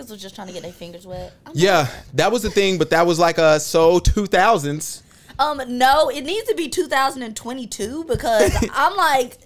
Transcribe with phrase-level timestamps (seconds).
[0.00, 1.32] niggas was just trying to get their fingers wet.
[1.46, 5.02] I'm Yeah, that was the thing, but that was like a so two thousands.
[5.38, 9.38] Um, no, it needs to be 2022 because I'm like,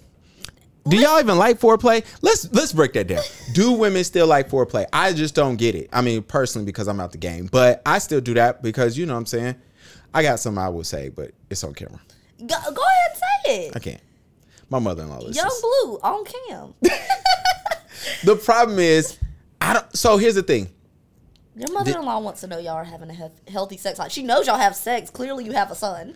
[0.87, 2.05] Do y'all even like foreplay?
[2.21, 3.23] Let's let's break that down.
[3.53, 4.85] Do women still like foreplay?
[4.91, 5.89] I just don't get it.
[5.93, 9.05] I mean, personally, because I'm out the game, but I still do that because you
[9.05, 9.55] know what I'm saying.
[10.13, 11.99] I got something I would say, but it's on camera.
[12.39, 13.75] go, go ahead and say it.
[13.75, 14.01] I can't.
[14.69, 15.35] My mother-in-law listens.
[15.35, 16.73] Young Blue on cam.
[18.23, 19.17] The problem is,
[19.61, 19.95] I don't.
[19.97, 20.69] So here's the thing.
[21.55, 24.11] Your mother-in-law wants to know y'all are having a health, healthy sex life.
[24.11, 25.09] She knows y'all have sex.
[25.09, 26.13] Clearly, you have a son,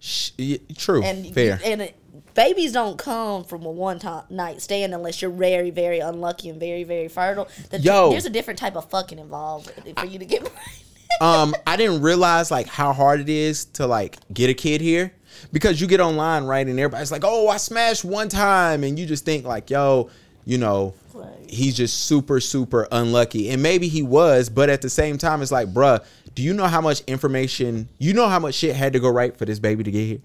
[0.00, 1.60] Sh- y- true, and fair.
[1.64, 1.96] and it,
[2.34, 6.58] babies don't come from a one time night stand unless you're very, very unlucky and
[6.58, 7.48] very, very fertile.
[7.70, 8.10] The, Yo.
[8.10, 10.50] there's a different type of fucking involved for you to get
[11.20, 15.12] um, I didn't realize like how hard it is to like get a kid here
[15.52, 19.06] because you get online right and everybody's like, oh, I smashed one time, and you
[19.06, 20.10] just think like, yo,
[20.44, 21.28] you know, Right.
[21.48, 25.52] he's just super super unlucky, and maybe he was, but at the same time, it's
[25.52, 26.02] like, bruh,
[26.34, 29.36] do you know how much information, you know how much shit had to go right
[29.36, 30.18] for this baby to get here?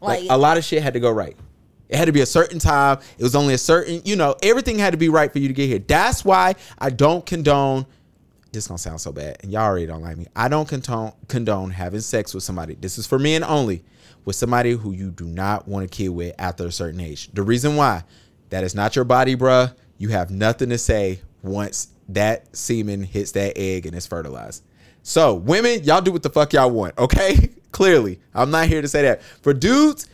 [0.00, 1.36] Like, Like, a lot of shit had to go right.
[1.88, 2.98] It had to be a certain time.
[3.18, 5.54] It was only a certain, you know, everything had to be right for you to
[5.54, 5.78] get here.
[5.80, 7.86] That's why I don't condone.
[8.52, 10.26] This gonna sound so bad, and y'all already don't like me.
[10.36, 12.76] I don't condone condone having sex with somebody.
[12.80, 13.82] This is for men only,
[14.24, 17.30] with somebody who you do not want a kid with after a certain age.
[17.34, 18.04] The reason why,
[18.50, 19.74] that is not your body, bruh.
[19.98, 24.62] You have nothing to say once that semen hits that egg and it's fertilized.
[25.02, 27.50] So, women, y'all do what the fuck y'all want, okay?
[27.72, 29.22] Clearly, I'm not here to say that.
[29.22, 30.06] For dudes,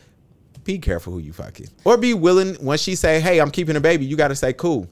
[0.63, 2.55] be careful who you fucking, or be willing.
[2.55, 4.89] When she say, "Hey, I'm keeping a baby," you got to say, "Cool."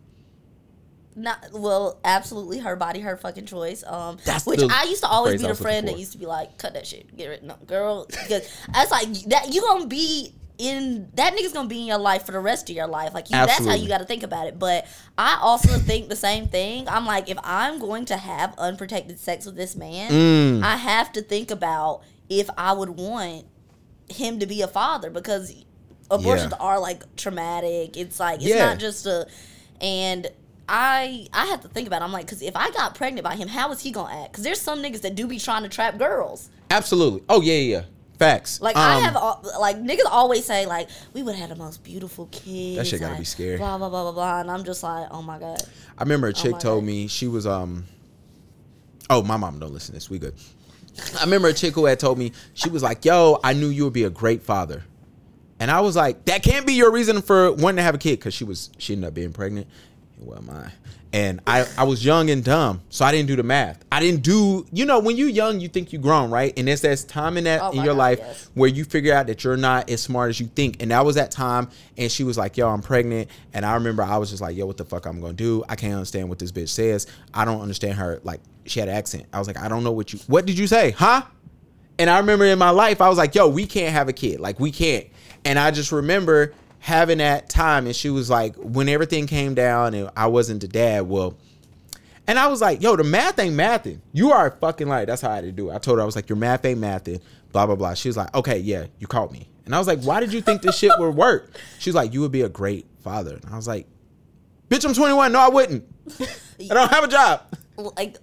[1.16, 3.84] Not well, absolutely her body, her fucking choice.
[3.86, 6.58] Um, That's which I used to always be the friend that used to be like,
[6.58, 9.54] "Cut that shit, get rid, no, girl," because that's like that.
[9.54, 12.76] You gonna be in that nigga's gonna be in your life for the rest of
[12.76, 13.14] your life.
[13.14, 14.60] Like you, that's how you got to think about it.
[14.60, 14.86] But
[15.18, 16.88] I also think the same thing.
[16.88, 20.64] I'm like, if I'm going to have unprotected sex with this man, Mm.
[20.64, 23.46] I have to think about if I would want
[24.10, 25.54] him to be a father because
[26.12, 26.64] abortions Yeah.
[26.66, 27.98] are like traumatic.
[27.98, 28.66] It's like it's Yeah.
[28.66, 29.28] not just a
[29.82, 30.28] and
[30.70, 32.02] I I have to think about.
[32.02, 32.06] It.
[32.06, 34.32] I'm like, because if I got pregnant by him, how is he gonna act?
[34.32, 36.50] Because there's some niggas that do be trying to trap girls.
[36.70, 37.24] Absolutely.
[37.28, 37.82] Oh yeah, yeah.
[38.20, 38.62] Facts.
[38.62, 41.84] Like I Um, have, al- like niggas always say like we would have the most
[41.84, 42.78] beautiful kids.
[42.78, 43.58] That shit gotta like, be scary.
[43.58, 44.40] Blah blah blah blah blah.
[44.42, 45.62] And I'm just like, oh my god.
[45.98, 46.88] I remember a chick my told God.
[46.88, 47.86] me she was um.
[49.10, 50.10] Oh, my mom don't listen to this.
[50.10, 50.34] We good.
[51.20, 53.84] I remember a chick who had told me she was like, "Yo, I knew you
[53.86, 54.84] would be a great father,"
[55.60, 58.20] and I was like, "That can't be your reason for wanting to have a kid,"
[58.20, 59.68] because she was she ended up being pregnant.
[60.20, 60.72] Well, my
[61.14, 63.86] and I I was young and dumb, so I didn't do the math.
[63.92, 66.82] I didn't do you know when you're young you think you're grown right, and it's
[66.82, 68.50] that time in that Oh in your God, life yes.
[68.56, 70.82] where you figure out that you're not as smart as you think.
[70.82, 71.70] And that was that time.
[71.98, 73.30] And she was like, yo, I'm pregnant.
[73.54, 75.64] And I remember I was just like, yo, what the fuck I'm gonna do?
[75.70, 77.06] I can't understand what this bitch says.
[77.34, 78.20] I don't understand her.
[78.24, 79.26] Like, she had an accent.
[79.32, 80.92] I was like, I don't know what you what did you say?
[80.92, 81.22] Huh?
[82.00, 84.40] And I remember in my life, I was like, yo, we can't have a kid.
[84.40, 85.06] Like, we can't.
[85.46, 87.86] And I just remember having that time.
[87.86, 91.38] And she was like, when everything came down and I wasn't the dad, well,
[92.28, 94.02] and I was like, yo, the math ain't mathing.
[94.12, 95.76] You are fucking like, that's how I had to do it.
[95.76, 97.22] I told her, I was like, your math ain't mathing,
[97.54, 97.94] blah, blah, blah.
[97.94, 99.48] She was like, okay, yeah, you caught me.
[99.66, 101.58] And I was like, why did you think this shit would work?
[101.80, 103.40] She was like, you would be a great father.
[103.42, 103.88] And I was like,
[104.68, 105.32] bitch, I'm 21.
[105.32, 105.86] No, I wouldn't.
[106.60, 107.42] I don't have a job.
[107.98, 108.18] like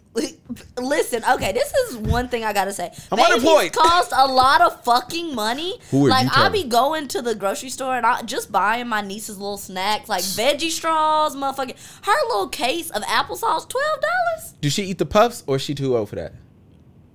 [0.78, 3.72] listen okay this is one thing i gotta say I'm Babies unemployed.
[3.72, 6.52] cost a lot of fucking money Who are like you i telling?
[6.62, 10.22] be going to the grocery store and i just buying my niece's little snacks like
[10.22, 11.74] veggie straws motherfucking
[12.04, 15.96] her little case of applesauce $12 Do she eat the puffs or is she too
[15.96, 16.32] old for that?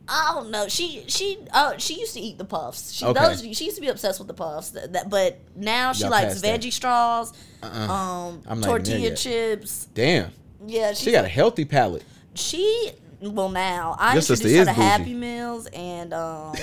[0.07, 0.67] I don't know.
[0.67, 2.91] She she oh she used to eat the puffs.
[2.91, 3.19] She Okay.
[3.19, 4.69] those she used to be obsessed with the puffs.
[4.69, 6.61] That, that- but now she Y'all likes past that.
[6.61, 7.33] veggie straws,
[7.63, 7.69] Uh-uh.
[7.91, 9.17] um, I'm not even there tortilla yet.
[9.17, 9.85] chips.
[9.95, 10.31] Damn.
[10.67, 12.03] Yeah, She got a healthy palate.
[12.33, 14.81] she well now I Your sister introduced her to.
[14.81, 16.53] Happy Meals and um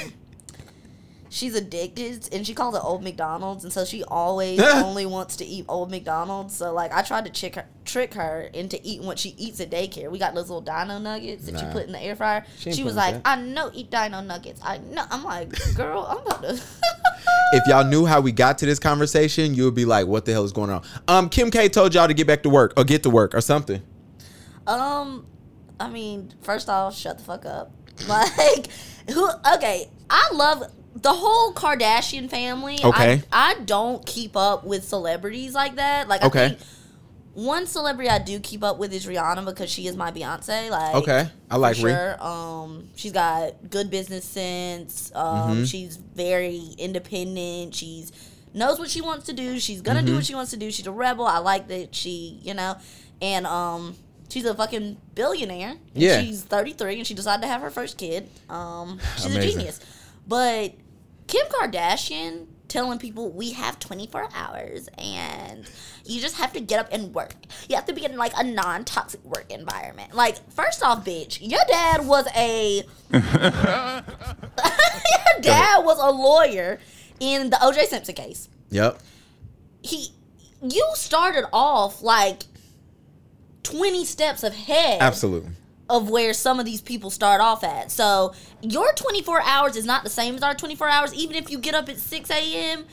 [1.31, 5.45] she's addicted and she calls it old McDonald's and so she always only wants to
[5.47, 6.55] eat old McDonald's.
[6.55, 9.71] So like I tried to trick her trick her into eating what she eats at
[9.71, 10.11] daycare.
[10.11, 12.45] We got those little dino nuggets that you put in the air fryer.
[12.59, 13.23] She She, was like, that.
[13.25, 14.61] I know eat dino nuggets.
[14.63, 16.63] I know I'm like, girl, I'm about to
[17.55, 20.33] If y'all knew how we got to this conversation, you would be like, what the
[20.33, 20.83] hell is going on?
[21.09, 23.41] Um, Kim K told y'all to get back to work or get to work or
[23.41, 23.83] something.
[24.67, 25.27] Um,
[25.81, 27.73] I mean, first off, shut the fuck up.
[28.09, 28.69] Like,
[29.11, 29.29] who?
[29.57, 30.65] Okay, I love
[30.97, 32.79] the whole Kardashian family.
[32.83, 33.23] Okay.
[33.31, 36.09] I, I don't keep up with celebrities like that.
[36.09, 36.45] Like, Okay.
[36.45, 36.61] I think
[37.35, 40.69] one celebrity I do keep up with is Rihanna because she is my Beyonce.
[40.71, 41.29] Like, Okay.
[41.51, 42.23] I like sure.
[42.23, 45.11] Um, she's got good business sense.
[45.15, 45.67] Um, Mhm.
[45.71, 47.75] she's very independent.
[47.75, 48.11] She's
[48.55, 49.59] knows what she wants to do.
[49.59, 50.07] She's gonna Mm-hmm.
[50.09, 50.71] do what she wants to do.
[50.71, 51.27] She's a rebel.
[51.27, 52.77] I like that she, you know,
[53.23, 53.97] and um,
[54.33, 55.75] She's a fucking billionaire.
[55.93, 56.23] Yeah.
[56.23, 58.31] She's 33 and she decided to have her first kid.
[58.49, 59.79] Um, she's a genius.
[60.27, 60.73] But
[61.27, 65.71] Kim Kardashian telling people we have 24 hours and
[66.07, 67.35] you just have to get up and work.
[67.69, 70.15] You have to be in like a non-toxic work environment.
[70.15, 72.77] Like, first off, bitch, your dad was a
[73.13, 73.23] your
[75.43, 76.81] dad was a lawyer
[77.21, 78.49] in the OJ Simpson case.
[78.71, 78.99] Yep.
[79.83, 80.09] He
[80.63, 82.45] you started off like
[83.63, 85.51] 20 steps ahead Absolutely.
[85.89, 87.91] of where some of these people start off at.
[87.91, 91.15] So your 24 hours is not the same as our 24 hours.
[91.15, 92.85] Even if you get up at 6 a.m.,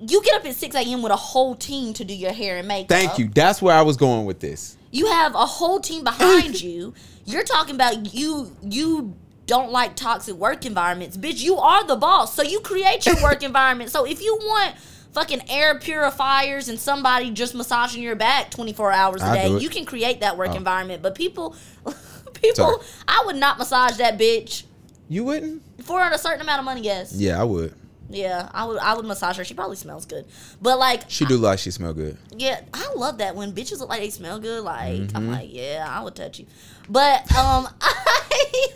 [0.00, 1.02] you get up at 6 a.m.
[1.02, 2.88] with a whole team to do your hair and makeup.
[2.88, 3.28] Thank you.
[3.28, 4.76] That's where I was going with this.
[4.90, 6.94] You have a whole team behind you.
[7.24, 9.14] You're talking about you you
[9.46, 11.16] don't like toxic work environments.
[11.16, 12.34] Bitch, you are the boss.
[12.34, 13.90] So you create your work environment.
[13.90, 14.74] So if you want
[15.14, 19.68] fucking air purifiers and somebody just massaging your back 24 hours a do day, you
[19.70, 20.56] can create that work Oh.
[20.56, 21.02] environment.
[21.02, 21.56] But people
[22.34, 22.78] people Sorry.
[23.08, 24.64] I would not massage that bitch
[25.08, 25.62] You wouldn't?
[25.84, 27.12] for a certain amount of money, yes.
[27.14, 27.74] Yeah, I would.
[28.10, 29.44] Yeah, I would I would massage her.
[29.44, 30.26] She probably smells good.
[30.60, 32.18] But like She do like she smell good.
[32.36, 34.62] yeah, I love that when bitches look like they smell good.
[34.62, 35.16] Like Mm-hmm.
[35.16, 36.46] I'm like, yeah, I would touch you.
[36.88, 38.68] But um, I,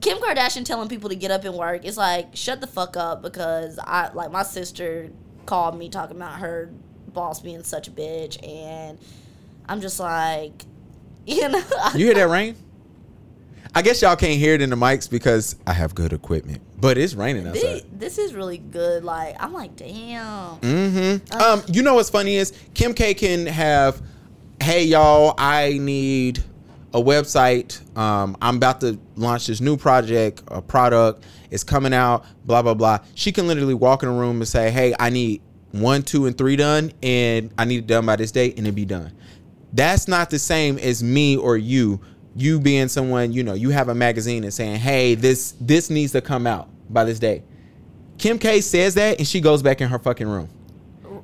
[0.00, 1.84] Kim Kardashian telling people to get up and work.
[1.84, 5.10] It's like shut the fuck up because I like my sister
[5.46, 6.70] called me talking about her
[7.08, 8.98] boss being such a bitch, and
[9.68, 10.64] I'm just like,
[11.26, 11.62] you know,
[11.94, 12.56] You hear that rain?
[13.74, 16.62] I guess y'all can't hear it in the mics because I have good equipment.
[16.78, 18.00] But it's raining this, outside.
[18.00, 19.04] this is really good.
[19.04, 20.56] Like I'm like, damn.
[20.60, 21.36] Mm-hmm.
[21.36, 24.00] Um, you know what's funny is Kim K can have,
[24.62, 26.42] hey y'all, I need
[26.96, 27.96] a website.
[27.96, 31.24] Um, I'm about to launch this new project, a product.
[31.50, 32.24] It's coming out.
[32.46, 33.00] Blah blah blah.
[33.14, 36.36] She can literally walk in a room and say, hey, I need one, two, and
[36.36, 39.12] three done, and I need it done by this date, and it be done.
[39.74, 42.00] That's not the same as me or you.
[42.34, 46.12] You being someone, you know, you have a magazine and saying, "Hey, this this needs
[46.12, 47.42] to come out by this day."
[48.16, 50.48] Kim K says that and she goes back in her fucking room.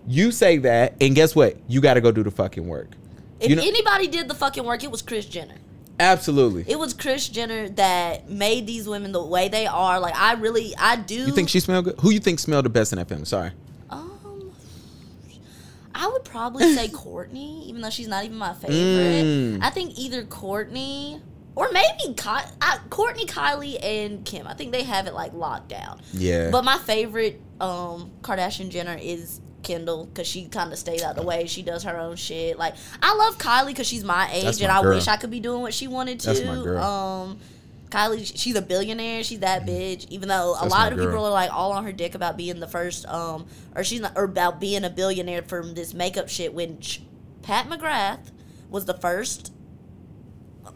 [0.07, 1.57] You say that, and guess what?
[1.67, 2.97] You got to go do the fucking work.
[3.43, 5.56] If You know- anybody did the fucking work, it was Kris Jenner.
[6.00, 6.65] Absolutely.
[6.67, 10.00] It was Kris Jenner that made these women the way they are.
[10.00, 11.15] Like I really, I do.
[11.15, 11.94] You think she smelled good?
[12.00, 13.25] Who you think smelled the best in that film?
[13.25, 13.50] Sorry.
[13.91, 14.53] Um,
[15.94, 18.75] I would probably say Kourtney, even though she's not even my favorite.
[19.25, 19.62] Mm.
[19.62, 21.21] I think either Kourtney
[21.55, 24.47] or maybe Ky- I, Kourtney, Kylie, and Kim.
[24.47, 26.00] I think they have it like locked down.
[26.15, 26.50] Yeah.
[26.50, 31.23] But my favorite um, Kardashian Jenner is Kendall because she kind of stays out the
[31.23, 31.47] way.
[31.47, 32.59] She does her own shit.
[32.59, 34.94] Like I love Kylie because she's my age That's and my I girl.
[34.94, 36.26] wish I could be doing what she wanted to.
[36.32, 36.82] That's my girl.
[36.82, 37.38] Um,
[37.91, 39.23] Kylie, she's a billionaire.
[39.23, 40.06] She's that bitch.
[40.09, 42.59] Even though a That's lot of people are like all on her dick about being
[42.59, 46.55] the first, um, or she's not, or about being a billionaire from this makeup shit.
[46.55, 47.00] When sh-
[47.43, 48.31] Pat McGrath
[48.70, 49.53] was the first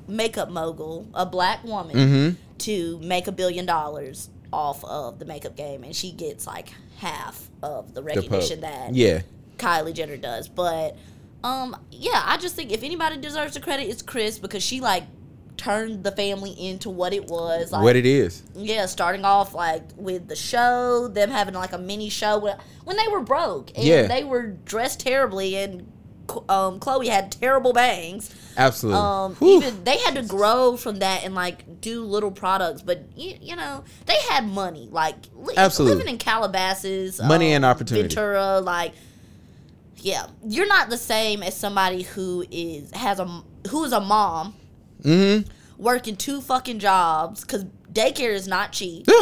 [0.09, 2.35] makeup mogul, a black woman, Mm-hmm.
[2.59, 7.49] to make a billion dollars off of the makeup game, and she gets like half
[7.63, 9.23] of the The recognition that Yeah.
[9.59, 10.49] Kylie Jenner does.
[10.49, 10.97] But
[11.45, 15.05] um, yeah, I just think if anybody deserves the credit, it's Kris because she like
[15.57, 17.73] turned the family into what it was.
[17.73, 18.43] Like, what it is.
[18.55, 22.97] yeah, starting off like with the show, them having like a mini show when, when
[22.97, 24.03] they were broke and Yeah.
[24.07, 25.91] they were dressed terribly, and
[26.49, 28.35] um, Khloe had terrible bangs.
[28.57, 29.01] Absolutely.
[29.01, 29.59] Um, Whew.
[29.59, 33.57] even they had to grow from that and like do little products, but you, you
[33.57, 34.89] know they had money.
[34.91, 35.97] Like li- Absolutely.
[35.97, 38.09] living in Calabasas, Money um, and opportunity.
[38.15, 38.93] Ventura, like
[39.97, 44.55] yeah, you're not the same as somebody who is has a who is a mom
[45.03, 45.49] mm-hmm.
[45.83, 49.07] working two fucking jobs because daycare is not cheap.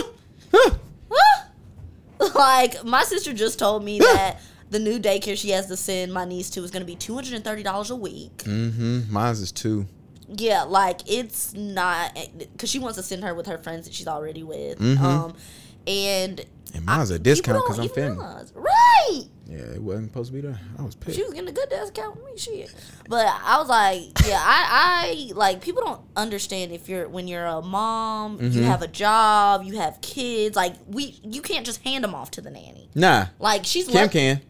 [2.34, 4.40] like my sister just told me that
[4.70, 7.14] the new daycare she has to send my niece to is going to be two
[7.14, 8.36] hundred and thirty dollars a week.
[8.38, 9.12] mm-hmm.
[9.12, 9.86] Mine's is two.
[10.28, 12.16] Yeah, like it's not
[12.52, 14.78] because she wants to send her with her friends that she's already with.
[14.78, 14.98] Mhm.
[15.00, 15.34] Um,
[15.86, 16.44] and
[16.74, 18.16] And mine's a discount because I'm family.
[18.16, 19.22] realize- right?
[19.46, 20.58] Yeah, it wasn't supposed to be there.
[20.78, 21.16] I was pissed.
[21.18, 22.74] She was getting a good discount with me, shit.
[23.08, 27.44] But I was like, yeah, I, I like people don't understand if you're when you're
[27.44, 28.62] a mom, you Mhm.
[28.64, 30.56] have a job, you have kids.
[30.56, 32.88] Like we, you can't just hand them off to the nanny.
[32.94, 33.26] Nah.
[33.38, 34.40] Like she's Kim lucky- can.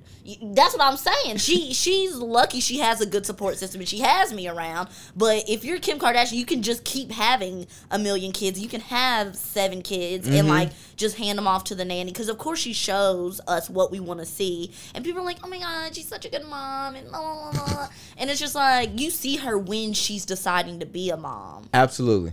[0.43, 1.37] That's what I'm saying.
[1.37, 4.89] She she's lucky she has a good support system and she has me around.
[5.15, 8.59] But if you're Kim Kardashian, you can just keep having a million kids.
[8.59, 10.49] You can have seven kids and Mhm.
[10.49, 13.91] like just hand them off to the nanny because of course she shows us what
[13.91, 14.71] we want to see.
[14.95, 17.67] And people are like, "Oh my god, she's such a good mom." And blah, blah,
[17.67, 17.89] blah.
[18.17, 21.69] and it's just like you see her when she's deciding to be a mom.
[21.75, 22.33] Absolutely.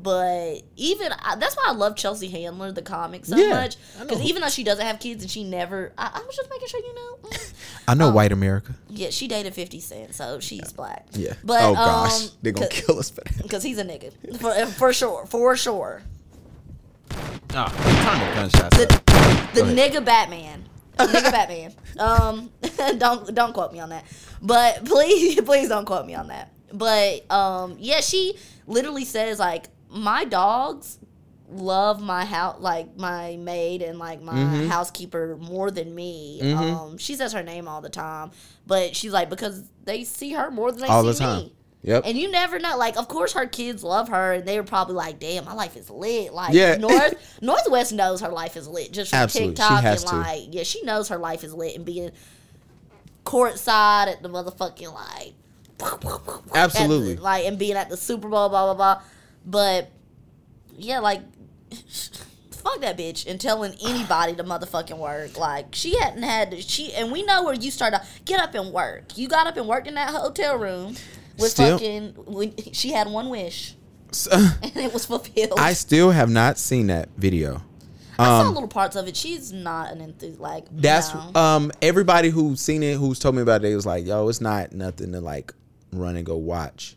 [0.00, 3.76] But even I, that's why I love Chelsea Handler, the comic, so Yeah, much.
[4.00, 6.68] Because even though she doesn't have kids and she never, I, I was just making
[6.68, 7.18] sure you know.
[7.24, 7.52] mm.
[7.88, 8.74] I know white America.
[8.88, 11.06] Yeah, she dated Fifty Cent, so she's black.
[11.12, 11.32] Yeah.
[11.42, 13.42] But oh gosh, um, they're gonna kill us for that.
[13.42, 14.12] Because he's a nigga.
[14.38, 15.26] For, for sure.
[15.26, 16.02] For sure.
[17.54, 20.64] Oh, turn the gunshots The, the nigga Batman.
[20.98, 21.72] nigga Batman.
[21.98, 22.50] Um
[22.98, 24.04] don't don't quote me on that.
[24.42, 26.52] But please please don't quote me on that.
[26.72, 28.36] But um yeah, she
[28.66, 30.98] literally says like my dogs
[31.50, 34.68] love my house like my maid and like my Mm-hmm.
[34.68, 36.40] housekeeper more than me.
[36.52, 38.32] Um she says her name all the time,
[38.66, 41.38] but she's like because they see her more than they All see the time.
[41.44, 41.52] me.
[41.82, 42.02] Yep.
[42.06, 42.76] And you never know.
[42.76, 45.76] Like, of course, her kids love her, and they were probably like, "Damn, my life
[45.76, 46.74] is lit." Like, Yeah.
[46.76, 49.54] North North West knows her life is lit just from Absolutely.
[49.54, 50.16] TikTok and to.
[50.16, 52.10] like, yeah, she knows her life is lit and being
[53.24, 55.34] courtside at the motherfucking like,
[56.54, 57.14] Absolutely.
[57.14, 59.02] the- like, and being at the Super Bowl, blah blah blah.
[59.48, 59.90] But
[60.76, 61.22] yeah, like,
[62.52, 65.38] fuck that bitch and telling anybody to motherfucking work.
[65.38, 68.00] Like, she hadn't had to, she, and we know where you started.
[68.24, 69.16] Get up and work.
[69.16, 70.96] You got up and worked in that hotel room
[71.38, 72.14] with Still- fucking.
[72.26, 73.74] When, she had one wish
[74.12, 74.30] So,
[74.62, 75.54] and it was fulfilled.
[75.58, 77.62] I still have not seen that video.
[78.20, 79.16] I saw Um, little parts of it.
[79.16, 80.40] She's not an enthusiast.
[80.40, 81.40] Like That's no.
[81.40, 84.72] um everybody who's seen it, who's told me about it, was like, "Yo, it's not
[84.72, 85.54] nothing to like
[85.92, 86.96] run and go watch."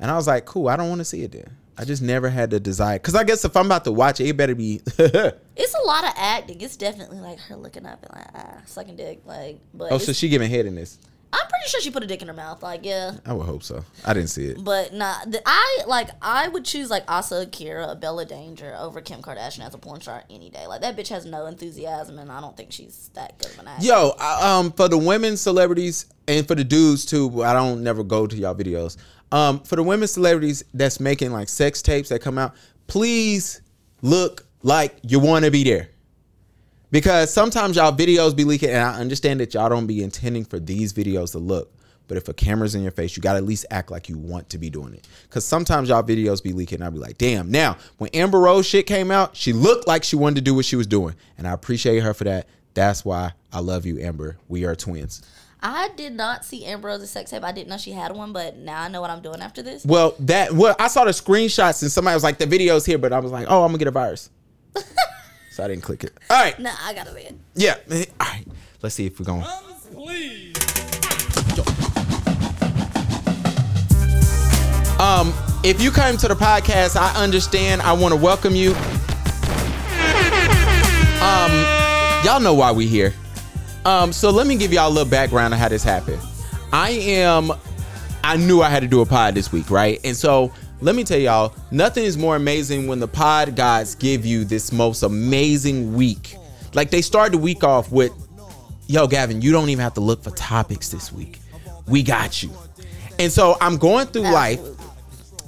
[0.00, 2.28] And I was like, "Cool, I don't want to see it then." I just never
[2.28, 4.80] had the desire because I guess if I'm about to watch it, it better be.
[4.98, 6.60] it's a lot of acting.
[6.60, 9.20] It's definitely like her looking up and like ah, sucking dick.
[9.26, 10.98] Like, but oh, so she giving head in this?
[11.32, 12.62] I'm pretty sure she put a dick in her mouth.
[12.62, 13.12] Like, yeah.
[13.26, 13.84] I would hope so.
[14.04, 14.64] I didn't see it.
[14.64, 19.20] But nah, the, I like I would choose like Asa Akira, Bella Danger over Kim
[19.20, 20.66] Kardashian as a porn star any day.
[20.66, 23.68] Like that bitch has no enthusiasm, and I don't think she's that good of an
[23.68, 23.84] actor.
[23.86, 28.02] Yo, I- um, for the women celebrities and for the dudes too, I don't never
[28.02, 28.96] go to y'all videos.
[29.32, 32.54] Um, for the women celebrities that's making like sex tapes that come out,
[32.86, 33.60] please
[34.02, 35.88] look like you want to be there.
[36.90, 40.60] Because sometimes y'all videos be leaking, and I understand that y'all don't be intending for
[40.60, 41.72] these videos to look.
[42.08, 44.48] But if a camera's in your face, you gotta at least act like you want
[44.50, 45.08] to be doing it.
[45.28, 47.50] Cause sometimes y'all videos be leaking, and I'll be like, damn.
[47.50, 50.64] Now, when Amber Rose shit came out, she looked like she wanted to do what
[50.64, 51.16] she was doing.
[51.36, 52.46] And I appreciate her for that.
[52.74, 54.36] That's why I love you, Amber.
[54.48, 55.22] We are twins.
[55.62, 57.42] I did not see Amber Rose's sex tape.
[57.42, 59.84] I didn't know she had one, but now I know what I'm doing after this.
[59.84, 63.12] Well, that well, I saw the screenshots and somebody was like, the video's here, but
[63.12, 64.30] I was like, oh, I'm gonna get a virus.
[65.50, 66.12] so I didn't click it.
[66.30, 66.58] All right.
[66.58, 67.34] Nah, I gotta it.
[67.54, 67.76] Yeah.
[67.90, 68.44] All right.
[68.82, 69.44] Let's see if we're going.
[69.92, 70.54] Please.
[74.98, 77.82] Um, if you came to the podcast, I understand.
[77.82, 78.70] I want to welcome you.
[81.20, 81.52] Um,
[82.24, 83.12] y'all know why we here.
[83.86, 86.20] Um, so let me give y'all a little background on how this happened.
[86.72, 87.52] I am.
[88.24, 90.00] I knew I had to do a pod this week, right?
[90.02, 94.26] And so let me tell y'all, nothing is more amazing when the pod gods give
[94.26, 96.36] you this most amazing week.
[96.74, 98.10] Like they started the week off with,
[98.88, 101.38] "Yo, Gavin, you don't even have to look for topics this week.
[101.86, 102.50] We got you."
[103.20, 104.60] And so I'm going through life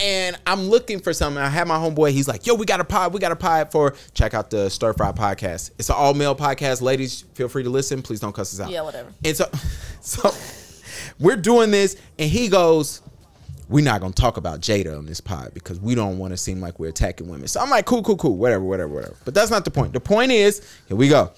[0.00, 1.42] and I'm looking for something.
[1.42, 2.10] I have my homeboy.
[2.10, 3.12] He's like, "Yo, we got a pod.
[3.12, 5.70] We got a pod for check out the Stir Fry podcast.
[5.78, 6.82] It's an all male podcast.
[6.82, 8.02] Ladies, feel free to listen.
[8.02, 8.70] Please don't cuss us out.
[8.70, 9.12] Yeah, whatever.
[9.24, 9.50] And so,
[10.00, 10.30] so
[11.18, 13.02] we're doing this, and he goes,
[13.68, 16.60] "We're not gonna talk about Jada on this pod because we don't want to seem
[16.60, 18.36] like we're attacking women." So I'm like, "Cool, cool, cool.
[18.36, 19.92] Whatever, whatever, whatever." But that's not the point.
[19.92, 21.32] The point is, here we go.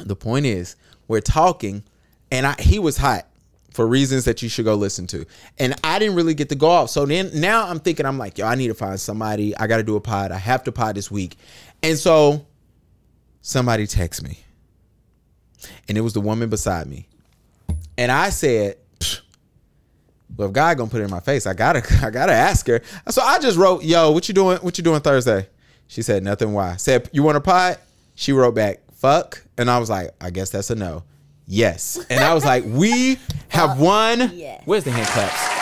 [0.00, 0.76] The point is,
[1.08, 1.82] we're talking,
[2.30, 3.26] and I he was hot
[3.78, 5.24] for reasons that you should go listen to.
[5.56, 6.90] And I didn't really get to go off.
[6.90, 9.56] So then now I'm thinking, I'm like, yo, I need to find somebody.
[9.56, 10.32] I got to do a pod.
[10.32, 11.36] I have to pod this week.
[11.80, 12.44] And so
[13.40, 14.40] somebody text me,
[15.88, 17.06] and it was the woman beside me,
[17.96, 18.78] and I said.
[18.98, 19.20] "Psh,
[20.36, 22.82] Well, if God gonna put it in my face, I gotta, I gotta ask her.
[23.10, 24.58] So I just wrote, "Yo, what you doing?
[24.58, 25.46] What you doing Thursday?"
[25.86, 26.52] She said nothing.
[26.52, 26.74] Why?
[26.78, 27.78] Said you want a pod?
[28.16, 31.04] She wrote back, "Fuck," and I was like, "I guess that's a no."
[31.50, 34.62] Yes, and I was like, "We have won." yes.
[34.66, 35.58] Where's the hand claps?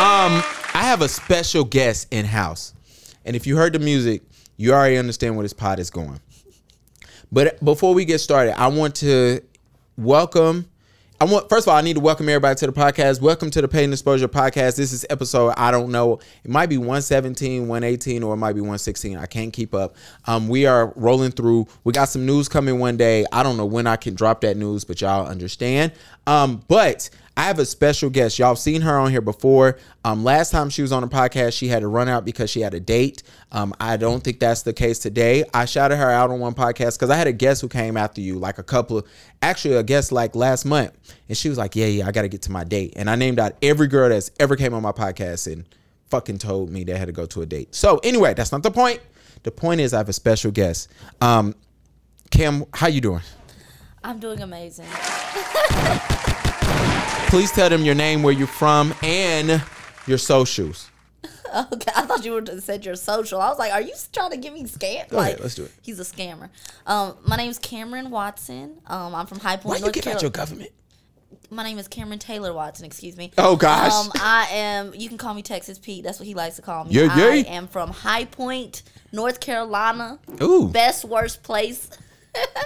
[0.00, 0.42] Um,
[0.74, 2.74] I have a special guest in house,
[3.24, 4.22] and if you heard the music,
[4.56, 6.20] you already understand where this pod is going.
[7.30, 9.40] But before we get started, I want to
[9.96, 10.66] welcome.
[11.18, 13.22] I want first of all, I need to welcome everybody to the podcast.
[13.22, 14.76] Welcome to the Paid in Exposure Podcast.
[14.76, 16.20] This is episode I don't know.
[16.44, 19.16] It might be 117, 118, or it might be 116.
[19.16, 19.96] I can't keep up.
[20.26, 21.68] Um, we are rolling through.
[21.84, 23.24] We got some news coming one day.
[23.32, 25.92] I don't know when I can drop that news, but y'all understand.
[26.26, 28.38] Um, but I have a special guest.
[28.38, 29.78] Y'all seen her on here before.
[30.04, 32.62] Um, last time she was on the podcast, she had to run out because she
[32.62, 33.22] had a date.
[33.52, 35.44] Um, I don't think that's the case today.
[35.52, 38.22] I shouted her out on one podcast because I had a guest who came after
[38.22, 39.06] you, like a couple of,
[39.42, 40.92] actually a guest like last month,
[41.28, 43.16] and she was like, "Yeah, yeah, I got to get to my date." And I
[43.16, 45.66] named out every girl that's ever came on my podcast and
[46.08, 47.74] fucking told me they had to go to a date.
[47.74, 49.00] So anyway, that's not the point.
[49.42, 50.90] The point is I have a special guest.
[51.20, 51.54] Um,
[52.30, 53.22] Kim, how you doing?
[54.02, 54.86] I'm doing amazing.
[57.36, 59.62] Please tell them your name, where you're from, and
[60.06, 60.90] your socials.
[61.72, 63.40] Okay, I thought you have said your social.
[63.40, 65.10] I was like, are you trying to give me scammed?
[65.10, 65.72] Go like, ahead, let's do it.
[65.80, 66.50] He's a scammer.
[66.86, 68.78] Um, my name's Cameron Watson.
[68.86, 70.70] Um, I'm from High Point, Why you North give out your government?
[71.48, 72.84] My name is Cameron Taylor Watson.
[72.84, 73.32] Excuse me.
[73.38, 73.92] Oh, gosh.
[73.92, 74.94] Um, I am.
[74.94, 76.04] You can call me Texas Pete.
[76.04, 76.90] That's what he likes to call me.
[76.92, 77.24] Yeah, yeah.
[77.24, 80.18] I am from High Point, North Carolina.
[80.42, 81.88] Ooh, Best worst place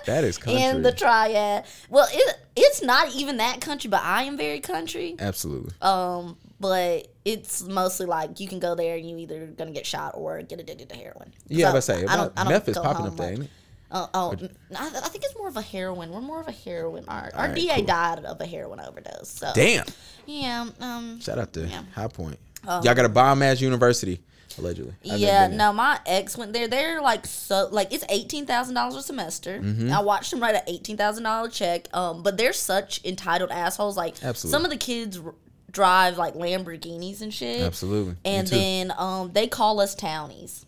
[0.07, 0.63] that is country.
[0.63, 1.65] in the triad.
[1.89, 5.17] Well, it it's not even that country, but I am very country.
[5.19, 5.73] Absolutely.
[5.83, 10.13] Um, but it's mostly like you can go there and you either gonna get shot
[10.15, 11.33] or get addicted to heroin.
[11.49, 12.33] Yeah, I was say I don't.
[12.37, 13.51] I don't meth is popping up there, it?
[13.93, 14.35] Oh, oh
[14.77, 16.11] I, I think it's more of a heroin.
[16.11, 17.05] We're more of a heroin.
[17.09, 17.85] Our, our right, DA cool.
[17.87, 19.29] died of a heroin overdose.
[19.29, 19.87] So Damn.
[20.27, 21.83] yeah, um, Shout out to Yeah.
[21.95, 22.39] High Point.
[22.67, 24.21] Um, Y'all got a bomb ass university,
[24.59, 24.95] allegedly.
[25.11, 25.49] I've yeah.
[25.49, 25.57] been.
[25.57, 26.69] No, my ex went there.
[26.69, 29.61] They're like so like it's eighteen thousand dollars a semester.
[29.61, 29.93] Mm-hmm.
[29.93, 31.89] I watched them write an eighteen thousand dollar check.
[31.95, 33.97] Um, but they're such entitled assholes.
[33.97, 34.51] Like Absolutely.
[34.51, 35.35] some of the kids r-
[35.71, 37.61] drive like Lamborghinis and shit.
[37.63, 38.13] Absolutely.
[38.13, 38.55] Me And too.
[38.57, 40.67] then um, they call us townies.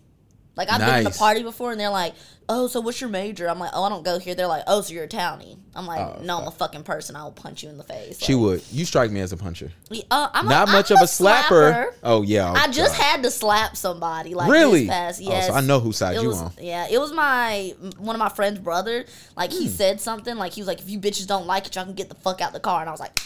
[0.54, 2.12] Like I've been in a party before, and they're like,
[2.46, 4.82] "Oh, so what's your major?" I'm like, "Oh, I don't go here." They're like, "Oh,
[4.82, 7.16] so you're a townie?" I'm like, Oh, "No, I'm a fucking person.
[7.16, 8.62] I will punch you in the face." she Like, would.
[8.70, 9.72] You strike me as a puncher.
[10.10, 11.94] Uh, I'm Not a, much I'm of a slapper.
[12.02, 12.50] Oh yeah.
[12.50, 13.02] oh, I just God.
[13.02, 14.34] had to slap somebody.
[14.34, 14.88] Like Really?
[14.88, 15.50] Past, Oh, so yes.
[15.50, 16.52] I know whose side it you was, on.
[16.60, 19.06] Yeah, it was my one of my friend's brother.
[19.36, 19.58] Like Hmm.
[19.58, 20.36] he said something.
[20.36, 22.42] Like he was like, "If you bitches don't like it, y'all can get the fuck
[22.42, 23.18] out of the car." And I was like,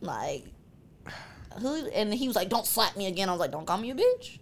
[0.00, 0.46] like.
[1.60, 3.90] Who and he was like, "Don't slap me again." I was like, "Don't call me
[3.90, 4.38] a bitch."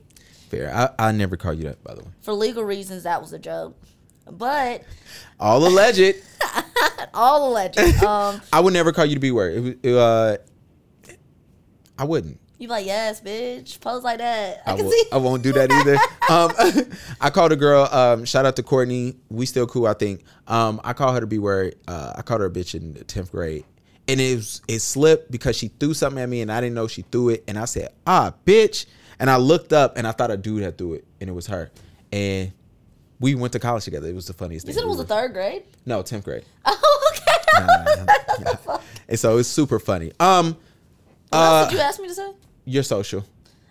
[0.49, 0.75] Fair.
[0.75, 2.11] I, I never call you that, by the way.
[2.23, 3.76] For legal reasons, that was a joke,
[4.31, 4.83] but
[5.38, 6.17] All alleged.
[7.14, 7.78] all alleged.
[8.02, 9.78] Um, I would never call you the B word.
[9.83, 10.38] It, uh,
[11.99, 12.40] I wouldn't.
[12.59, 14.62] you be like, "Yes, bitch," pose like that.
[14.64, 15.05] I, I, can will, see.
[15.12, 15.95] I won't do that either.
[16.31, 17.88] um, I called a girl.
[17.93, 19.17] Um, shout out to Courtney.
[19.28, 20.23] We still cool, I think.
[20.47, 21.75] Um, I call her to be word.
[21.87, 23.64] Uh, I called her a bitch in the tenth grade,
[24.07, 26.87] and it was, it slipped because she threw something at me, and I didn't know
[26.87, 28.87] she threw it, and I said, "Ah, bitch,"
[29.20, 31.47] and I looked up, and I thought a dude had threw it, and it was
[31.49, 31.71] her,
[32.12, 32.52] and
[33.21, 34.08] we went to college together.
[34.08, 34.80] It was the funniest You thing.
[34.80, 35.64] said it was We a third grade.
[35.86, 36.45] No, tenth grade.
[36.64, 37.12] Oh,
[37.58, 38.54] okay.
[39.08, 40.12] And so it's super funny.
[40.21, 40.56] Um,
[41.30, 42.30] What uh, did you ask me to say?
[42.66, 43.25] your social.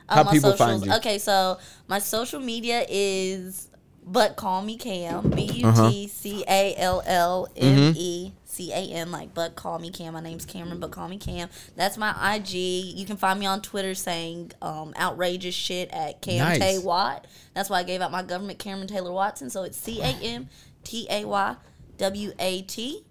[0.09, 0.69] Uh, How my people socials.
[0.81, 0.93] find you?
[0.97, 3.69] Okay, so my social media is
[4.05, 5.29] but call me Cam.
[5.29, 5.71] B U.
[5.89, 10.13] T C A L L M E C A M like but call me Cam.
[10.13, 11.47] My name's Cameron, but call me Cam.
[11.75, 12.53] That's my IG.
[12.53, 16.59] You can find me on Twitter saying um, outrageous shit at Cam Nice.
[16.59, 17.27] Tay Watt.
[17.53, 19.49] That's why I gave out my government Cameron Taylor Watson.
[19.51, 20.49] So it's C A M
[20.83, 21.55] T A Y
[21.97, 23.03] W A T.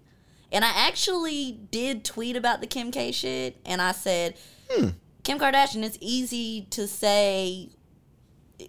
[0.51, 4.35] And I actually did tweet about the Kim K shit, and I said,
[4.69, 4.89] Hmm.
[5.23, 7.69] Kim Kardashian, it's easy to say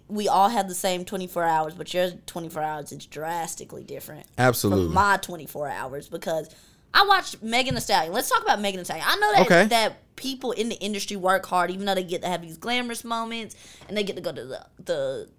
[0.07, 4.85] we all have the same 24 hours, but your 24 hours is drastically different Absolutely.
[4.85, 6.49] from my 24 hours because
[6.93, 8.13] I watched Megan Thee Stallion.
[8.13, 9.05] Let's talk about Megan Thee Stallion.
[9.07, 9.65] I know that Okay.
[9.67, 13.03] that people in the industry work hard, even though they get to have these glamorous
[13.03, 13.55] moments
[13.87, 15.29] and they get to go to the the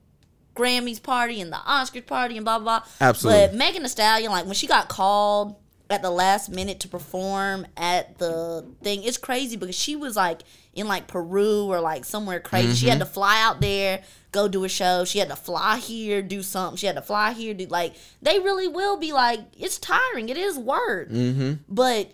[0.56, 2.80] Grammys party and the Oscars party and blah blah.
[2.80, 2.88] blah.
[3.00, 3.46] Absolutely.
[3.48, 5.56] But Megan Thee Stallion, like when she got called
[5.88, 10.42] at the last minute to perform at the thing, it's crazy because she was like
[10.74, 12.74] in like Peru or like somewhere crazy.
[12.74, 13.06] She had Mm-hmm.
[13.08, 14.02] to fly out there,
[14.32, 15.04] go do a show.
[15.04, 16.76] She had to fly here, do something.
[16.76, 20.28] She had to fly here, do like they really will be like it's tiring.
[20.28, 21.54] It is work, Mm-hmm.
[21.68, 22.12] but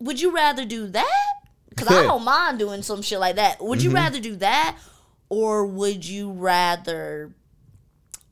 [0.00, 1.22] would you rather do that?
[1.70, 3.62] Because I don't mind doing some shit like that.
[3.62, 3.88] Would Mm-hmm.
[3.90, 4.76] you rather do that,
[5.28, 7.32] or would you rather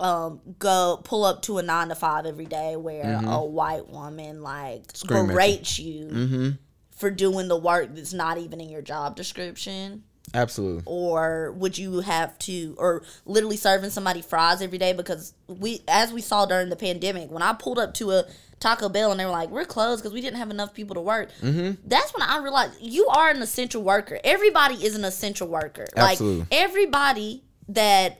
[0.00, 4.42] um go pull up to a nine to five every day where a white woman
[4.42, 4.96] like Mm-hmm.
[4.96, 6.50] Scream berates you Mm-hmm.
[6.96, 10.04] For doing the work that's not even in your job description?
[10.32, 10.82] Absolutely.
[10.86, 16.12] or would you have to or literally serving somebody fries every day because we as
[16.14, 18.24] we saw during the pandemic when i pulled up to a
[18.58, 21.00] taco bell and they were like we're closed because we didn't have enough people to
[21.02, 21.72] work Mm-hmm.
[21.86, 26.38] that's when i realized you are an essential worker everybody is an essential worker Absolutely.
[26.40, 28.18] like everybody that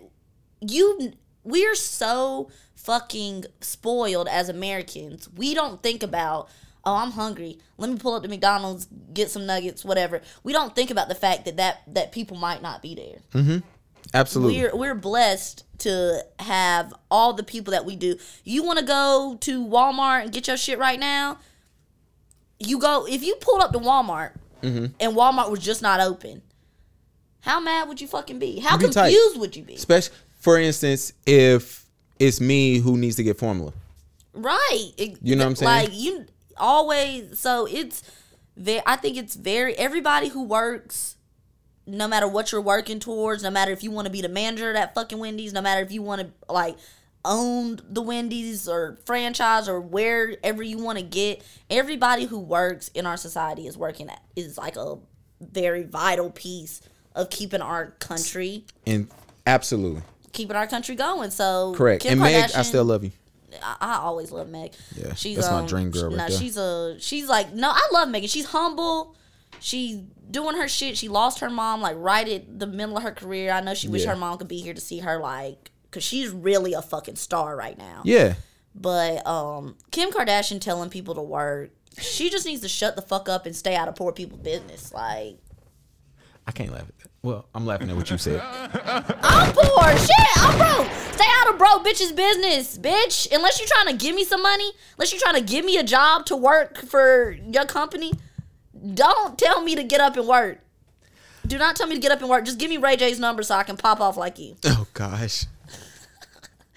[0.61, 6.49] you we're so fucking spoiled as americans we don't think about
[6.87, 10.75] oh i'm hungry let me pull up to mcdonald's get some nuggets whatever we don't
[10.75, 13.63] think about the fact that that, that people might not be there
[14.13, 14.61] Absolutely.
[14.61, 19.37] we're we're blessed to have all the people that we do you want to go
[19.41, 21.39] to walmart and get your shit right now
[22.59, 24.87] you go if you pulled up to walmart Mm-hmm.
[24.99, 26.41] and Walmart was just not open.
[27.41, 28.61] How mad would you fucking be?
[28.61, 29.11] How be tight.
[29.13, 29.75] confused would you be?
[29.75, 31.85] Especially, for instance, if
[32.19, 33.75] it's me who needs to get formula.
[34.33, 34.93] Right.
[34.97, 35.69] It- You know what I'm saying?
[35.91, 36.25] Like you
[36.57, 38.03] always so it's
[38.57, 41.17] very I think it's very everybody who works
[41.87, 44.69] no matter what you're working towards, no matter if you want to be the manager
[44.69, 46.77] of that fucking Wendy's, no matter if you want to like
[47.25, 53.07] own the Wendy's or franchise or wherever you want to get, everybody who works in
[53.07, 54.97] our society is working at is like a
[55.41, 56.81] very vital piece
[57.15, 59.09] of keeping our country And
[59.47, 61.31] absolutely keeping our country going.
[61.31, 62.03] So correct.
[62.03, 63.13] Kim and Meg, I still love you.
[63.63, 64.73] I, I always love Meg.
[64.97, 66.39] Yeah, she's that's my um, dream girl right no, there.
[66.39, 68.29] she's a she's like no, I love Megan.
[68.29, 69.17] She's humble.
[69.61, 69.97] She's
[70.31, 70.99] doing her shit.
[70.99, 73.51] She lost her mom like right at the middle of her career.
[73.53, 74.11] I know she wish Yeah.
[74.11, 77.57] her mom could be here to see her like because she's really a fucking star
[77.57, 78.03] right now.
[78.05, 78.35] Yeah.
[78.75, 81.71] But um, Kim Kardashian telling people to work.
[81.99, 84.93] She just needs to shut the fuck up and stay out of poor people's business.
[84.93, 85.39] Like
[86.47, 87.04] I can't laugh at that.
[87.25, 88.39] Well, I'm laughing at what you said.
[88.43, 89.97] I'm poor.
[89.97, 90.93] Shit, I'm broke.
[91.15, 93.33] Stay out of broke bitches' business, bitch.
[93.35, 95.83] Unless you're trying to give me some money, unless you're trying to give me a
[95.83, 98.13] job to work for your company,
[98.93, 100.59] don't tell me to get up and work.
[101.47, 102.45] Do not tell me to get up and work.
[102.45, 104.57] Just give me Ray J's number so I can pop off like you.
[104.67, 105.47] Oh gosh.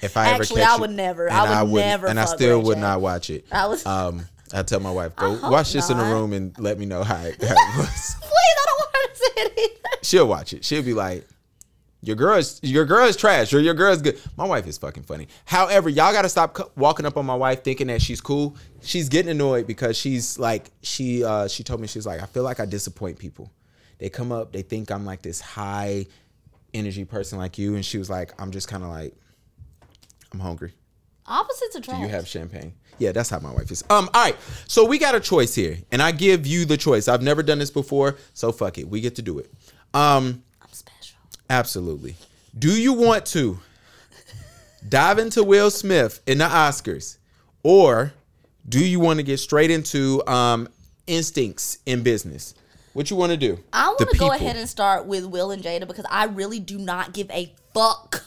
[0.02, 1.30] If I Actually, ever catch I would never.
[1.30, 2.82] I would wouldn't- never and I still Ray would J.
[2.82, 3.46] not watch it.
[3.52, 3.86] I was.
[3.86, 7.04] Um, I tell my wife, go watch this in the room and let me know
[7.04, 8.16] how it, how it was.
[8.22, 8.56] Please,
[9.22, 10.06] I don't want her to say it.
[10.06, 10.66] She'll watch it.
[10.66, 11.28] She'll be like,
[12.02, 14.78] "Your girl is your girl is trash, or your girl is good." My wife is
[14.78, 15.28] fucking funny.
[15.46, 18.56] However, y'all got to stop cu- walking up on my wife thinking that she's cool.
[18.82, 22.44] She's getting annoyed because she's like, she uh, she told me she's like, I feel
[22.44, 23.52] like I disappoint people.
[24.00, 26.06] They come up, they think I'm like this high
[26.74, 29.16] energy person like you, and she was like, I'm just kind of like,
[30.32, 30.74] I'm hungry.
[31.26, 32.00] Opposites attract.
[32.00, 32.74] Do you have champagne?
[33.00, 33.84] Yeah, that's how my wife is.
[33.90, 34.36] Um, all right.
[34.68, 37.08] So we got a choice here, and I give you the choice.
[37.08, 38.88] I've never done this before, so fuck it.
[38.88, 39.52] We get to do it.
[39.94, 41.18] Um, I'm special.
[41.50, 42.16] absolutely.
[42.58, 43.60] Do you want to
[44.88, 47.18] dive into Will Smith in the Oscars,
[47.64, 48.14] or
[48.68, 50.68] do you want to get straight into um
[51.06, 52.54] instincts in business?
[52.94, 53.60] What you want to do?
[53.72, 56.80] I want to go ahead and start with Will and Jada because I really do
[56.80, 58.24] not give a fuck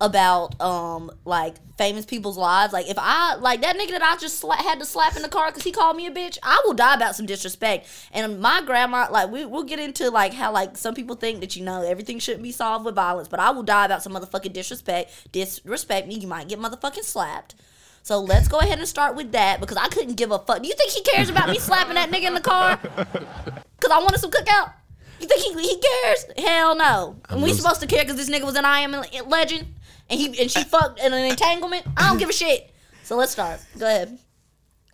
[0.00, 2.72] about um like famous people's lives.
[2.72, 5.28] Like if I like that nigga that I just sla- had to slap in the
[5.28, 7.88] car because he called me a bitch, I will die about some disrespect.
[8.12, 11.56] And my grandma, like we we'll get into like how like some people think that
[11.56, 14.52] you know everything shouldn't be solved with violence, but I will die about some motherfucking
[14.52, 15.32] disrespect.
[15.32, 17.54] Disrespect me, you might get motherfucking slapped.
[18.02, 20.62] So let's go ahead and start with that because I couldn't give a fuck.
[20.62, 22.76] Do you think he cares about me slapping that nigga in the car?
[22.76, 24.72] Cause I wanted some cookout.
[25.20, 26.24] You think he, he cares?
[26.38, 27.16] Hell no.
[27.28, 28.92] And we supposed to care because this nigga was an I Am
[29.26, 29.66] Legend
[30.10, 31.86] and he and she fucked in an entanglement.
[31.96, 32.72] I don't give a shit.
[33.02, 33.60] So let's start.
[33.78, 34.18] Go ahead.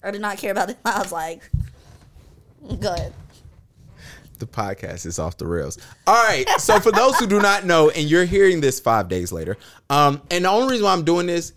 [0.03, 0.79] I did not care about it.
[0.85, 1.43] I was like,
[2.81, 3.13] go ahead.
[4.39, 5.79] the podcast is off the rails.
[6.07, 6.49] All right.
[6.59, 9.57] So for those who do not know, and you're hearing this five days later,
[9.91, 11.53] um, and the only reason why I'm doing this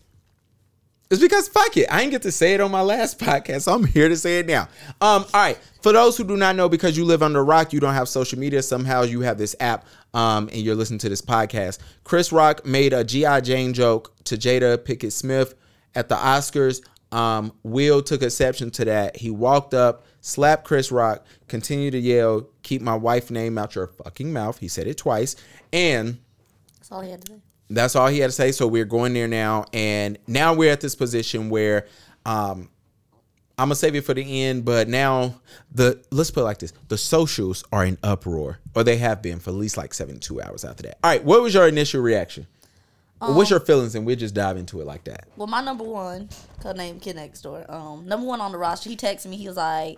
[1.10, 1.88] is because fuck it.
[1.92, 4.40] I didn't get to say it on my last podcast, so I'm here to say
[4.40, 4.64] it now.
[5.02, 5.58] Um, all right.
[5.82, 8.10] For those who do not know, because you live under a rock, you don't have
[8.10, 8.62] social media.
[8.62, 11.80] Somehow you have this app, um, and you're listening to this podcast.
[12.04, 15.56] Chris Rock made a GI Jane joke to Jada Pinkett Smith
[15.96, 16.82] at the Oscars.
[17.12, 19.16] Um, Will took exception to that.
[19.18, 23.88] He walked up, slapped Chris Rock, continued to yell, "Keep my wife name out your
[23.88, 25.36] fucking mouth." He said it twice,
[25.72, 26.18] and
[26.78, 27.40] That's all he had to say.
[27.70, 28.52] that's all he had to say.
[28.52, 31.86] So we're going there now, and now we're at this position where
[32.26, 32.70] um,
[33.58, 34.66] I'm gonna save it for the end.
[34.66, 35.42] But now
[35.72, 39.40] the let's put it like this: the socials are in uproar, or they have been
[39.40, 40.98] for at least like 72 hours after that.
[41.04, 42.48] All right, what was your initial reaction?
[43.20, 43.96] Or What's your feelings?
[43.96, 45.28] And we'll just dive into it like that.
[45.38, 46.30] Well, my number one,
[46.62, 49.38] code name Kid Next Door, um, number one on the roster, he texted me.
[49.38, 49.98] He was like,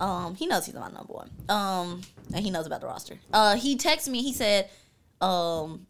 [0.00, 1.30] um, he knows he's my number one.
[1.48, 2.02] Um,
[2.34, 3.18] and he knows about the roster.
[3.32, 4.22] Uh, he texted me.
[4.22, 4.68] He said,
[5.22, 5.86] um,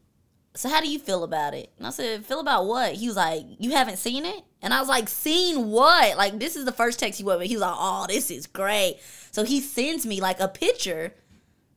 [0.56, 1.72] so how do you feel about it?
[1.78, 2.94] And I said, feel about what?
[2.94, 4.42] He was like, you haven't seen it?
[4.62, 6.16] And I was like, seen what?
[6.16, 7.48] Like, this is the first text he wrote me.
[7.48, 8.98] He was like, oh, this is great.
[9.32, 11.12] So he sends me like a picture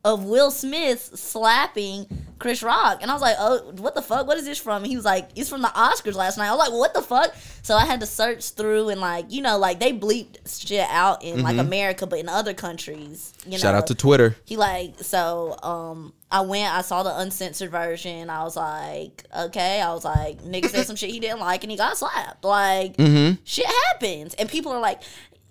[0.08, 2.08] of Will Smith slapping
[2.39, 3.00] Chris Rock.
[3.02, 4.26] And I was like, oh, what the fuck?
[4.26, 4.84] What is this from?
[4.84, 6.48] And he was like, it's from the Oscars last night.
[6.48, 7.36] I was like, what the fuck?
[7.62, 11.26] So I had to search through and like, you know, like they bleeped shit out
[11.26, 13.58] in like America, but in other countries, you know.
[13.58, 14.38] Shout out to Twitter.
[14.46, 18.30] He like so um I went, I saw the uncensored version.
[18.30, 19.82] I was like, okay.
[19.82, 22.46] I was like, nigga said some shit he didn't like and he got slapped.
[22.46, 22.96] Like
[23.43, 24.36] shit happens.
[24.36, 25.02] And people are like,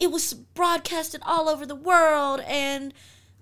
[0.00, 2.94] it was broadcasted all over the world and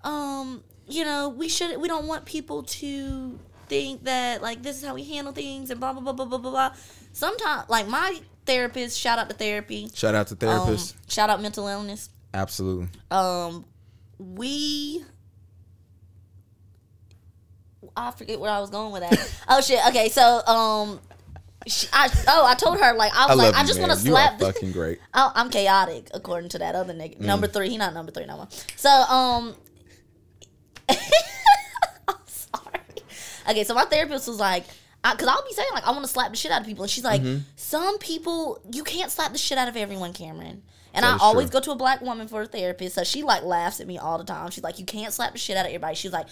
[0.03, 4.85] um, you know, we should we don't want people to think that like this is
[4.87, 6.75] how we handle things and blah blah blah blah blah blah blah.
[7.13, 9.89] Sometimes like my therapist, shout out to therapy.
[9.93, 10.93] Shout out to Um, therapists.
[11.07, 12.09] shout out mental illness.
[12.33, 12.87] Absolutely.
[13.09, 13.65] Um
[14.19, 15.03] we
[17.97, 19.33] I forget where I was going with that.
[19.49, 19.79] oh shit.
[19.87, 20.99] Okay, so um
[21.67, 23.97] she, I oh I told her like I was I like I just want to
[23.97, 24.99] You slap are the fucking great.
[25.13, 27.17] I, I'm chaotic according to that other nigga.
[27.17, 27.21] Mm.
[27.21, 28.47] Number three, he not number three no more.
[28.75, 29.55] So um,
[32.07, 32.79] I'm sorry.
[33.49, 34.65] Okay, so my therapist was like,
[35.03, 36.91] because I'll be saying like I want to slap the shit out of people, and
[36.91, 37.41] she's like, Mm-hmm.
[37.55, 40.63] some people you can't slap the shit out of everyone, Cameron.
[40.93, 41.59] And That I always true.
[41.59, 44.17] go to a black woman for a therapist, so she like laughs at me all
[44.17, 44.49] the time.
[44.51, 45.95] She's like, you can't slap the shit out of everybody.
[45.95, 46.27] She's like.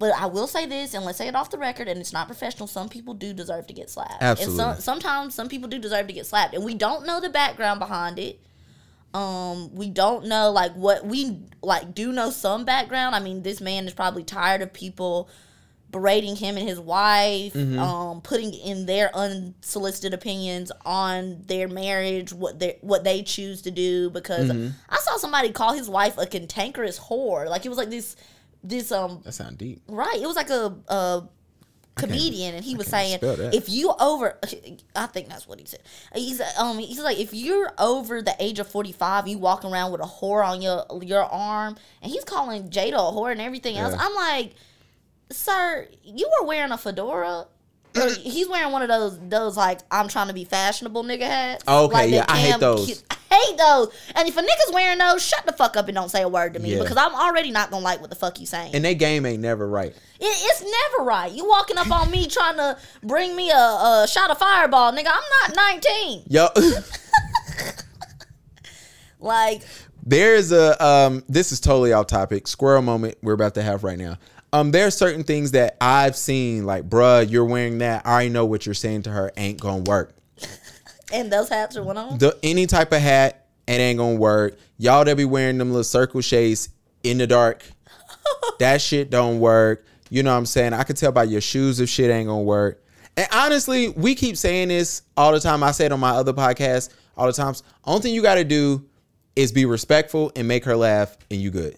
[0.00, 2.28] But I will say this, and let's say it off the record, and it's not
[2.28, 2.68] professional.
[2.68, 4.22] Some people do deserve to get slapped.
[4.22, 4.62] Absolutely.
[4.64, 7.28] And some, sometimes some people do deserve to get slapped, and we don't know the
[7.28, 8.38] background behind it.
[9.14, 13.14] Um, we don't know like what we like do know some background.
[13.14, 15.28] I mean, this man is probably tired of people
[15.90, 17.78] berating him and his wife, Mm-hmm.
[17.78, 23.70] um, putting in their unsolicited opinions on their marriage, what they what they choose to
[23.70, 24.10] do.
[24.10, 24.68] Because Mm-hmm.
[24.90, 27.48] I saw somebody call his wife a cantankerous whore.
[27.48, 28.14] Like it was like this
[28.62, 29.80] this um That sound deep.
[29.88, 30.20] Right.
[30.20, 31.28] It was like a, a
[31.98, 34.38] comedian, and he was saying, if you over,
[34.96, 35.80] I think that's what he said.
[36.14, 39.92] He's um he's like, if you're over the age of forty five, you walk around
[39.92, 43.76] with a whore on your your arm, and he's calling Jada a whore and everything
[43.76, 43.94] else.
[43.94, 44.06] Yeah.
[44.06, 44.54] I'm like,
[45.30, 47.46] sir, you were wearing a fedora.
[48.20, 51.64] He's wearing one of those those like I'm trying to be fashionable nigga hats.
[51.66, 53.02] Okay, Like yeah, I hate those.
[53.30, 53.88] hate those.
[54.14, 56.54] And if a nigga's wearing those, shut the fuck up and don't say a word
[56.54, 56.82] to me Yeah.
[56.82, 58.74] because I'm already not gonna like what the fuck you saying.
[58.74, 59.90] And they game ain't never right.
[59.90, 61.30] It, it's never right.
[61.30, 65.08] You walking up on me trying to bring me a, a shot of fireball, nigga.
[65.08, 66.22] I'm not 19.
[66.28, 66.48] Yo,
[69.20, 69.62] Like,
[70.04, 71.24] there's a um.
[71.28, 72.46] This is totally off topic.
[72.46, 74.16] Squirrel moment we're about to have right now.
[74.52, 78.06] Um, there are certain things that I've seen, like, bruh, you're wearing that.
[78.06, 80.14] I already know what you're saying to her ain't gonna work.
[81.12, 82.18] And those hats are one them.
[82.18, 84.58] The any type of hat, it ain't gonna work.
[84.78, 86.68] Y'all that be wearing them little circle shades
[87.02, 87.64] in the dark,
[88.58, 89.84] that shit don't work.
[90.10, 90.72] You know what I'm saying?
[90.72, 92.82] I could tell by your shoes if shit ain't gonna work.
[93.16, 95.62] And honestly, we keep saying this all the time.
[95.62, 97.62] I say it on my other podcast all the times.
[97.84, 98.84] Only thing you gotta do
[99.36, 101.76] is be respectful and make her laugh, and you good.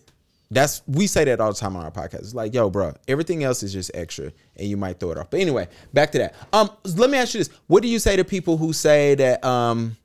[0.52, 2.20] That's we say that all the time on our podcast.
[2.20, 5.30] It's like, yo, bro, everything else is just extra, and you might throw it off.
[5.30, 6.34] But anyway, back to that.
[6.52, 9.44] Um, let me ask you this: What do you say to people who say that
[9.44, 9.96] um,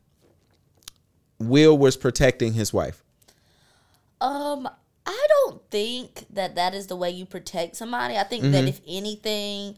[1.39, 3.03] Will was protecting his wife?
[4.21, 4.69] Um,
[5.05, 8.15] I don't think that that is the way you protect somebody.
[8.15, 8.51] I think Mm-hmm.
[8.53, 9.77] that if anything,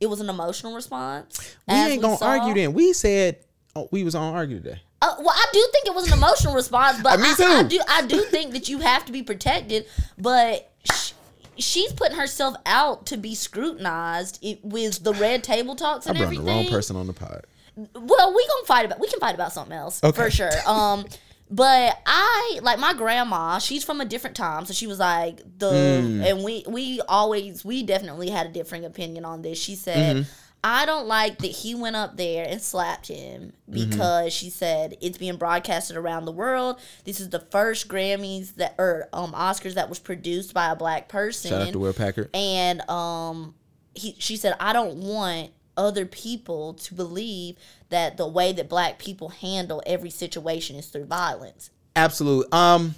[0.00, 1.56] it was an emotional response.
[1.66, 2.26] We ain't gonna saw.
[2.38, 2.74] argue then.
[2.74, 3.38] We said
[3.74, 4.80] oh, we was on argue today.
[5.02, 7.58] Uh, well, I do think it was an emotional response, but I.
[7.60, 9.86] I do I do think that you have to be protected.
[10.16, 11.12] But sh-
[11.58, 16.18] she's putting herself out to be scrutinized it, with the red table talks I and
[16.18, 16.46] the everything.
[16.46, 17.44] wrong person on the pod.
[17.76, 20.22] Well, we gonna fight about we can fight about something else Okay.
[20.22, 20.50] for sure.
[20.66, 21.04] Um,
[21.50, 23.58] but I like my grandma.
[23.58, 26.22] She's from a different time, so she was like the Hmm.
[26.22, 29.58] and we we always we definitely had a differing opinion on this.
[29.60, 30.16] She said.
[30.16, 30.28] Mm-hmm.
[30.64, 33.88] I don't like that he went up there and slapped him Mm-hmm.
[33.90, 36.78] because she said it's being broadcasted around the world.
[37.04, 41.08] This is the first Grammys that or um Oscars that was produced by a black
[41.08, 42.28] person Shout out to Will Packer.
[42.34, 43.54] and um
[43.94, 47.56] he she said i don't want other people to believe
[47.90, 52.48] that the way that black people handle every situation is through violence Absolutely.
[52.52, 52.94] Um.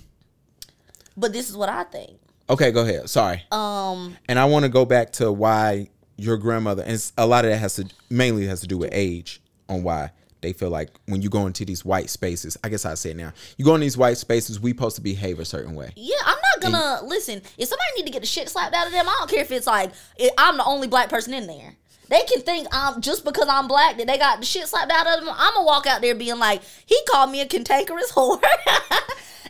[1.17, 3.09] but this is what i think Okay, go ahead.
[3.09, 3.43] Sorry.
[3.51, 7.51] um and I want to go back to why your grandmother, and a lot of
[7.51, 11.23] that has to mainly has to do with age on why they feel like when
[11.23, 12.57] you go into these white spaces.
[12.63, 13.33] I guess I say it now.
[13.57, 15.91] You go in these white spaces, we supposed to behave a certain way.
[15.97, 18.93] yeah i'm not gonna listen if somebody need to get the shit slapped out of
[18.93, 19.91] them i don't care if it's like
[20.39, 21.75] i'm the only black person in there
[22.11, 25.07] they can think I'm just because I'm black that they got the shit slapped out
[25.07, 25.35] of them.
[25.35, 28.39] I'm gonna walk out there being like, he called me a cantankerous whore,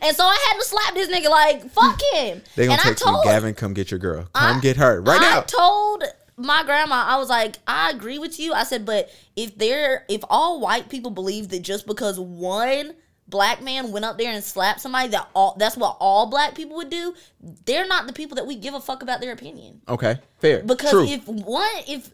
[0.00, 2.42] and so I had to slap this nigga like, fuck him.
[2.54, 4.28] They gonna and I text me, Gavin, come get your girl.
[4.32, 5.38] Come I- get her right I now.
[5.40, 6.04] I told
[6.36, 8.52] my grandma, I was like, I agree with you.
[8.52, 12.94] I said, but if they're if all white people believe that just because one
[13.26, 16.76] black man went up there and slapped somebody that all that's what all black people
[16.76, 17.14] would do,
[17.64, 19.80] they're not the people that we give a fuck about their opinion.
[19.88, 20.62] okay, fair.
[20.62, 21.06] Because True.
[21.06, 22.10] if one if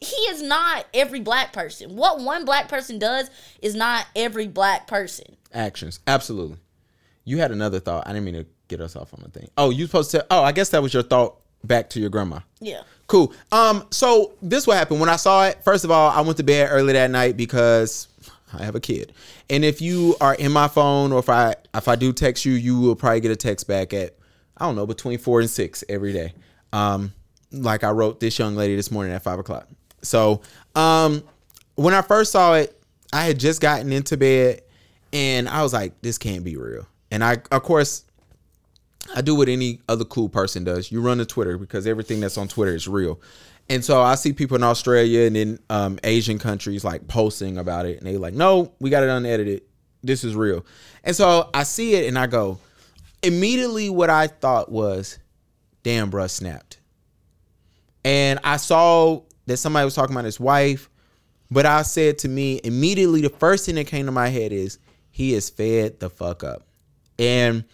[0.00, 1.96] he is not every black person.
[1.96, 5.36] What one black person does is not every black person.
[5.52, 6.58] Actions, absolutely.
[7.24, 8.06] You had another thought.
[8.06, 9.48] I didn't mean to get us off on the thing.
[9.56, 10.26] Oh, you supposed to?
[10.30, 12.40] Oh, I guess that was your thought back to your grandma.
[12.60, 12.82] Yeah.
[13.06, 13.32] Cool.
[13.50, 15.62] Um, so this what happened when I saw it.
[15.62, 18.08] First of all, I went to bed early that night because
[18.54, 19.12] I have a kid.
[19.50, 22.52] And if you are in my phone or if I if I do text you,
[22.52, 24.16] you will probably get a text back at
[24.56, 26.32] I don't know between four and six every day.
[26.72, 27.12] Um,
[27.50, 29.68] like I wrote this young lady this morning at five o'clock.
[30.02, 30.40] So
[30.74, 31.22] um,
[31.74, 32.78] when I first saw it,
[33.12, 34.62] I had just gotten into bed
[35.12, 36.86] and I was like, this can't be real.
[37.10, 38.04] And I of course
[39.14, 40.90] I do what any other cool person does.
[40.90, 43.20] You run to Twitter because everything that's on Twitter is real.
[43.68, 47.86] And so I see people in Australia and in um, Asian countries like posting about
[47.86, 49.62] it, and they like, no, we got it unedited.
[50.02, 50.66] This is real.
[51.04, 52.58] And so I see it and I go,
[53.22, 55.18] immediately what I thought was,
[55.82, 56.78] damn, bruh, snapped.
[58.04, 60.90] And I saw that somebody was talking about his wife,
[61.50, 64.78] but I said to me, immediately the first thing that came to my head is,
[65.10, 66.66] he is fed the fuck up.
[67.18, 67.64] And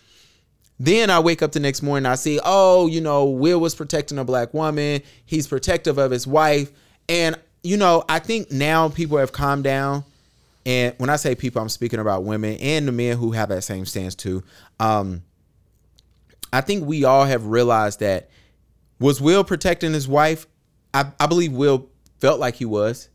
[0.80, 4.18] then I wake up the next morning, I see, oh, you know, Will was protecting
[4.18, 5.02] a black woman.
[5.24, 6.70] He's protective of his wife.
[7.08, 10.04] And, you know, I think now people have calmed down.
[10.64, 13.62] And when I say people, I'm speaking about women and the men who have that
[13.62, 14.44] same stance too.
[14.78, 15.22] Um,
[16.52, 18.30] I think we all have realized that
[19.00, 20.46] was Will protecting his wife?
[20.92, 21.88] I, I believe Will
[22.20, 23.08] felt like he was.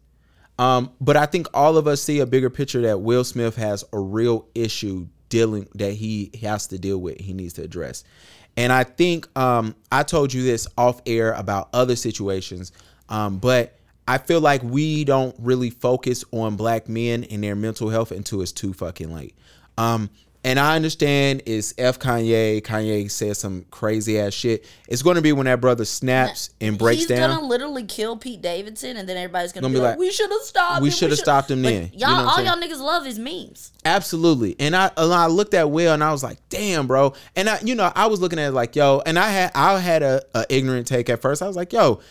[0.59, 3.83] Um, but I think all of us see a bigger picture that Will Smith has
[3.93, 8.03] a real issue dealing that he has to deal with, he needs to address.
[8.55, 12.71] And I think um, I told you this off air about other situations,
[13.09, 13.75] um, but
[14.07, 18.43] I feel like we don't really focus on black men and their mental health until
[18.43, 19.33] it's too fucking late.
[19.75, 20.11] Um,
[20.43, 22.61] and I understand it's F Kanye.
[22.61, 24.65] Kanye says some crazy ass shit.
[24.87, 27.29] It's going to be when that brother snaps and breaks He's down.
[27.29, 30.31] He's gonna literally kill Pete Davidson, and then everybody's gonna, Gonna be, like, "We should
[30.31, 30.81] have stopped.
[30.81, 31.91] we him, shoulda stopped him then.
[31.93, 33.71] You Y'all, know all y'all niggas love his memes.
[33.85, 34.55] Absolutely.
[34.59, 37.13] And I and I looked at Will and I was like, damn, bro.
[37.35, 39.79] And I, you know, I was looking at it like, yo, and I had I
[39.79, 41.41] had a, a ignorant take at first.
[41.41, 42.01] I was like, yo,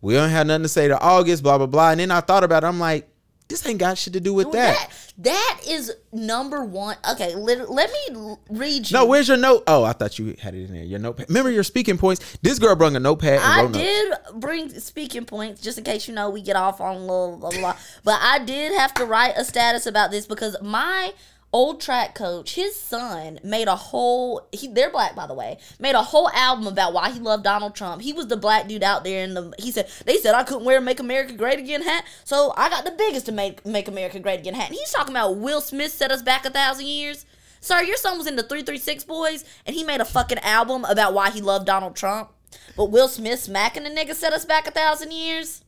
[0.00, 1.90] we don't have nothing to say to August, blah, blah, blah.
[1.90, 2.66] And then I thought about it.
[2.66, 3.08] I'm like,
[3.48, 4.90] this ain't got shit to do with Well, that.
[5.18, 6.96] that is number one.
[7.12, 8.94] Okay, let, let me read you.
[8.94, 9.62] No, where's your note?
[9.66, 10.82] Oh, I thought you had it in there.
[10.84, 11.28] Your notepad.
[11.28, 12.38] Remember your speaking points?
[12.42, 13.84] This girl brought a notepad and I wrote notes.
[13.84, 17.36] did bring speaking points just in case you know we get off on a little
[17.36, 17.76] blah, blah, blah.
[18.02, 21.12] But I did have to write a status about this because my
[21.56, 24.46] old track coach, his son, made a whole.
[24.52, 25.56] He, they're black, by the way.
[25.80, 28.02] Made a whole album about why he loved Donald Trump.
[28.02, 30.66] He was the black dude out there, and the he said they said I couldn't
[30.66, 34.20] wear "Make America Great Again" hat, so I got the biggest to make "Make America
[34.20, 34.68] Great Again" hat.
[34.68, 37.24] And he's talking about Will Smith set us back a thousand years.
[37.62, 41.14] Sir, your son was in the 336 Boys, and he made a fucking album about
[41.14, 42.30] why he loved Donald Trump.
[42.76, 45.62] But Will Smith smacking the nigga set us back a thousand years.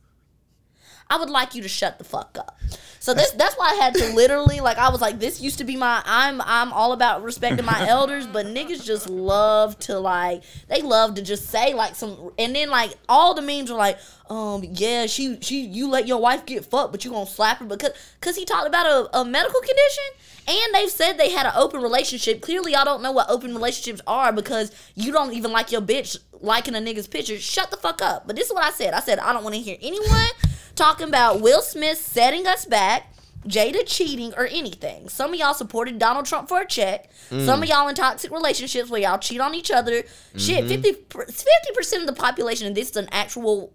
[1.09, 2.59] I would like you to shut the fuck up.
[2.99, 5.63] So this that's why I had to literally like I was like this used to
[5.63, 10.43] be my I'm I'm all about respecting my elders, but niggas just love to like
[10.67, 13.97] they love to just say like some and then like all the memes are like
[14.29, 17.65] um yeah she she you let your wife get fucked but you gonna slap her
[17.65, 20.03] because because he talked about a, a medical condition
[20.47, 22.41] and they've said they had an open relationship.
[22.41, 26.17] Clearly, y'all don't know what open relationships are because you don't even like your bitch
[26.41, 27.37] liking a nigga's picture.
[27.37, 28.25] Shut the fuck up.
[28.25, 28.95] But this is what I said.
[28.95, 30.29] I said I don't want to hear anyone
[30.79, 33.13] talking about Will Smith setting us back,
[33.47, 35.09] Jada cheating, or anything.
[35.09, 37.11] Some of y'all supported Donald Trump for a check.
[37.29, 37.45] Mm.
[37.45, 40.03] Some of y'all in toxic relationships where y'all cheat on each other.
[40.35, 40.81] Shit, mm-hmm.
[40.81, 43.73] 50 percent of the population, and this is an actual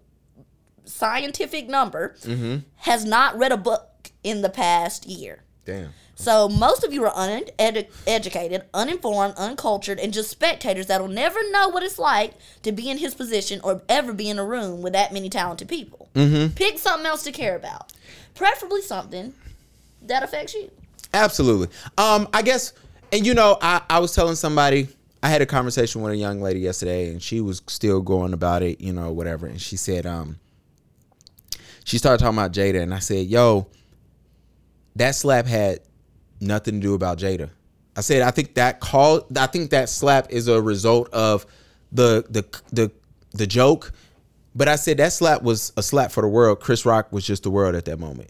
[0.85, 2.57] scientific number, mm-hmm.
[2.77, 5.44] has not read a book in the past year.
[5.65, 5.93] Damn.
[6.15, 11.83] So most of you are uneducated, uninformed, uncultured, and just spectators that'll never know what
[11.83, 15.11] it's like to be in his position or ever be in a room with that
[15.11, 16.07] many talented people.
[16.15, 16.53] Mm-hmm.
[16.53, 17.91] Pick something else to care about,
[18.33, 19.33] preferably something
[20.03, 20.71] that affects you.
[21.13, 21.67] Absolutely.
[21.97, 22.71] Um, I guess,
[23.11, 24.87] and you know, I, I was telling somebody,
[25.21, 28.61] I had a conversation with a young lady yesterday, and she was still going about
[28.61, 29.47] it, you know, whatever.
[29.47, 30.37] And she said, um,
[31.83, 33.67] she started talking about Jada, and I said, yo,
[34.95, 35.79] that slap had
[36.39, 37.49] nothing to do about Jada.
[37.95, 41.45] I said, I think that call, I think that slap is a result of
[41.91, 42.91] the the the
[43.31, 43.91] the joke.
[44.53, 46.59] But I said that slap was a slap for the world.
[46.59, 48.29] Chris Rock was just the world at that moment.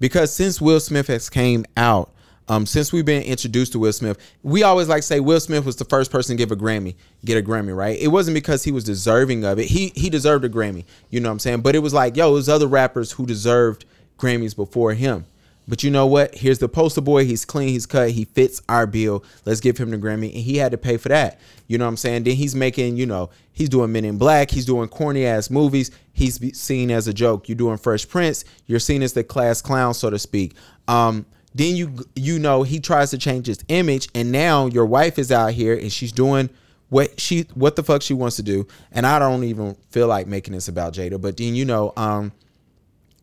[0.00, 2.12] Because since Will Smith has came out,
[2.48, 5.76] um, since we've been introduced to Will Smith, we always like say Will Smith was
[5.76, 7.98] the first person to give a Grammy, get a Grammy, right?
[7.98, 9.66] It wasn't because he was deserving of it.
[9.66, 11.62] He he deserved a Grammy, you know what I'm saying?
[11.62, 13.84] But it was like, yo, it was other rappers who deserved
[14.18, 15.26] Grammys before him.
[15.68, 16.34] But you know what?
[16.34, 17.24] Here's the poster boy.
[17.24, 17.68] He's clean.
[17.68, 18.10] He's cut.
[18.10, 19.24] He fits our bill.
[19.44, 20.32] Let's give him the Grammy.
[20.32, 21.40] And he had to pay for that.
[21.66, 22.24] You know what I'm saying?
[22.24, 24.50] Then he's making, you know, he's doing Men in Black.
[24.50, 25.90] He's doing corny ass movies.
[26.12, 27.48] He's seen as a joke.
[27.48, 28.44] You're doing Fresh Prince.
[28.66, 30.54] You're seen as the class clown, so to speak.
[30.86, 31.26] Um,
[31.56, 35.32] then you you know he tries to change his image, and now your wife is
[35.32, 36.50] out here and she's doing
[36.90, 38.66] what she what the fuck she wants to do.
[38.92, 41.20] And I don't even feel like making this about Jada.
[41.20, 42.32] But then you know, um,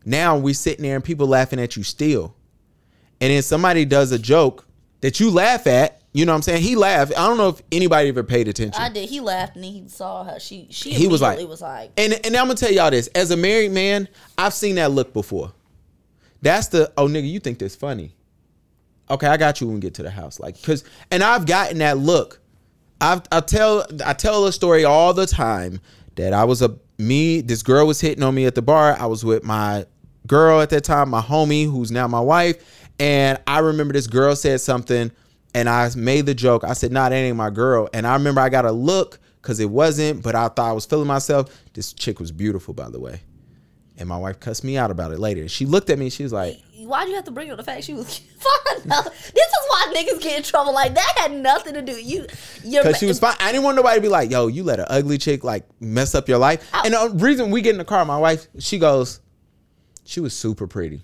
[0.05, 2.35] now we sitting there and people laughing at you still.
[3.21, 4.67] And then somebody does a joke
[5.01, 6.01] that you laugh at.
[6.11, 6.61] You know what I'm saying?
[6.61, 7.11] He laughed.
[7.17, 8.79] I don't know if anybody ever paid attention.
[8.81, 9.09] I did.
[9.09, 10.39] He laughed and he saw her.
[10.39, 13.07] She she He was like- was like, And and I'm gonna tell y'all this.
[13.15, 15.53] As a married man, I've seen that look before.
[16.41, 18.15] That's the oh nigga, you think this funny.
[19.09, 20.39] Okay, I got you when we get to the house.
[20.39, 22.39] Like, cause and I've gotten that look
[23.01, 25.81] I I tell I tell a story all the time
[26.15, 27.41] that I was a me.
[27.41, 28.95] This girl was hitting on me at the bar.
[28.99, 29.85] I was with my
[30.27, 34.35] girl at that time, my homie, who's now my wife, and I remember this girl
[34.35, 35.11] said something,
[35.53, 36.63] and I made the joke.
[36.63, 39.59] I said, "Nah, that ain't my girl." And I remember I got a look because
[39.59, 41.49] it wasn't, but I thought I was feeling myself.
[41.73, 43.21] This chick was beautiful, by the way.
[43.97, 45.47] And my wife cussed me out about it later.
[45.47, 46.09] She looked at me.
[46.09, 48.79] She was like, Why'd you have to bring up the fact she was fine?
[48.85, 50.73] this is why niggas get in trouble.
[50.73, 51.93] Like that had nothing to do.
[51.93, 52.25] You,
[52.63, 53.35] Because she was fine.
[53.39, 56.15] I didn't want nobody to be like, yo, you let an ugly chick like mess
[56.15, 56.67] up your life.
[56.73, 59.19] And the reason we get in the car, my wife, she goes,
[60.03, 61.01] she was super pretty.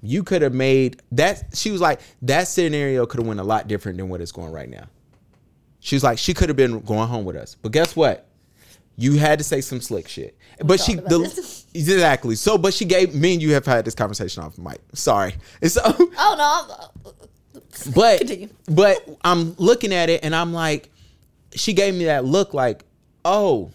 [0.00, 1.44] You could have made that.
[1.54, 4.52] She was like, that scenario could have went a lot different than what it's going
[4.52, 4.86] right now.
[5.80, 7.56] She was like, she could have been going home with us.
[7.60, 8.26] But guess what?
[8.96, 10.36] You had to say some slick shit.
[10.64, 12.34] But she, the, exactly.
[12.34, 14.80] So, but she gave me and you have had this conversation off mic.
[14.92, 15.34] Sorry.
[15.62, 16.74] And so, Oh no.
[17.04, 18.48] I'm, but Continue.
[18.68, 20.90] but I'm looking at it and I'm like,
[21.54, 22.84] she gave me that look like,
[23.24, 23.70] oh,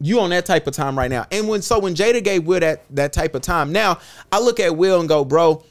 [0.00, 1.26] you on that type of time right now.
[1.30, 3.98] And when so when Jada gave Will that that type of time, now
[4.30, 5.64] I look at Will and go, bro,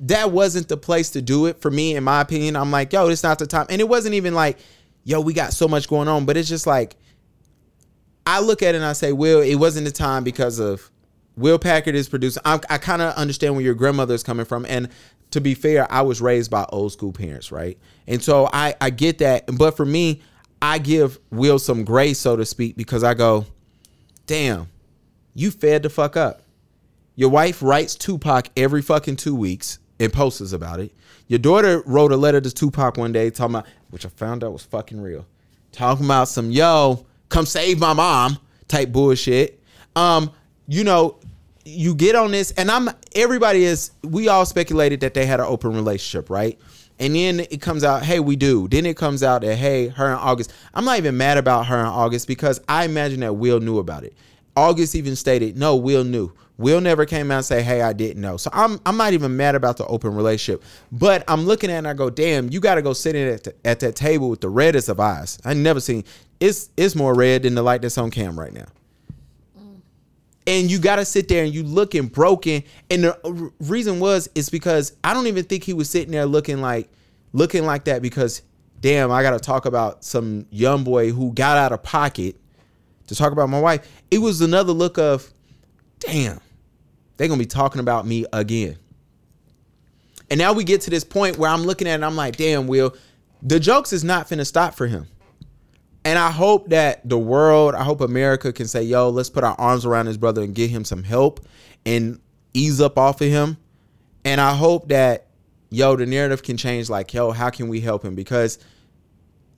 [0.00, 2.56] that wasn't the place to do it for me, in my opinion.
[2.56, 3.66] I'm like, yo, it's not the time.
[3.70, 4.58] And it wasn't even like,
[5.04, 6.96] yo, we got so much going on, but it's just like
[8.26, 10.90] I look at it and I say, Will, it wasn't the time because of
[11.36, 12.42] Will Packer is producing.
[12.44, 14.66] I, I kind of understand where your grandmother is coming from.
[14.66, 14.88] And
[15.30, 17.78] to be fair, I was raised by old school parents, right?
[18.06, 19.44] And so I, I get that.
[19.56, 20.22] But for me,
[20.60, 23.46] I give Will some grace, so to speak, because I go,
[24.26, 24.68] damn,
[25.34, 26.42] you fed the fuck up.
[27.14, 30.92] Your wife writes Tupac every fucking two weeks and posts about it.
[31.26, 34.52] Your daughter wrote a letter to Tupac one day talking about, which I found out
[34.52, 35.26] was fucking real,
[35.72, 38.38] talking about some yo, come save my mom
[38.68, 39.60] type bullshit.
[39.96, 40.30] Um,
[40.66, 41.18] you know,
[41.64, 43.90] you get on this, and I'm everybody is.
[44.02, 46.58] We all speculated that they had an open relationship, right?
[46.98, 48.68] And then it comes out, hey, we do.
[48.68, 50.52] Then it comes out that hey, her and August.
[50.74, 54.04] I'm not even mad about her and August because I imagine that Will knew about
[54.04, 54.14] it.
[54.56, 56.32] August even stated, no, Will knew.
[56.56, 58.36] Will never came out and say, hey, I didn't know.
[58.36, 60.64] So I'm I'm not even mad about the open relationship.
[60.90, 63.44] But I'm looking at it and I go, damn, you gotta go sit in at,
[63.44, 65.38] the, at that table with the reddest of eyes.
[65.44, 66.02] I never seen
[66.40, 68.66] it's it's more red than the light that's on cam right now.
[70.48, 72.64] And you gotta sit there and you looking broken.
[72.90, 76.62] And the reason was is because I don't even think he was sitting there looking
[76.62, 76.88] like
[77.34, 78.40] looking like that because
[78.80, 82.36] damn, I gotta talk about some young boy who got out of pocket
[83.08, 83.86] to talk about my wife.
[84.10, 85.30] It was another look of,
[85.98, 86.40] damn,
[87.18, 88.78] they're gonna be talking about me again.
[90.30, 92.36] And now we get to this point where I'm looking at it and I'm like,
[92.36, 92.94] damn, Will,
[93.42, 95.06] the jokes is not finna stop for him.
[96.08, 99.54] And I hope that the world, I hope America can say, yo, let's put our
[99.60, 101.38] arms around his brother and get him some help
[101.84, 102.18] and
[102.54, 103.58] ease up off of him.
[104.24, 105.26] And I hope that,
[105.68, 108.14] yo, the narrative can change like, yo, how can we help him?
[108.14, 108.58] Because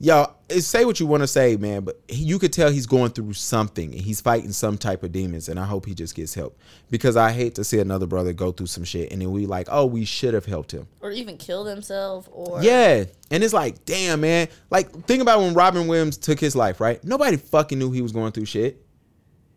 [0.00, 2.70] yo, it- eh, say what you want to say, man, but he, you could tell
[2.70, 3.92] he's going through something.
[3.92, 6.58] and He's fighting some type of demons, and I hope he just gets help
[6.90, 9.68] because I hate to see another brother go through some shit, and then we like,
[9.70, 10.88] oh, we should have helped him.
[11.00, 14.48] or even kill themselves or Yeah, and it's like, damn, man.
[14.70, 17.02] Like, think about when Robin Williams took his life, right?
[17.04, 18.84] Nobody fucking knew he was going through shit.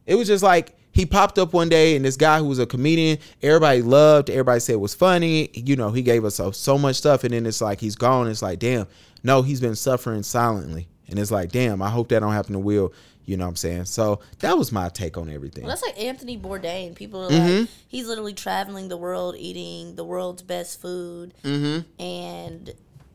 [0.06, 2.68] It was just like he popped up one day, and this guy who was a
[2.68, 5.50] comedian, everybody loved, everybody said was funny.
[5.54, 8.28] You know, he gave us so, so much stuff, and then it's like he's gone.
[8.28, 8.86] It's like, damn,
[9.24, 12.60] no, he's been suffering silently, and it's like, damn, I hope that don't happen to
[12.60, 12.94] Will.
[13.26, 13.86] You know what I'm saying?
[13.86, 15.64] So that was my take on everything.
[15.64, 16.94] Well, that's like Anthony Bourdain.
[16.94, 17.60] People are Mm-hmm.
[17.62, 22.04] like, he's literally traveling the world, eating the world's best food, Mm-hmm.
[22.04, 22.74] and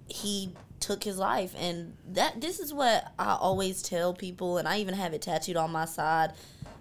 [0.09, 1.55] he took his life.
[1.59, 5.57] And that this is what I always tell people, and I even have it tattooed
[5.57, 6.33] on my side.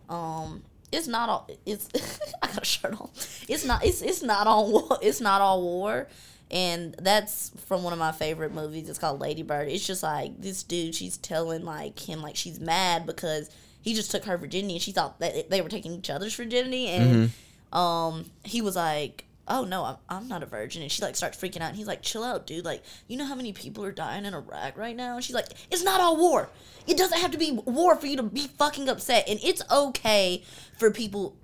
[0.09, 0.63] Um,
[0.93, 1.49] it's not all.
[1.65, 1.89] It's
[2.41, 3.09] I got a shirt on.
[3.49, 3.83] It's not.
[3.83, 4.97] It's it's not all.
[5.01, 6.07] It's not all war.
[6.49, 8.89] And that's from one of my favorite movies.
[8.89, 9.67] It's called Lady Bird.
[9.67, 10.95] It's just like this dude.
[10.95, 13.49] She's telling like him like she's mad because
[13.81, 16.87] he just took her virginity and she thought that they were taking each other's virginity.
[16.87, 17.31] And
[17.73, 20.81] um he was like oh no I'm, I'm not a virgin.
[20.81, 21.69] And she like starts freaking out.
[21.69, 22.63] And he's like chill out dude.
[22.63, 25.15] Like you know how many people are dying in iraq right now?
[25.15, 26.49] And she's like it's not all war.
[26.87, 29.27] It doesn't have to be war for you to be fucking upset.
[29.27, 30.43] And it's okay
[30.77, 31.35] for people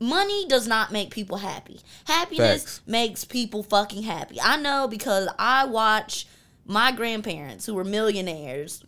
[0.00, 1.80] money does not make people happy.
[2.04, 2.80] Happiness Facts.
[2.86, 4.38] makes people fucking happy.
[4.42, 6.26] I know because i watch
[6.66, 8.82] my grandparents who were millionaires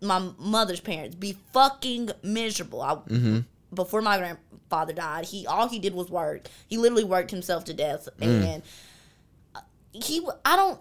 [0.00, 2.82] my mother's parents be fucking miserable.
[2.82, 2.98] I,
[3.72, 6.48] before my grandfather died he all he did was work.
[6.66, 8.08] He literally worked himself to death.
[8.20, 8.62] And
[9.54, 9.60] uh,
[9.92, 10.80] he i don't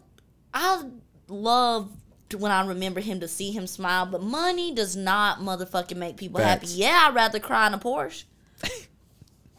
[0.54, 0.84] i
[1.28, 1.90] love
[2.38, 6.40] when i remember him to see him smile but money does not motherfucking make people
[6.40, 6.72] Facts.
[6.72, 8.24] happy yeah i'd rather cry in a porsche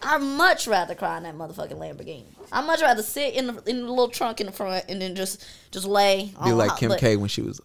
[0.02, 2.24] I'd much rather cry in that motherfucking Lamborghini.
[2.50, 5.14] I'd much rather sit in the, in the little trunk in the front and then
[5.14, 6.32] just just lay.
[6.42, 7.60] Be like Kim K when she was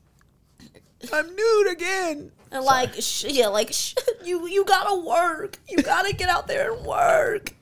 [1.14, 2.32] I'm nude again.
[2.52, 5.60] And like, sh- yeah, like sh- you you gotta work.
[5.68, 7.54] You gotta get out there and work.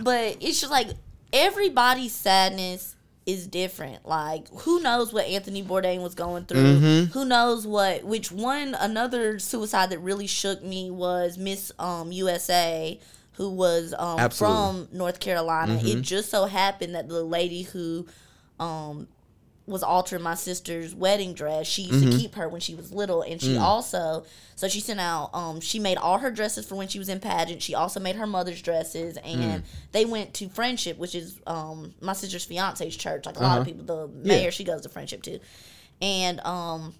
[0.00, 0.88] But it's just like
[1.32, 4.06] everybody's sadness is different.
[4.06, 6.78] Like, who knows what Anthony Bourdain was going through?
[6.80, 7.12] Mm-hmm.
[7.12, 8.04] Who knows what?
[8.04, 8.74] Which one?
[8.74, 12.98] Another suicide that really shook me was Miss um, USA,
[13.34, 14.28] who was um, Mm-hmm.
[14.34, 15.78] from North Carolina.
[15.82, 18.06] It just so happened that the lady who
[18.60, 19.08] um,
[19.66, 21.66] was altering my sister's wedding dress.
[21.66, 22.10] She used Mm-hmm.
[22.10, 23.44] to keep her when she was little, and Mm.
[23.44, 24.24] she also
[24.56, 25.30] so she sent out.
[25.32, 27.62] Um, she made all her dresses for when she was in pageant.
[27.62, 29.24] She also made her mother's dresses, Mm.
[29.24, 29.62] and
[29.92, 33.24] they went to Friendship, which is um my sister's fiance's church.
[33.24, 33.76] Like a lot of Uh-huh.
[33.78, 34.36] people, the Yeah.
[34.38, 35.38] mayor she goes to Friendship too,
[36.00, 36.94] and um.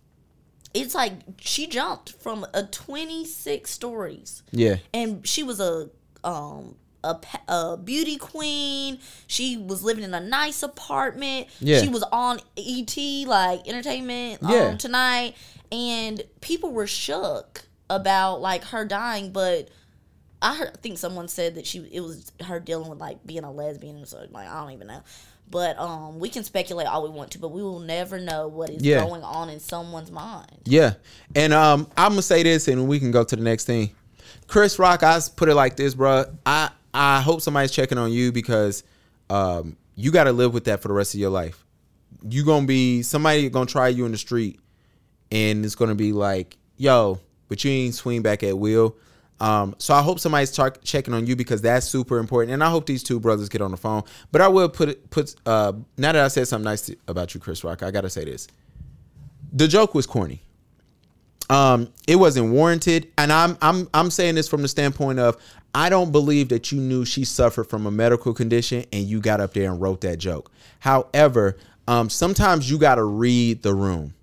[0.74, 4.76] It's like she jumped from a 26 stories Yeah.
[4.94, 5.90] and she was a
[6.24, 7.16] um a,
[7.48, 8.98] a beauty queen.
[9.26, 11.48] She was living in a nice apartment.
[11.60, 11.80] Yeah.
[11.80, 12.96] She was on ET
[13.26, 14.66] like entertainment Yeah.
[14.68, 15.34] um, tonight,
[15.72, 19.32] and people were shook about like her dying.
[19.32, 19.68] But
[20.40, 23.42] I heard, I think someone said that she it was her dealing with like being
[23.44, 24.06] a lesbian.
[24.06, 25.02] So like I don't even know.
[25.50, 28.70] But um, we can speculate all we want to, but we will never know what
[28.70, 29.04] is Yeah.
[29.04, 30.60] going on in someone's mind.
[30.64, 30.94] Yeah.
[31.34, 33.90] And um, I'm gonna say this, and we can go to the next thing.
[34.46, 36.24] Chris Rock, I put it like this, bro.
[36.44, 38.84] I I hope somebody's checking on you because
[39.30, 41.64] um, you got to live with that for the rest of your life.
[42.28, 44.60] You gonna be somebody gonna try you in the street,
[45.30, 47.18] and it's gonna be like, yo,
[47.48, 48.96] but you ain't swing back at will.
[49.40, 52.70] Um, so I hope somebody's tar- checking on you because that's super important, and I
[52.70, 54.04] hope these two brothers get on the phone.
[54.30, 57.34] But I will put it put uh, now that I said something nice to, about
[57.34, 58.46] you, Chris Rock, I gotta say this:
[59.52, 60.42] the joke was corny
[61.52, 63.12] um it wasn't warranted.
[63.18, 65.36] And i'm i'm i'm saying this from the standpoint of
[65.74, 69.40] i don't believe that you knew she suffered from a medical condition and you got
[69.40, 70.50] up there and wrote that joke.
[70.80, 74.14] However um sometimes you got to read the room.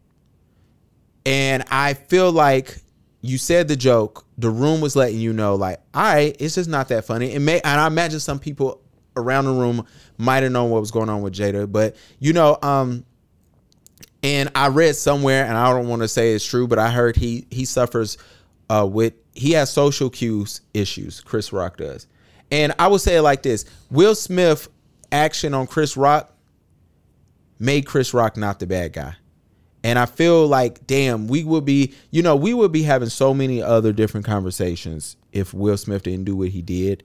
[1.26, 2.80] And i feel like
[3.22, 6.70] you said the joke the room was letting you know like all right it's just
[6.70, 7.36] not that funny.
[7.36, 8.82] And may and i imagine some people
[9.16, 9.86] around the room
[10.18, 13.06] might have known what was going on with jada but you know um
[14.24, 17.16] and I read somewhere, and I don't want to say it's true, but I heard
[17.16, 18.18] he he suffers
[18.70, 21.22] uh, with he has social cues issues.
[21.22, 22.08] Chris Rock does,
[22.52, 24.68] and I would say it like this: Will Smith
[25.12, 26.34] action on Chris Rock
[27.60, 29.16] made Chris Rock not the bad guy.
[29.84, 33.34] And I feel like, damn, we would be, you know, we would be having so
[33.34, 37.04] many other different conversations if Will Smith didn't do what he did.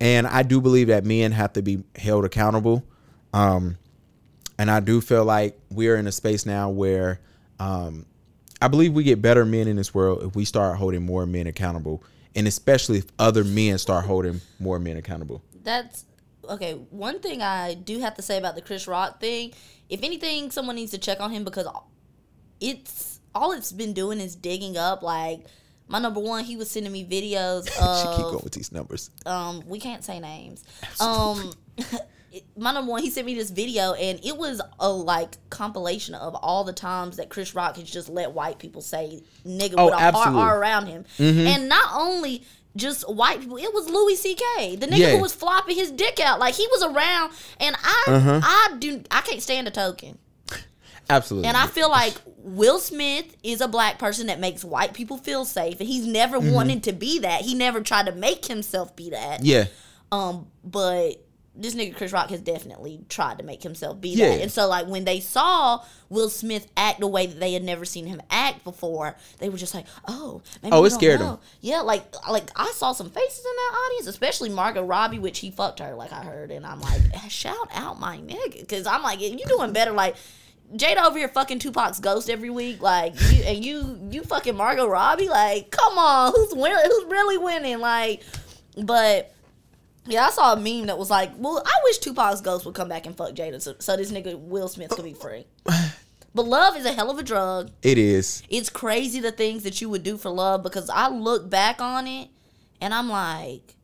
[0.00, 2.84] And I do believe that men have to be held accountable.
[3.32, 3.78] Um,
[4.58, 7.20] and I do feel like we're in a space now where
[7.58, 8.06] um,
[8.60, 11.46] I believe we get better men in this world if we start holding more men
[11.46, 12.02] accountable,
[12.34, 15.42] and especially if other men start holding more men accountable.
[15.62, 16.04] That's
[16.48, 16.74] okay.
[16.90, 19.52] One thing I do have to say about the Chris Rock thing,
[19.88, 21.66] if anything, someone needs to check on him because
[22.60, 25.44] it's all it's been doing is digging up like
[25.88, 26.44] my number one.
[26.44, 27.64] He was sending me videos
[28.02, 29.10] she keep going with these numbers.
[29.26, 29.62] um.
[29.66, 30.64] We can't say names.
[31.00, 31.52] Um.
[32.56, 36.34] My number one, he sent me this video, and it was a like compilation of
[36.34, 39.94] all the times that Chris Rock has just let white people say "nigga" Oh, with
[39.94, 40.32] a absolutely.
[40.32, 40.38] Mm-hmm.
[40.38, 42.42] R, R around him, and not only
[42.76, 43.56] just white people.
[43.56, 44.76] It was Louis C.K.
[44.76, 45.16] The nigga Yeah.
[45.16, 48.40] who was flopping his dick out, like he was around, and I, Uh-huh.
[48.42, 50.18] I do, I can't stand a token,
[51.08, 51.48] Absolutely.
[51.48, 55.44] and I feel like Will Smith is a black person that makes white people feel
[55.46, 57.40] safe, and he's never wanted to be that.
[57.42, 59.38] He never tried to make himself be that.
[59.40, 59.46] Mm-hmm.
[59.46, 59.64] yeah.
[60.12, 61.14] Um, but
[61.58, 64.28] this nigga Chris Rock has definitely tried to make himself be Yeah.
[64.30, 64.42] that.
[64.42, 67.84] And so like when they saw Will Smith act the way that they had never
[67.84, 71.38] seen him act before, they were just like, "Oh, maybe Oh, it scared know." him.
[71.60, 75.50] Yeah, like like I saw some faces in that audience, especially Margot Robbie, which he
[75.50, 79.20] fucked her, like I heard, and I'm like, shout out my nigga, because I'm like,
[79.20, 80.16] you doing better, like.
[80.74, 84.88] Jada over here fucking Tupac's ghost every week, like you and you you fucking Margot
[84.88, 86.76] Robbie, like come on, who's winning?
[86.84, 87.78] Who's really winning?
[87.78, 88.24] Like,
[88.76, 89.32] but
[90.06, 92.88] yeah, I saw a meme that was like, well, I wish Tupac's ghost would come
[92.88, 95.46] back and fuck Jada, so, so this nigga Will Smith could be free.
[96.36, 97.70] But love is a hell of a drug.
[97.82, 98.42] It is.
[98.50, 102.06] It's crazy the things that you would do for love because I look back on
[102.06, 102.28] it
[102.78, 103.74] and I'm like,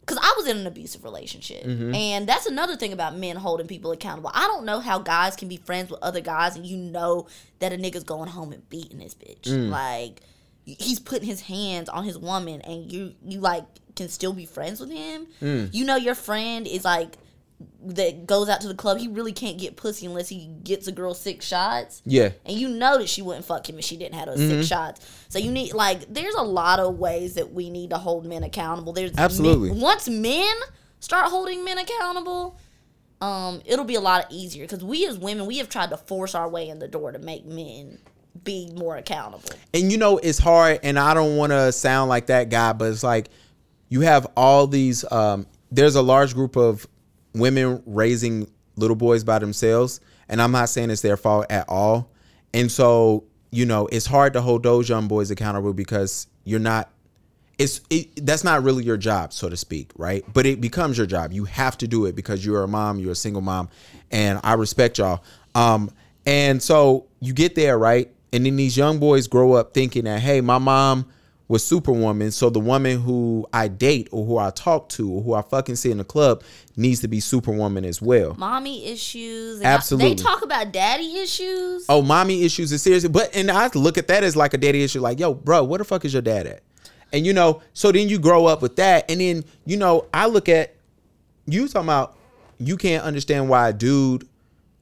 [0.00, 1.64] because I was in an abusive relationship.
[1.64, 1.94] Mm-hmm.
[1.94, 4.30] And that's another thing about men holding people accountable.
[4.34, 7.26] I don't know how guys can be friends with other guys and you know
[7.60, 9.44] that a nigga's going home and beating this bitch.
[9.44, 9.70] Mm.
[9.70, 10.20] Like,
[10.64, 13.64] he's putting his hands on his woman and you, you like,
[13.96, 15.26] can still be friends with him.
[15.72, 17.14] You know, your friend is like,
[17.84, 20.92] that goes out to the club, he really can't get pussy unless he gets a
[20.92, 22.02] girl six shots.
[22.04, 22.30] Yeah.
[22.44, 24.50] And you know that she wouldn't fuck him if she didn't have those Mm-hmm.
[24.58, 25.26] six shots.
[25.28, 28.42] So you need like there's a lot of ways that we need to hold men
[28.42, 28.92] accountable.
[28.92, 29.70] There's Absolutely.
[29.70, 30.54] men- once men
[30.98, 32.58] start holding men accountable,
[33.20, 36.34] um, it'll be a lot easier because we as women we have tried to force
[36.34, 37.98] our way in the door to make men
[38.44, 39.50] be more accountable.
[39.74, 42.86] and you know it's hard and i don't want to sound like that guy but
[42.90, 43.28] it's like
[43.88, 46.86] you have all these um there's a large group of
[47.34, 52.10] women raising little boys by themselves and i'm not saying it's their fault at all.
[52.54, 56.90] And so you know it's hard to hold those young boys accountable because you're not
[57.58, 60.24] it's it, that's not really your job so to speak right?
[60.32, 61.32] But it becomes your job.
[61.32, 63.68] You have to do it because you're a mom you're a single mom
[64.10, 65.22] and i respect y'all.
[65.54, 65.90] Um
[66.24, 70.20] and so you get there right and then these young boys grow up thinking that
[70.20, 71.06] hey my mom
[71.48, 75.34] was superwoman so the woman who i date or who i talk to or who
[75.34, 76.42] i fucking see in the club
[76.76, 79.60] needs to be superwoman as well Mommy issues.
[79.60, 80.14] Absolutely.
[80.14, 81.84] They talk about daddy issues.
[81.88, 84.82] oh mommy issues is serious but and i look at that as like a daddy
[84.82, 86.62] issue like yo bro where the fuck is your dad at
[87.12, 90.26] and you know so then you grow up with that and then you know i
[90.26, 90.74] look at
[91.46, 92.16] you talking about
[92.58, 94.26] you can't understand why a dude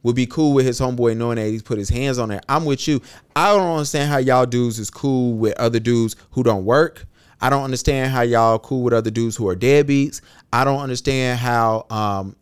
[0.03, 2.65] would be cool with his homeboy knowing that he's put his hands on it i'm
[2.65, 3.01] with you
[3.35, 7.05] i don't understand how y'all dudes is cool with other dudes who don't work
[7.41, 10.21] i don't understand how y'all cool with other dudes who are deadbeats
[10.51, 12.35] i don't understand how um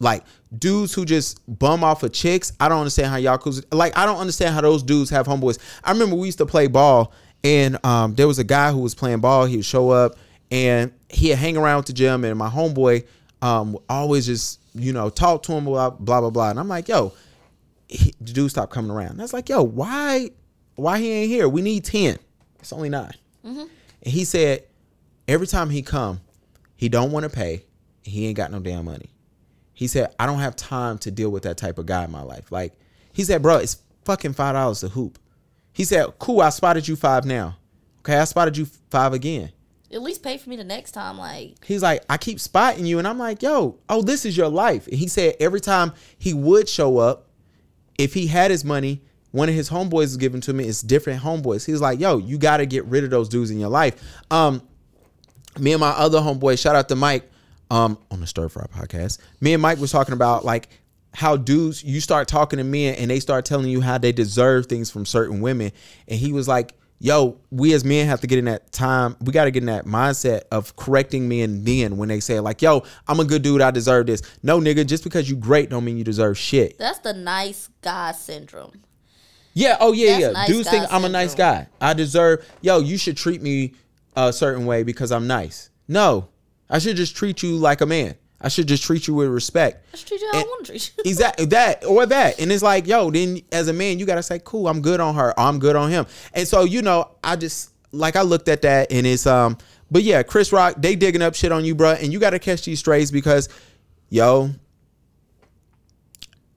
[0.00, 0.24] like
[0.58, 2.52] dudes who just bum off of chicks.
[2.58, 3.54] I don't understand how y'all cool.
[3.70, 5.58] Like I don't understand how those dudes have homeboys.
[5.84, 7.12] I remember we used to play ball,
[7.44, 9.44] and um, there was a guy who was playing ball.
[9.44, 10.16] He would show up,
[10.50, 13.06] and he'd hang around with the gym, and my homeboy
[13.42, 16.50] um, always just you know talk to him blah blah blah blah.
[16.50, 17.12] And I'm like, yo,
[17.88, 19.12] he, the dude stopped coming around.
[19.12, 20.30] And I was like, yo, why
[20.76, 21.48] why he ain't here?
[21.48, 22.18] We need ten.
[22.58, 23.10] It's only 9
[23.44, 23.58] mm-hmm.
[23.58, 23.68] And
[24.02, 24.64] he said
[25.26, 26.20] every time he come,
[26.76, 27.64] he don't want to pay.
[28.02, 29.10] He ain't got no damn money.
[29.72, 32.22] He said, I don't have time to deal with that type of guy in my
[32.22, 32.52] life.
[32.52, 32.74] Like,
[33.12, 35.18] he said, bro, it's fucking five dollars to hoop.
[35.72, 37.56] He said, cool, I spotted you five now.
[38.00, 39.52] Okay, I spotted you five again.
[39.92, 41.18] At least pay for me the next time.
[41.18, 42.98] Like He's like, I keep spotting you.
[42.98, 44.86] And I'm like, yo, oh, this is your life.
[44.86, 47.28] And he said every time he would show up,
[47.98, 50.64] if he had his money, one of his homeboys is given to me.
[50.64, 51.66] It's different homeboys.
[51.66, 54.02] He's like, yo, you got to get rid of those dudes in your life.
[54.30, 54.62] Um,
[55.58, 57.30] me and my other homeboy, shout out to Mike,
[57.70, 59.18] um, on the Stir Fry podcast.
[59.40, 60.68] Me and Mike was talking about like
[61.12, 64.66] how dudes you start talking to men and they start telling you how they deserve
[64.66, 65.72] things from certain women.
[66.08, 69.16] And he was like, Yo, we as men have to get in that time.
[69.22, 72.60] We got to get in that mindset of correcting men then when they say like,
[72.60, 73.62] "Yo, I'm a good dude.
[73.62, 76.78] I deserve this." No, nigga, just because you great don't mean you deserve shit.
[76.78, 78.82] that's the nice guy syndrome.
[79.54, 79.78] Yeah.
[79.80, 80.30] Oh yeah, That's yeah.
[80.32, 81.68] nice Dudes think guy I'm a nice guy.
[81.80, 82.46] I deserve.
[82.60, 83.72] Yo, you should treat me
[84.14, 85.70] a certain way because I'm nice.
[85.88, 86.28] No,
[86.68, 88.14] I should just treat you like a man.
[88.40, 89.86] I should just treat you with respect.
[89.92, 91.10] Let's treat you how I want to treat you.
[91.10, 94.40] Exactly that or that, and it's like, yo, then as a man, you gotta say,
[94.42, 97.72] cool, I'm good on her, I'm good on him, and so you know, I just
[97.92, 99.58] like I looked at that, and it's um,
[99.90, 102.64] but yeah, Chris Rock, they digging up shit on you, bro, and you gotta catch
[102.64, 103.48] these strays because,
[104.08, 104.50] yo,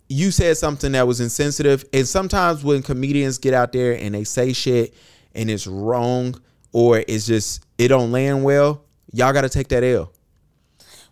[0.07, 4.23] you said something that was insensitive, and sometimes when comedians get out there and they
[4.23, 4.93] say shit
[5.35, 6.39] and it's wrong
[6.71, 10.12] or it's just it don't land well, y'all gotta take that L.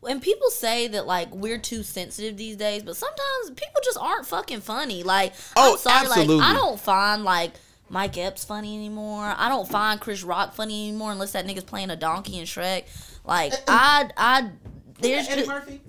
[0.01, 4.25] when people say that like we're too sensitive these days, but sometimes people just aren't
[4.27, 5.03] fucking funny.
[5.03, 6.35] Like Oh, I'm sorry, absolutely.
[6.37, 7.51] like I don't find like
[7.89, 9.33] Mike Epps funny anymore.
[9.37, 12.83] I don't find Chris Rock funny anymore unless that nigga's playing a donkey in Shrek.
[13.25, 14.49] Like I I
[14.99, 15.81] there's Eddie ju- Murphy.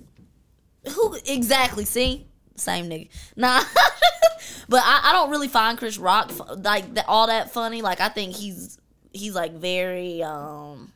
[0.93, 3.59] who exactly see same nigga nah
[4.69, 6.31] but I, I don't really find chris rock
[6.63, 8.77] like that all that funny like i think he's
[9.11, 10.91] he's like very um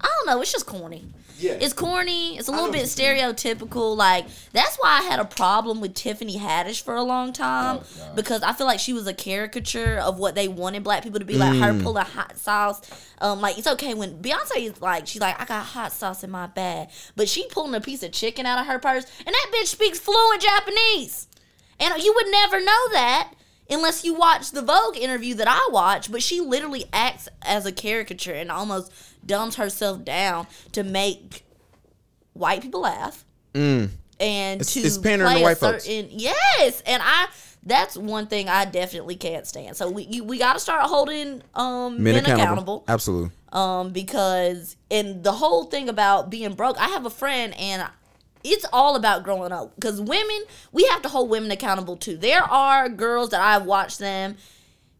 [0.00, 1.04] i don't know it's just corny
[1.38, 1.52] Yeah.
[1.60, 2.36] it's corny.
[2.36, 3.96] It's a little bit stereotypical.
[3.96, 8.12] Like that's why i had a problem with tiffany haddish for a long time Oh,
[8.14, 11.24] because i feel like she was a caricature of what they wanted black people to
[11.24, 12.80] be like her pulling hot sauce.
[13.20, 16.30] Um like it's okay when beyonce is like she's like i got hot sauce in
[16.30, 19.50] my bag but she pulling a piece of chicken out of her purse and that
[19.54, 21.28] bitch speaks fluent japanese.
[21.80, 23.32] And you would never know that
[23.70, 27.72] unless you watch the Vogue interview that I watch, But she literally acts as a
[27.72, 28.90] caricature and almost
[29.24, 31.44] dumbs herself down to make
[32.32, 33.90] white people laugh and
[34.20, 35.84] It's- to it's pandering to play a white folks.
[35.84, 36.82] certain yes.
[36.86, 37.26] And I
[37.64, 39.76] that's one thing I definitely can't stand.
[39.76, 43.30] So we you, we got to start holding um, men, accountable Absolutely.
[43.52, 47.82] um because and the whole thing about being broke i have a friend and
[48.44, 52.42] it's all about growing up because women we have to hold women accountable too there
[52.44, 54.36] are girls that i've watched them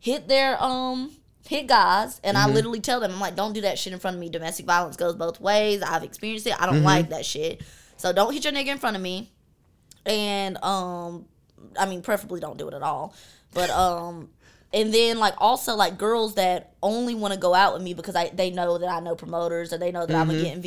[0.00, 1.12] hit their um
[1.48, 4.14] hit guys and i literally tell them i'm like don't do that shit in front
[4.16, 7.62] of me domestic violence goes both ways i've experienced it i don't like that shit
[7.96, 9.30] so don't hit your nigga in front of me
[10.06, 11.24] and um
[11.78, 13.14] i mean preferably don't do it at all
[13.54, 14.28] but um
[14.74, 18.14] and then like also like girls that only want to go out with me because
[18.14, 20.36] I they know that I know promoters or they know that I'm Mm-hmm.
[20.36, 20.60] gonna get in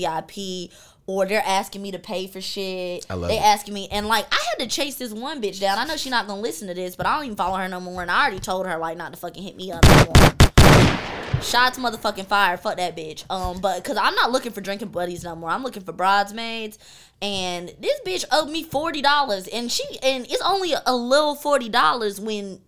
[0.65, 0.71] VIP
[1.05, 3.05] or they're asking me to pay for shit.
[3.11, 3.43] I love they it.
[3.43, 5.77] asking me and like I had to chase this one bitch down.
[5.77, 7.79] I know she's not gonna listen to this, but I don't even follow her no
[7.79, 8.01] more.
[8.01, 10.50] And I already told her like not to fucking hit me up no more.
[11.41, 12.55] Shots motherfucking fire.
[12.55, 13.29] Fuck that bitch.
[13.29, 15.49] Um, but cause I'm not looking for drinking buddies no more.
[15.49, 16.77] I'm looking for bridesmaids.
[17.21, 21.69] And this bitch owed me forty dollars, and she and it's only a little forty
[21.69, 22.61] dollars when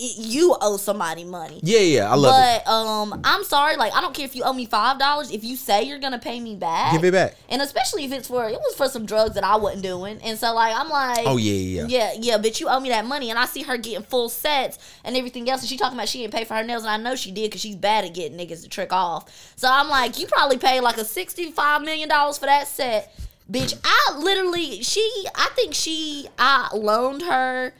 [0.00, 1.58] you owe somebody money.
[1.62, 2.62] Yeah, yeah, I love it.
[2.64, 3.76] but um, I'm sorry.
[3.76, 5.30] Like I don't care if you owe me five dollars.
[5.32, 7.34] If you say you're gonna pay me back, Give it back.
[7.48, 10.20] And especially if it's for it was for some drugs that I wasn't doing.
[10.22, 11.86] And so like I'm like, Oh yeah, yeah, yeah.
[11.88, 14.78] yeah, yeah, but you owe me that money, and I see her getting full sets
[15.04, 16.96] and everything else, and she talking about she didn't pay for her nails, and I
[16.96, 19.52] know she did because she's bad at getting niggas to trick off.
[19.56, 23.12] So I'm like, you probably paid like a sixty-five million dollars for that set,
[23.50, 23.74] bitch.
[23.82, 27.74] I literally, she, I think she, I loaned her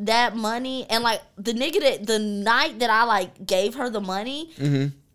[0.00, 4.00] that money, and like the nigga that the night that I like gave her the
[4.00, 4.50] money.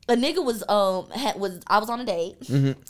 [0.07, 2.37] A nigga was um had, was I was on a date.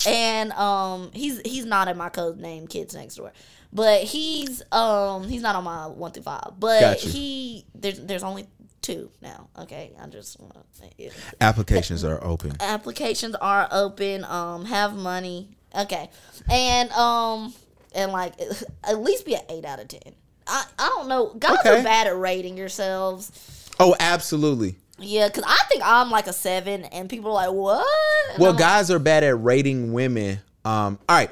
[0.07, 3.33] And um he's he's not in my code name kids next door.
[3.73, 6.53] But he's um he's not on my one through five.
[6.57, 7.09] But Gotcha.
[7.09, 8.47] he there's there's only
[8.81, 9.91] two now okay?
[10.01, 11.09] I just want to
[11.41, 12.55] Applications are open.
[12.61, 16.09] applications are open um have money okay.
[16.49, 17.53] And um
[17.93, 18.35] and like
[18.85, 20.13] at least be an eight out of ten
[20.49, 21.79] I I don't know guys Okay.
[21.79, 23.31] are bad at rating yourselves
[23.79, 24.75] Oh, absolutely.
[24.97, 27.85] yeah because I think I'm like a seven and people are like what
[28.31, 30.39] And Well, I'm like, guys are bad at rating women.
[30.65, 31.31] Um, all right.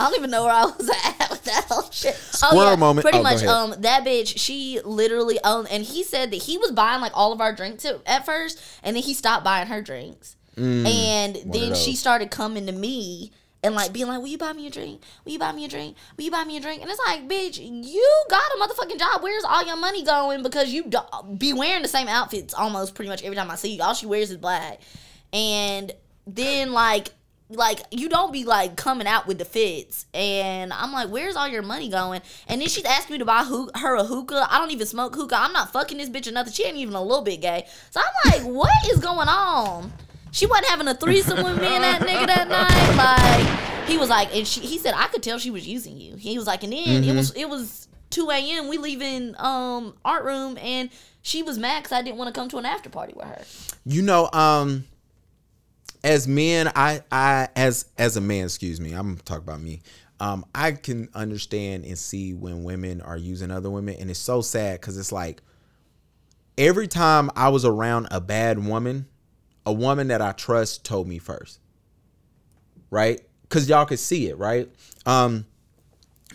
[0.00, 0.88] I don't even know where I was
[1.20, 2.14] at with that whole shit.
[2.14, 3.04] Squirrel moment.
[3.04, 6.70] Pretty Oh, much, um, that bitch, she literally owned, and he said that he was
[6.70, 9.82] buying like all of our drinks at, at first, and then he stopped buying her
[9.82, 13.32] drinks, and then she started coming to me.
[13.62, 15.02] And like being like, will you buy me a drink?
[15.24, 15.96] Will you buy me a drink?
[16.16, 16.80] Will you buy me a drink?
[16.80, 19.22] And it's like, bitch, you got a motherfucking job.
[19.22, 20.42] Where's all your money going?
[20.42, 20.90] Because you
[21.36, 23.82] be wearing the same outfits almost pretty much every time I see you.
[23.82, 24.80] All she wears is black.
[25.32, 25.92] And
[26.26, 27.10] then like
[27.50, 31.48] like you don't be like coming out with the fits and i'm like where's all
[31.48, 34.58] your money going and then she's asking me to buy hoo- her a hookah i
[34.58, 37.02] don't even smoke hookah i'm not fucking this bitch or nothing she ain't even a
[37.02, 39.90] little bit gay so i'm like what is going on
[40.30, 44.08] she wasn't having a threesome with me and that nigga that night like he was
[44.08, 46.62] like and she he said i could tell she was using you he was like
[46.62, 50.90] and then it was it was 2 a.m we leaving um art room and
[51.22, 53.42] she was mad because i didn't want to come to an after party with her
[53.84, 54.84] You know, um,
[56.04, 59.80] as men, I, I, as as a man, excuse me, I'm talking about me.
[60.20, 64.42] Um, I can understand and see when women are using other women, and it's so
[64.42, 65.40] sad because it's like
[66.58, 69.06] every time I was around a bad woman,
[69.68, 71.60] a woman that I trust told me first,
[72.90, 73.20] right?
[73.42, 74.66] Because y'all could see it, right?
[75.04, 75.44] Um,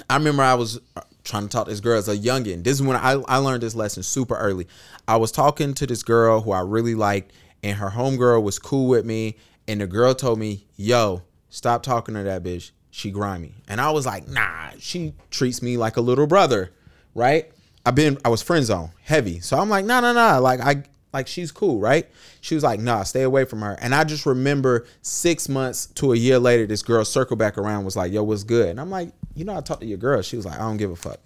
[0.07, 2.63] I remember I was uh, trying to talk to this girl as a youngin.
[2.63, 4.67] This is when I, I learned this lesson super early.
[5.07, 8.87] I was talking to this girl who I really liked, and her homegirl was cool
[8.87, 9.37] with me.
[9.67, 12.69] And the girl told me, Yo, stop talking to that bitch.
[12.91, 13.55] She grimy.
[13.67, 16.71] And I was like, Nah, she treats me like a little brother,
[17.15, 17.51] right?
[17.83, 19.39] I've been, I was friend zone heavy.
[19.39, 20.37] So I'm like, Nah, nah, nah.
[20.37, 22.07] Like, I, like she's cool, right?
[22.41, 23.77] She was like, nah, stay away from her.
[23.79, 27.85] And I just remember six months to a year later, this girl circled back around,
[27.85, 28.69] was like, yo, what's good?
[28.69, 30.21] And I'm like, you know, I talked to your girl.
[30.21, 31.19] She was like, I don't give a fuck.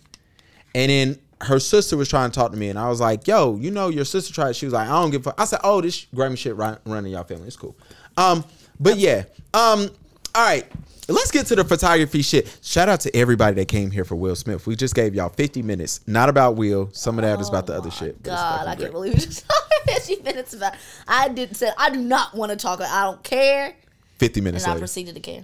[0.76, 3.56] And then her sister was trying to talk to me, and I was like, yo,
[3.56, 4.56] you know, your sister tried.
[4.56, 5.40] She was like, I don't give a fuck.
[5.40, 7.48] I said, oh, this Grammy shit run, running y'all family.
[7.48, 7.76] It's cool.
[8.18, 8.44] Um,
[8.80, 9.24] but yeah.
[9.54, 9.90] Um,
[10.36, 10.66] all right.
[11.10, 12.60] Let's get to the photography shit.
[12.62, 14.68] Shout out to everybody that came here for Will Smith.
[14.68, 16.02] We just gave y'all 50 minutes.
[16.06, 16.90] Not about Will.
[16.92, 18.22] Some of that is about the other shit.
[18.24, 18.84] God, I great.
[18.84, 20.74] can't believe we just talked 50 minutes about.
[21.08, 22.82] I did say I do not want to talk.
[22.82, 23.74] I don't care,
[24.18, 25.44] 50 minutes and I proceeded to care.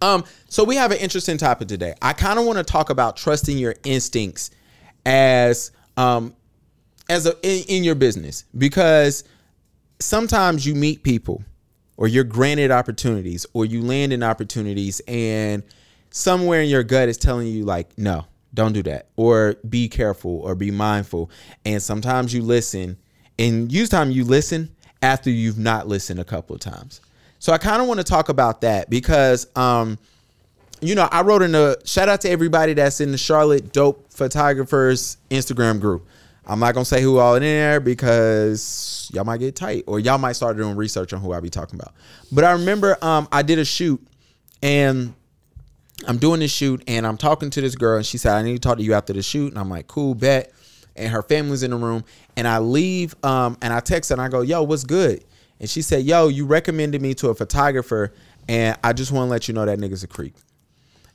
[0.00, 1.94] Um, so we have an interesting topic today.
[2.00, 4.50] I kind of want to talk about trusting your instincts
[5.04, 6.34] as um
[7.08, 9.24] as a in, in your business because
[10.00, 11.42] sometimes you meet people
[11.96, 15.62] or you're granted opportunities or you land in opportunities and
[16.10, 18.24] somewhere in your gut is telling you like no
[18.54, 21.30] don't do that or be careful or be mindful
[21.64, 22.96] and sometimes you listen
[23.38, 24.70] and use time you listen
[25.02, 27.00] after you've not listened a couple of times
[27.38, 29.98] so i kind of want to talk about that because um
[30.80, 34.12] you know, I wrote in a shout out to everybody that's in the Charlotte Dope
[34.12, 36.06] Photographers Instagram group.
[36.46, 40.18] I'm not gonna say who all in there because y'all might get tight or y'all
[40.18, 41.94] might start doing research on who I be talking about.
[42.30, 44.00] But I remember um, I did a shoot
[44.62, 45.14] and
[46.06, 48.54] I'm doing this shoot and I'm talking to this girl and she said I need
[48.54, 50.52] to talk to you after the shoot and I'm like cool bet
[50.94, 52.04] and her family's in the room
[52.36, 55.24] and I leave um, and I text and I go yo what's good
[55.58, 58.12] and she said yo you recommended me to a photographer
[58.48, 60.36] and I just want to let you know that nigga's a creep.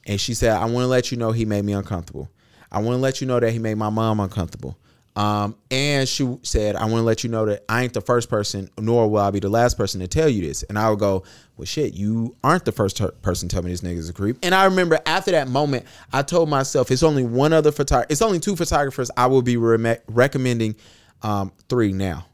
[0.06, 2.30] And she said, I want to let you know he made me uncomfortable.
[2.72, 4.78] I want to let you know that he made my mom uncomfortable.
[5.16, 8.30] Um, and she said, I want to let you know that I ain't the first
[8.30, 10.64] person, nor will I be the last person to tell you this.
[10.64, 11.24] And I would go,
[11.57, 14.38] Well, shit, you aren't the first ter- person to tell me this nigga's a creep.
[14.41, 18.22] And I remember after that moment, I told myself, It's only one other photographer, it's
[18.22, 20.76] only two photographers I will be re- recommending,
[21.24, 22.26] um, three now.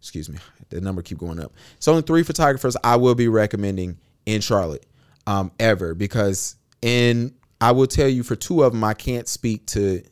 [0.00, 0.38] Excuse me,
[0.70, 1.52] the number keep going up.
[1.76, 4.84] It's only three photographers I will be recommending in Charlotte,
[5.28, 9.66] um, ever because in I will tell you for two of them I can't speak
[9.66, 10.02] to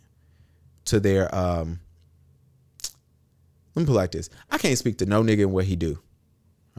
[0.86, 1.80] to their um
[3.75, 4.31] let me put like this.
[4.51, 5.99] I can't speak to no nigga and what he do.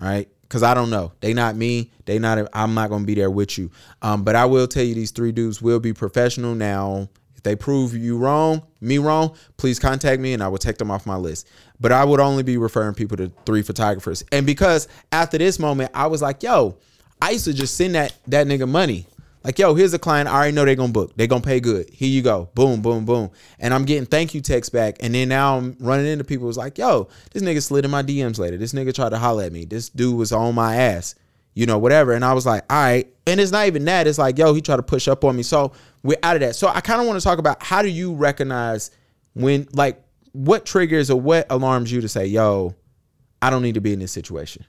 [0.01, 0.29] All right.
[0.47, 1.11] Cause I don't know.
[1.21, 1.91] They not me.
[2.05, 3.71] They not I'm not gonna be there with you.
[4.01, 7.09] Um, but I will tell you these three dudes will be professional now.
[7.35, 10.91] If they prove you wrong, me wrong, please contact me and I will take them
[10.91, 11.47] off my list.
[11.79, 14.23] But I would only be referring people to three photographers.
[14.31, 16.77] And because after this moment, I was like, yo,
[17.21, 19.07] I used to just send that that nigga money.
[19.45, 20.27] Like, yo, here's a client.
[20.27, 21.15] I already know they're gonna book.
[21.15, 21.87] They're gonna pay good.
[21.91, 22.49] Here you go.
[22.55, 23.29] Boom, boom, boom.
[23.59, 24.97] And I'm getting thank you texts back.
[25.01, 28.01] And then now I'm running into people who's like, yo, this nigga slid in my
[28.01, 28.57] DMs later.
[28.57, 29.65] This nigga tried to holler at me.
[29.65, 31.13] This dude was on my ass.
[31.53, 32.13] You know, whatever.
[32.13, 33.07] And I was like, all right.
[33.27, 34.07] And it's not even that.
[34.07, 35.43] It's like, yo, he tried to push up on me.
[35.43, 36.55] So we're out of that.
[36.55, 38.89] So I kind of want to talk about how do you recognize
[39.35, 42.73] when like what triggers or what alarms you to say, yo,
[43.43, 44.65] I don't need to be in this situation?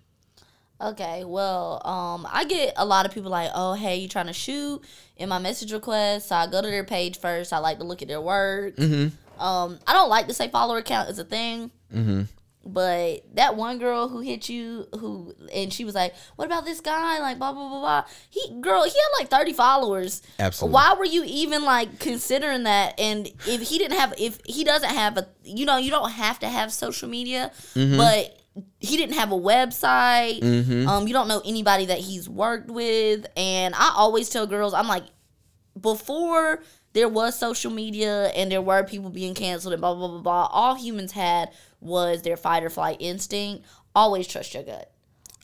[0.81, 4.35] Okay, well, um, I get a lot of people like, oh, hey, you trying to
[4.35, 4.83] shoot
[5.16, 6.29] in my message request?
[6.29, 7.53] So I go to their page first.
[7.53, 8.77] I like to look at their work.
[8.77, 9.43] Mm-hmm.
[9.43, 11.70] Um, I don't like to say follower count is a thing.
[11.95, 12.22] Mm-hmm.
[12.68, 16.81] But that one girl who hit you, who and she was like, "What about this
[16.81, 18.05] guy?" Like blah blah blah blah.
[18.29, 20.20] He girl, he had like thirty followers.
[20.41, 20.74] Absolutely.
[20.74, 22.99] Why were you even like considering that?
[22.99, 26.41] And if he didn't have, if he doesn't have a, you know, you don't have
[26.41, 28.37] to have social media, but
[28.80, 30.86] he didn't have a website.
[30.86, 34.88] Um, you don't know anybody that he's worked with, and I always tell girls, I'm
[34.88, 35.04] like,
[35.80, 40.20] before there was social media and there were people being canceled and blah blah blah
[40.20, 40.46] blah.
[40.50, 41.50] All humans had
[41.80, 43.66] was their fight or flight instinct.
[43.94, 44.90] Always trust your gut.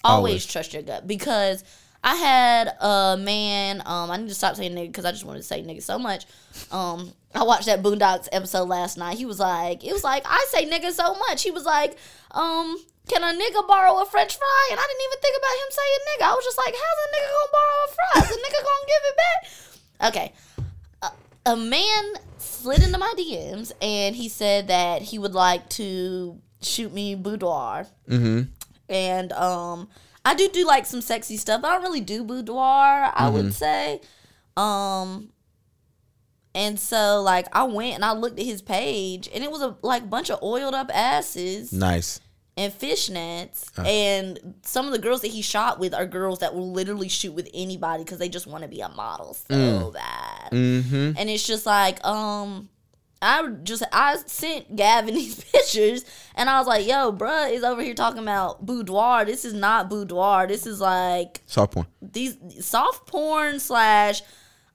[0.05, 0.47] Always, Always.
[0.47, 1.63] trust your gut because
[2.03, 3.83] I had a man.
[3.85, 5.99] Um, I need to stop saying nigga because I just wanted to say nigga so
[5.99, 6.25] much.
[6.71, 9.19] Um, I watched that Boondocks episode last night.
[9.19, 11.43] He was like, it was like I say nigga so much.
[11.43, 11.97] He was like,
[12.33, 12.77] um,
[13.09, 14.69] can a nigga borrow a French fry?
[14.71, 16.31] And I didn't even think about him saying nigga.
[16.31, 18.23] I was just like, how's a nigga gonna borrow a fry?
[18.23, 20.09] Is a nigga gonna give it back?
[20.09, 20.33] Okay.
[21.03, 22.05] A, a man
[22.39, 27.87] slid into my DMs and he said that he would like to shoot me boudoir.
[28.09, 28.43] Mm-hmm.
[28.89, 29.89] And um
[30.25, 31.63] I do do like some sexy stuff.
[31.63, 34.01] but I don't really do boudoir, I would say.
[34.57, 35.31] Um
[36.55, 39.77] and so like I went and I looked at his page and it was a
[39.83, 42.21] like bunch of oiled up asses Nice.
[42.63, 46.71] And fishnets and some of the girls that he shot with are girls that will
[46.73, 51.13] literally shoot with anybody because they just want to be a model so bad Mm-hmm.
[51.17, 52.69] and it's just like um
[53.23, 56.05] i just i sent gavin these pictures
[56.35, 59.89] and i was like yo bruh is over here talking about boudoir this is not
[59.89, 61.87] boudoir this is like Soft porn.
[62.03, 64.23] these soft porn slash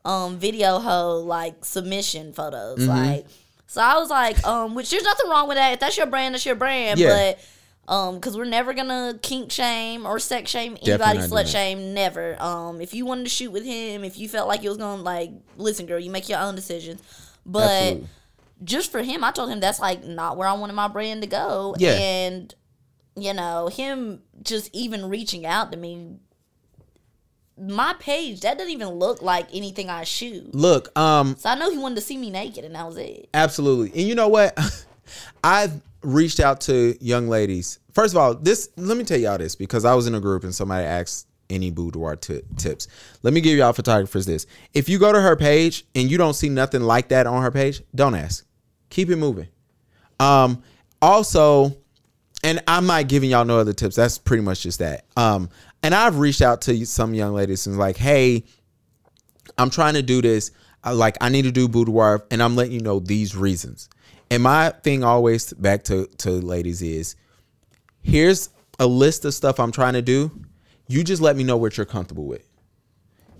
[0.05, 2.89] um video hoe like submission photos Mm-hmm.
[2.89, 3.25] like
[3.67, 6.33] so i was like um which there's nothing wrong with that if that's your brand
[6.33, 7.09] that's your brand Yeah.
[7.35, 7.39] but
[7.87, 12.81] um because we're never gonna kink shame or sex shame anybody slut shame never um
[12.81, 15.31] if you wanted to shoot with him if you felt like it was gonna like
[15.57, 17.01] listen girl you make your own decisions
[17.45, 18.07] but Absolutely.
[18.63, 21.27] just for him i told him that's like not where i wanted my brand to
[21.27, 21.93] go Yeah.
[21.93, 22.53] and
[23.15, 26.17] you know him just even reaching out to me
[27.59, 31.71] my page that doesn't even look like anything i shoot Look, um, so i know
[31.71, 33.97] he wanted to see me naked and that was it Absolutely.
[33.99, 34.57] And you know what?
[35.43, 37.79] I've reached out to young ladies.
[37.91, 40.43] First of all, this let me tell y'all this because I was in a group
[40.43, 42.87] and somebody asked any boudoir ti- tips.
[43.23, 44.45] Let me give y'all photographers this.
[44.73, 47.51] If you go to her page and you don't see nothing like that on her
[47.51, 48.45] page, don't ask.
[48.89, 49.47] Keep it moving.
[50.19, 50.63] Um
[51.01, 51.75] also
[52.43, 53.97] and I'm not giving y'all no other tips.
[53.97, 55.05] That's pretty much just that.
[55.17, 55.49] Um
[55.83, 58.45] and I've reached out to some young ladies and like, "Hey,
[59.57, 60.51] I'm trying to do this.
[60.83, 63.89] I, like I need to do boudoir, and I'm letting you know these reasons.
[64.29, 67.15] And my thing always back to to ladies is,
[68.01, 68.49] here's
[68.79, 70.31] a list of stuff I'm trying to do.
[70.87, 72.47] You just let me know what you're comfortable with.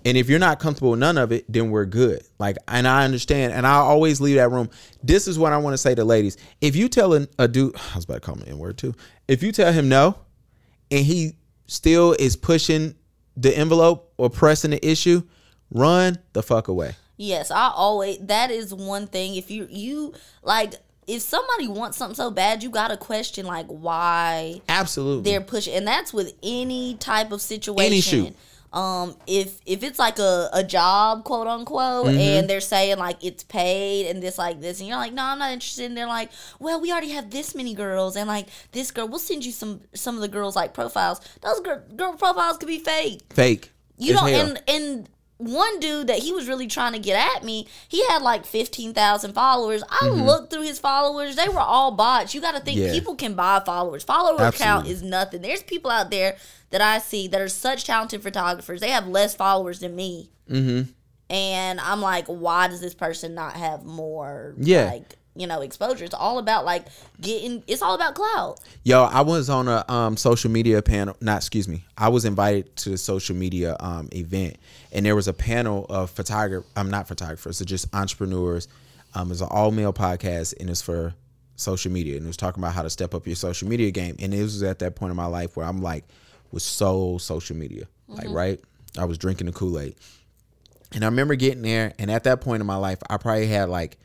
[0.06, 2.24] And if you're not comfortable with none of it, then we're good.
[2.40, 3.52] Like, and I understand.
[3.52, 4.70] And I always leave that room.
[5.04, 6.38] This is what I want to say to ladies.
[6.62, 8.94] If you tell an, a dude, I was about to call him N word too.
[9.28, 10.18] If you tell him no,
[10.90, 11.34] and he
[11.68, 12.96] still is pushing
[13.36, 15.24] the envelope or pressing the issue,
[15.72, 16.96] run the fuck away.
[17.18, 19.36] Yes, I always that is one thing.
[19.36, 20.14] If you you
[20.44, 20.76] like
[21.08, 25.30] if somebody wants something so bad, you gotta question like why Absolutely.
[25.32, 27.86] they're pushing, and that's with any type of situation.
[27.86, 28.36] Any shoot.
[28.74, 32.20] um if if it's like a, a job quote unquote Mm-hmm.
[32.20, 35.40] and they're saying like it's paid and this like this and you're like no i'm
[35.40, 38.92] not interested and they're like well we already have this many girls and like this
[38.92, 42.58] girl we'll send you some some of the girls like profiles those girl, girl profiles
[42.58, 43.72] could be fake Fake.
[43.98, 44.48] you know hell.
[44.48, 48.22] and and one dude that he was really trying to get at me, he had
[48.22, 49.84] like 15,000 followers.
[49.90, 51.36] I looked through his followers.
[51.36, 52.34] They were all bots.
[52.34, 52.88] You got to think Mm-hmm.
[52.88, 52.94] Yeah.
[52.94, 54.04] people can buy followers.
[54.04, 55.42] Follower count is nothing.
[55.42, 56.38] There's people out there
[56.72, 58.82] that I see that are such talented photographers.
[58.82, 60.30] They have less followers than me.
[60.50, 60.90] Mm-hmm.
[61.30, 64.86] And I'm like, why does this person not have more Yeah.
[64.86, 66.06] like, you know, exposure?
[66.06, 66.88] It's all about like
[67.22, 68.60] getting it's all about clout.
[68.84, 71.16] Yo, I was on a um, social media panel.
[71.22, 71.86] Not excuse me.
[71.98, 74.58] I was invited to a social media um, event,
[74.92, 76.66] and there was a panel of photographer.
[76.76, 77.62] I'm not photographers.
[77.62, 78.68] It's just entrepreneurs.
[79.14, 81.14] Um, it's an all male podcast, and it's for
[81.56, 84.16] social media, and it was talking about how to step up your social media game.
[84.20, 86.06] And it was at that point in my life where I'm like,
[86.52, 88.60] was so social media, like right.
[88.98, 89.96] I was drinking the Kool Aid,
[90.94, 93.70] and I remember getting there, and at that point in my life, I probably had
[93.70, 93.98] like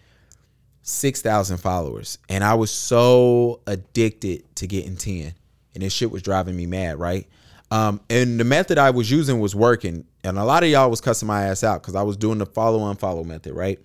[0.82, 5.34] six thousand followers, and I was so addicted to getting ten,
[5.74, 7.26] and this shit was driving me mad, right?
[7.70, 11.00] Um, and the method I was using was working, and a lot of y'all was
[11.00, 13.78] cussing my ass out because I was doing the follow unfollow method, right?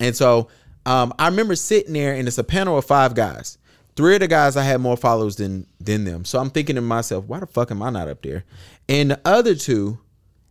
[0.00, 0.48] And so
[0.86, 3.58] um, I remember sitting there, and it's a panel of five guys.
[3.96, 6.82] Three of the guys I had more followers than than them, so I'm thinking to
[6.82, 8.44] myself, why the fuck am I not up there?
[8.88, 9.98] And the other two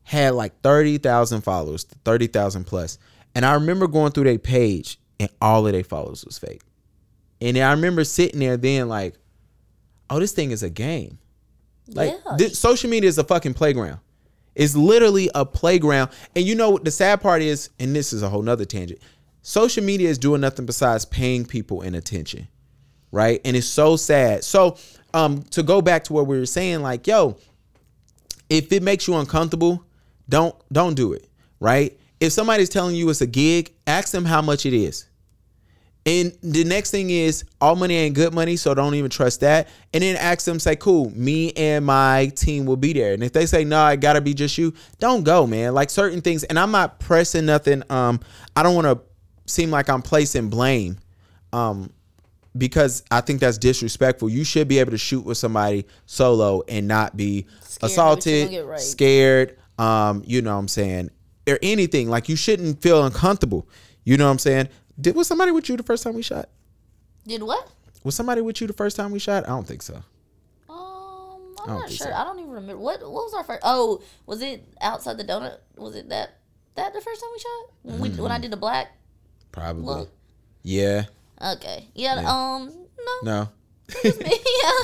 [0.10, 2.98] had like 30,000 followers, 30,000 plus.
[3.36, 6.62] And I remember going through their page and all of their followers was fake.
[7.42, 9.16] And I remember sitting there then like,
[10.10, 11.20] oh, this thing is a game.
[11.88, 12.36] Like yeah.
[12.38, 14.00] this, social media is a fucking playground.
[14.56, 16.12] It's literally a playground.
[16.36, 19.00] And you know what the sad part is, and this is a whole nother tangent.
[19.42, 22.48] Social media is doing nothing besides paying people in attention.
[23.12, 23.42] Right.
[23.46, 24.44] And it's so sad.
[24.44, 24.78] So
[25.14, 27.38] um to go back to what we were saying, like, yo,
[28.50, 29.84] if it makes you uncomfortable,
[30.28, 31.28] don't don't do it.
[31.60, 31.98] Right?
[32.20, 35.06] If somebody's telling you it's a gig, ask them how much it is.
[36.06, 39.68] And the next thing is all money ain't good money, so don't even trust that.
[39.94, 43.14] And then ask them, say, cool, me and my team will be there.
[43.14, 45.74] And if they say no, it gotta be just you, don't go, man.
[45.74, 47.84] Like certain things, and I'm not pressing nothing.
[47.90, 48.22] Um,
[48.56, 49.00] I don't wanna
[49.46, 50.98] seem like I'm placing blame.
[51.52, 51.92] Um,
[52.58, 54.30] because I think that's disrespectful.
[54.30, 57.46] You should be able to shoot with somebody solo and not be you
[57.82, 58.82] assaulted, raped.
[58.82, 61.10] scared, um, you know what I'm saying,
[61.48, 62.10] or anything.
[62.10, 63.68] Like you shouldn't feel uncomfortable.
[64.04, 64.70] You know what I'm saying?
[65.00, 66.50] Did was somebody with you the first time we shot?
[67.26, 67.68] Did what?
[68.04, 69.44] Was somebody with you the first time we shot?
[69.46, 70.02] I don't think so.
[70.70, 72.08] Um, I'm don't sure.
[72.08, 72.14] so.
[72.14, 73.62] I don't even remember what what was our first.
[73.64, 75.58] Oh, was it outside the donut?
[75.78, 76.36] Was it that
[76.76, 78.88] that the first time we shot when we when I did the black
[79.52, 79.84] Probably.
[79.84, 80.10] look?
[80.64, 81.06] Yeah.
[81.42, 82.22] Okay, yeah.
[82.22, 82.30] Yeah.
[82.56, 83.42] Um, no, No.
[83.44, 84.02] me.
[84.04, 84.12] yeah,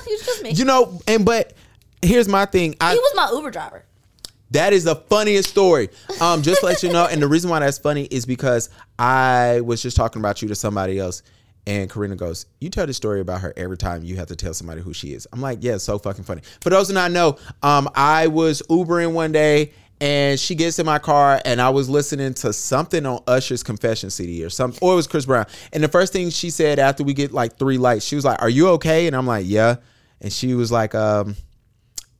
[0.05, 0.51] he was just me.
[0.51, 1.53] You know, and but
[2.01, 2.71] here's my thing.
[2.73, 3.84] he was my Uber driver.
[4.55, 5.89] That is the funniest story.
[6.21, 9.81] Um, just let you know, and the reason why that's funny is because I was
[9.81, 11.23] just talking about you to somebody else,
[11.67, 14.53] and Karina goes, "You tell the story about her every time you have to tell
[14.53, 17.35] somebody who she is." I'm like, "Yeah, so fucking funny." For those who not know,
[17.63, 21.89] um, I was Ubering one day, and she gets in my car, and I was
[21.89, 25.47] listening to something on Usher's Confession CD or something, or it was Chris Brown.
[25.73, 28.41] And the first thing she said after we get like three lights, she was like,
[28.41, 29.75] "Are you okay?" And I'm like, "Yeah,"
[30.21, 31.35] and she was like, um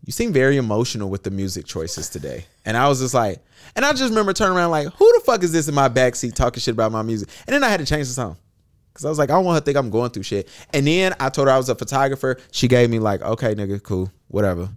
[0.05, 2.45] you seem very emotional with the music choices today.
[2.63, 3.43] And I was just like,
[3.75, 6.35] and I just remember turning around like, who the fuck is this in my backseat
[6.35, 7.29] talking shit about my music?
[7.47, 8.37] And then I had to change the song.
[8.93, 10.47] Cause I was like, I don't want her to think I'm going through shit.
[10.71, 12.37] And then I told her I was a photographer.
[12.51, 14.69] She gave me like, okay, nigga, cool, whatever.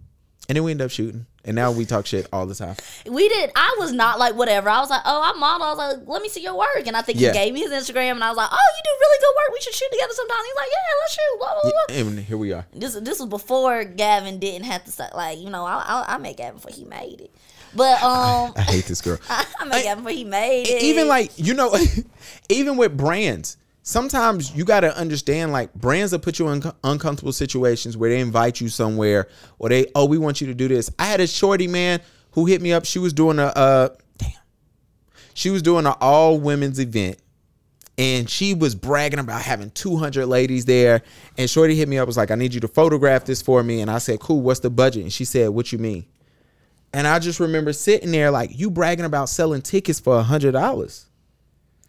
[0.49, 1.27] And then we ended up shooting.
[1.49, 2.77] And now we talk shit all the time.
[3.11, 3.51] We did.
[3.57, 4.69] I was not like whatever.
[4.69, 5.67] I was like, oh, I'm model.
[5.67, 6.87] I was like, let me see your work.
[6.87, 7.33] And I think Yeah.
[7.33, 9.55] he gave me his Instagram, and I was like, oh, you do really good work.
[9.55, 10.37] We should shoot together sometime.
[10.45, 11.39] He's like, yeah, let's shoot.
[11.39, 11.97] Blah blah blah.
[11.97, 12.67] And here we are.
[12.75, 16.19] This this was before Gavin didn't have to say like you know I I, I
[16.19, 17.31] met Gavin before he made it,
[17.75, 19.19] but um I hate this girl.
[19.31, 20.83] I, met Gavin before he made it.
[20.83, 21.75] even like you know
[22.51, 23.57] even with brands
[23.89, 28.21] sometimes you got to understand like brands that put you in uncomfortable situations where they
[28.21, 29.29] invite you somewhere
[29.59, 30.91] or they oh we want you to do this.
[30.99, 32.85] I had a shorty man who hit me up.
[32.85, 34.31] She was doing a uh damn.
[35.33, 37.17] She was doing an all women's event
[37.97, 41.01] and she was bragging about having 200 ladies there
[41.39, 43.81] and shorty hit me up was like i need you to photograph this for me.
[43.81, 45.05] And i said cool what's the budget?
[45.05, 46.05] And she said what you mean?
[46.93, 50.53] And i just remember sitting there like you bragging about selling tickets for a hundred
[50.53, 51.08] dollars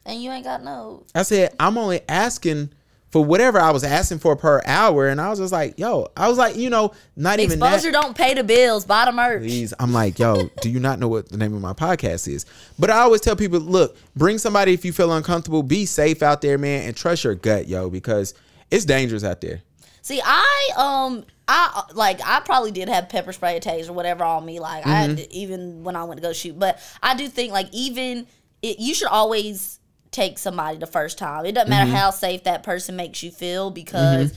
[0.09, 1.03] and you ain't got no.
[1.15, 2.71] I said, I'm only asking
[3.11, 5.07] for whatever I was asking for per hour.
[5.07, 8.01] And I was just like, yo, I was like, you know, not even Exposure that.
[8.01, 8.85] don't pay the bills.
[8.85, 9.41] Buy the merch.
[9.41, 9.73] Please.
[9.79, 12.45] I'm like, yo, do you not know what the name of my podcast is?
[12.77, 16.41] But I always tell people, look, bring somebody if you feel uncomfortable, be safe out
[16.41, 18.35] there, man, and trust your gut, yo, because
[18.69, 19.61] it's dangerous out there.
[20.03, 24.23] See, I um, I like I probably did have pepper spray, or taser, or whatever
[24.23, 24.59] on me.
[24.59, 25.23] Like I Mm-hmm.
[25.31, 28.27] even when I went to go shoot, but I do think like even
[28.61, 29.78] it, you should always
[30.11, 31.45] take somebody the first time.
[31.45, 31.91] It doesn't Mm-hmm.
[31.91, 34.33] matter how safe that person makes you feel because.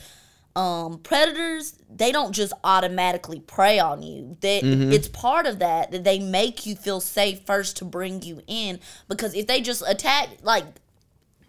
[0.55, 4.37] Um, predators they don't just automatically prey on you.
[4.43, 4.93] That Mm-hmm.
[4.93, 8.79] it's part of that that they make you feel safe first to bring you in
[9.09, 10.67] because if they just attack like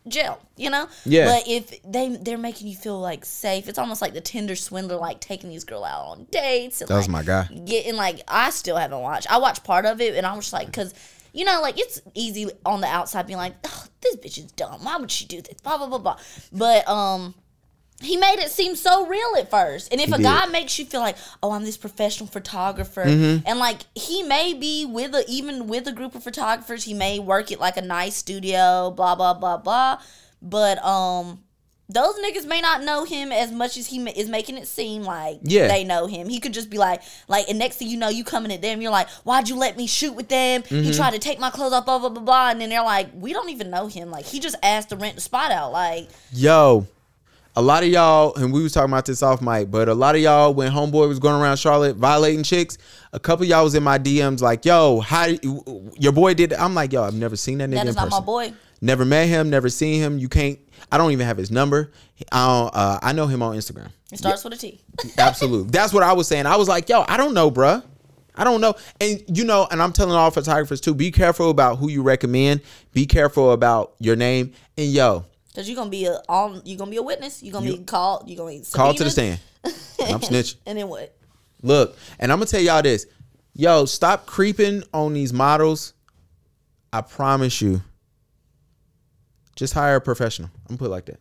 [0.07, 0.87] jail, you know?
[1.05, 1.25] Yeah.
[1.25, 4.95] But if they they're making you feel like safe, it's almost like the Tinder swindler
[4.95, 6.79] like taking these girl out on dates.
[6.79, 7.43] And, That was like, my guy.
[7.65, 9.29] Getting like I still haven't watched.
[9.29, 10.93] I watched part of it and I was just like, because
[11.33, 14.83] you know, like it's easy on the outside being like, oh, this bitch is dumb.
[14.85, 15.59] Why would she do this?
[15.61, 16.17] Blah blah blah blah.
[16.51, 17.35] But um.
[18.01, 19.89] He made it seem so real at first.
[19.93, 20.23] And if He a did.
[20.23, 23.47] guy makes you feel like, oh, I'm this professional photographer, Mm-hmm.
[23.47, 27.19] and like he may be with a even with a group of photographers, he may
[27.19, 29.99] work at like a nice studio, blah blah blah blah.
[30.41, 31.43] But um,
[31.93, 35.39] those niggas may not know him as much as he is making it seem like
[35.43, 35.67] Yeah.
[35.67, 36.27] they know him.
[36.27, 38.81] He could just be like, like, and next thing you know, you coming at them,
[38.81, 40.63] you're like, why'd you let me shoot with them?
[40.63, 40.83] Mm-hmm.
[40.83, 43.09] He tried to take my clothes off, blah blah blah blah, and then they're like,
[43.13, 44.09] we don't even know him.
[44.11, 45.71] Like he just asked to rent the spot out.
[45.71, 46.87] Like Yo,
[47.55, 50.15] a lot of y'all, and we was talking about this off mic, but a lot
[50.15, 52.79] of y'all, when Homeboy was going around Charlotte violating chicks,
[53.11, 56.49] a couple of y'all was in my DMs like, "Yo, how you, your boy did?"
[56.49, 56.59] That?
[56.61, 58.19] I'm like, "Yo, I've never seen that nigga that in not person.
[58.21, 58.53] my boy.
[58.81, 60.17] Never met him, never seen him.
[60.17, 60.59] You can't.
[60.91, 61.91] I don't even have his number.
[62.31, 63.89] I don't, uh, I know him on Instagram.
[64.11, 64.81] It starts with a T.
[65.17, 65.71] Absolutely.
[65.71, 66.45] That's what I was saying.
[66.45, 67.83] I was like, yo, I don't know, bruh.
[68.35, 68.73] I don't know.
[68.99, 72.61] And you know, and I'm telling all photographers too, be careful about who you recommend.
[72.91, 74.53] Be careful about your name.
[74.77, 77.43] And yo, Cause you're gonna be a all you gonna be a witness.
[77.43, 78.27] You're gonna be called.
[78.27, 79.39] You're gonna be call to the stand.
[79.63, 79.73] And
[80.13, 80.55] I'm snitching.
[80.65, 81.15] And then what?
[81.61, 83.05] Look, and I'm gonna tell y'all this.
[83.53, 85.93] Yo, stop creeping on these models.
[86.91, 87.81] I promise you.
[89.55, 90.49] Just hire a professional.
[90.53, 91.19] I'm gonna put it like that.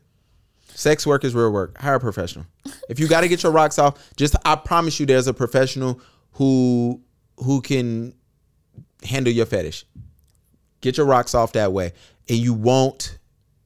[0.74, 1.76] Sex work is real work.
[1.78, 2.46] Hire a professional.
[2.88, 6.00] If you gotta get your rocks off, just I promise you there's a professional
[6.32, 7.00] who
[7.38, 8.14] who can
[9.04, 9.84] handle your fetish.
[10.80, 11.92] Get your rocks off that way.
[12.28, 13.18] And you won't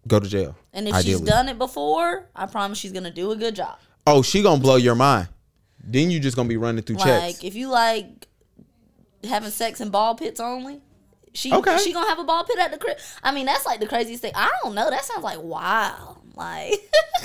[0.06, 0.56] go to jail.
[0.72, 1.20] And if ideally.
[1.20, 3.78] she's done it before, I promise she's gonna do a good job.
[4.06, 5.28] Oh, she gonna blow your mind.
[5.82, 7.36] Then you just gonna be running through checks.
[7.36, 8.26] Like if you like
[9.24, 10.80] having sex in ball pits only,
[11.36, 11.78] she Okay.
[11.78, 12.98] she gonna have a ball pit at the crib.
[13.22, 14.32] I mean, that's like the craziest thing.
[14.34, 14.90] I don't know.
[14.90, 16.18] That sounds like wow.
[16.34, 16.72] Like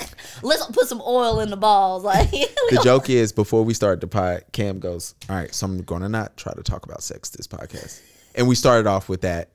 [0.42, 2.04] let's put some oil in the balls.
[2.12, 5.82] Like the joke is before we start the pod, Cam goes, "All right, so I'm
[5.82, 8.00] gonna not try to talk about sex this podcast."
[8.34, 9.50] And we started off with that,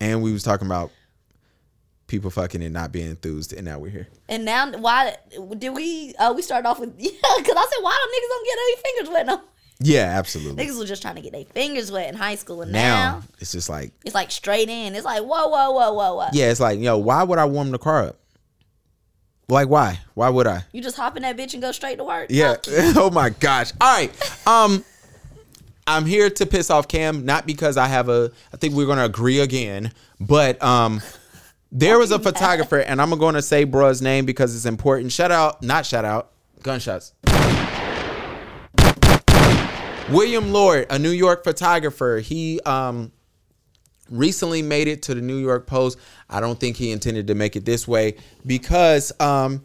[0.00, 0.90] and we was talking about
[2.06, 4.08] people fucking and not being enthused, and now we're here.
[4.28, 5.16] And now, why
[5.58, 6.14] did we?
[6.18, 8.76] Uh, we started off with yeah, because I said, why don't niggas don't get any
[8.82, 9.26] fingers wet?
[9.26, 9.42] No,
[9.78, 10.64] Yeah, absolutely.
[10.64, 13.22] niggas was just trying to get their fingers wet in high school, and now now,
[13.40, 14.94] it's just like, it's like straight in.
[14.94, 16.28] It's like whoa, whoa, whoa, whoa, whoa.
[16.32, 18.16] yeah, it's like, yo, why would I warm the car up?
[19.48, 20.00] Like, why?
[20.14, 20.64] Why would I?
[20.72, 22.28] You just hop in that bitch and go straight to work.
[22.30, 22.56] Yeah.
[22.96, 23.72] Oh my gosh.
[23.80, 24.46] All right.
[24.46, 24.84] Um,
[25.86, 28.32] I'm here to piss off Cam, not because I have a.
[28.52, 31.00] I think we're gonna agree again, but um,
[31.70, 35.12] there was a photographer, and I'm gonna say bruh's name because it's important.
[35.12, 37.12] Shout out, not shout out, gunshots.
[40.10, 42.20] William Lord, a New York photographer.
[42.22, 43.12] He um
[44.08, 45.98] recently made it to the New York Post.
[46.30, 48.14] I don't think he intended to make it this way
[48.46, 49.64] because um,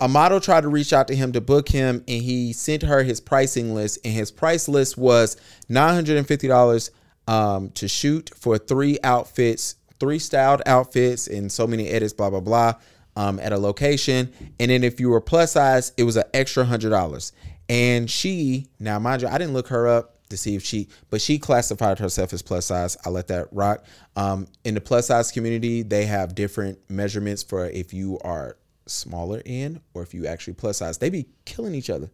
[0.00, 3.02] a model tried to reach out to him to book him, and he sent her
[3.02, 5.36] his pricing list, and his price list was
[5.68, 6.90] nine hundred and fifty dollars
[7.28, 12.40] um, to shoot for three outfits, three styled outfits, and so many edits, blah blah
[12.40, 12.74] blah.
[13.14, 16.64] Um, at a location, and then if you were plus size, it was an extra
[16.64, 17.34] hundred dollars.
[17.68, 21.20] And she, now mind you, I didn't look her up to see if she, but
[21.20, 22.96] she classified herself as plus size.
[23.04, 23.84] I let that rock.
[24.16, 28.56] Um, in the plus size community, they have different measurements for if you are
[28.86, 30.98] smaller in or if you actually plus size.
[30.98, 32.10] They be killing each other.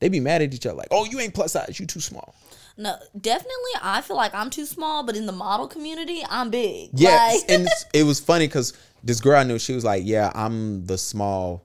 [0.00, 2.34] They be mad at each other like, oh, you ain't plus size, you too small.
[2.76, 3.54] No, definitely.
[3.82, 6.90] I feel like I'm too small, but in the model community, I'm big.
[6.94, 10.32] Yes, Like- and it was funny because this girl I knew, she was like, "Yeah,
[10.34, 11.64] I'm the small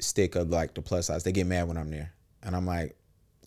[0.00, 1.24] stick of like the plus size.
[1.24, 2.96] They get mad when I'm there," and I'm like,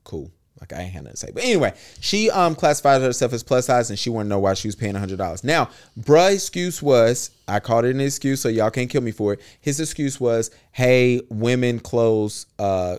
[0.03, 1.31] "Cool." Like I ain't had nothing to say.
[1.33, 4.53] But anyway, she um classified herself as plus size, and she wanted to know why
[4.53, 5.43] she was paying hundred dollars.
[5.43, 5.69] Now,
[5.99, 9.41] bruh, excuse was I called it an excuse, so y'all can't kill me for it.
[9.59, 12.97] His excuse was, "Hey, women clothes, uh,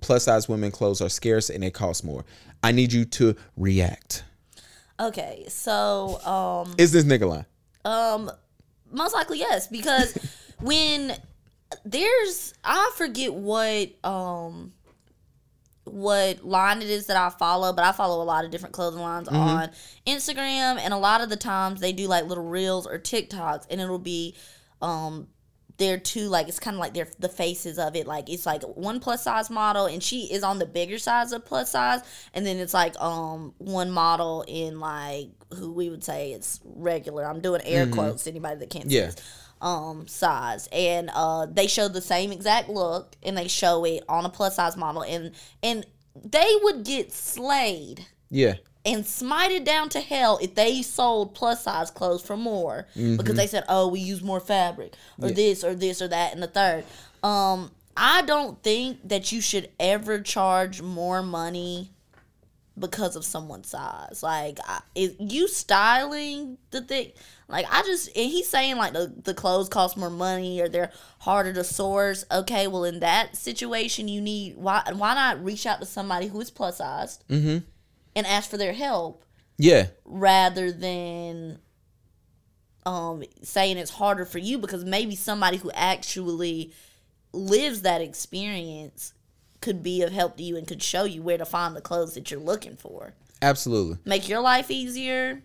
[0.00, 2.24] plus size women clothes are scarce and they cost more.
[2.62, 4.24] I need you to react."
[4.98, 7.46] okay, so um, Is this nigga line?
[7.84, 8.30] Um,
[8.90, 10.16] most likely yes, because
[10.60, 11.12] when
[11.84, 14.72] there's I forget what um
[15.84, 19.00] what line it is that I follow, but I follow a lot of different clothing
[19.00, 19.70] lines on
[20.06, 23.80] Instagram, and a lot of the times they do like little reels or TikToks, and
[23.80, 24.34] it'll be
[24.82, 25.28] um
[25.78, 28.62] they're two like it's kind of like they're the faces of it like it's like
[28.62, 32.00] one plus size model and she is on the bigger size of plus size
[32.32, 37.26] and then it's like um one model in like who we would say it's regular.
[37.26, 39.06] I'm doing air quotes anybody that can't see Yeah.
[39.06, 39.16] this
[39.60, 44.24] um size and uh they show the same exact look and they show it on
[44.26, 45.86] a plus size model and and
[46.24, 48.54] they would get slayed Yeah.
[48.84, 53.46] and smited down to hell if they sold plus size clothes for more because they
[53.46, 56.84] said, "Oh, we use more fabric or this or this or that and the third.
[57.22, 61.90] Um, I don't think that you should ever charge more money
[62.78, 64.22] because of someone's size.
[64.22, 67.12] Like, I, is you styling the thing?
[67.48, 70.90] Like, I just and he's saying like the the clothes cost more money or they're
[71.20, 72.24] harder to source.
[72.30, 76.40] Okay, well in that situation, you need why why not reach out to somebody who
[76.40, 77.58] is plus sized Mm-hmm.
[78.16, 79.24] and ask for their help
[79.58, 79.86] Yeah.
[80.04, 81.60] rather than
[82.84, 86.72] um saying it's harder for you because maybe somebody who actually
[87.32, 89.12] lives that experience
[89.60, 92.14] could be of help to you and could show you where to find the clothes
[92.14, 93.14] that you're looking for.
[93.42, 93.98] Absolutely.
[94.04, 95.42] Make your life easier.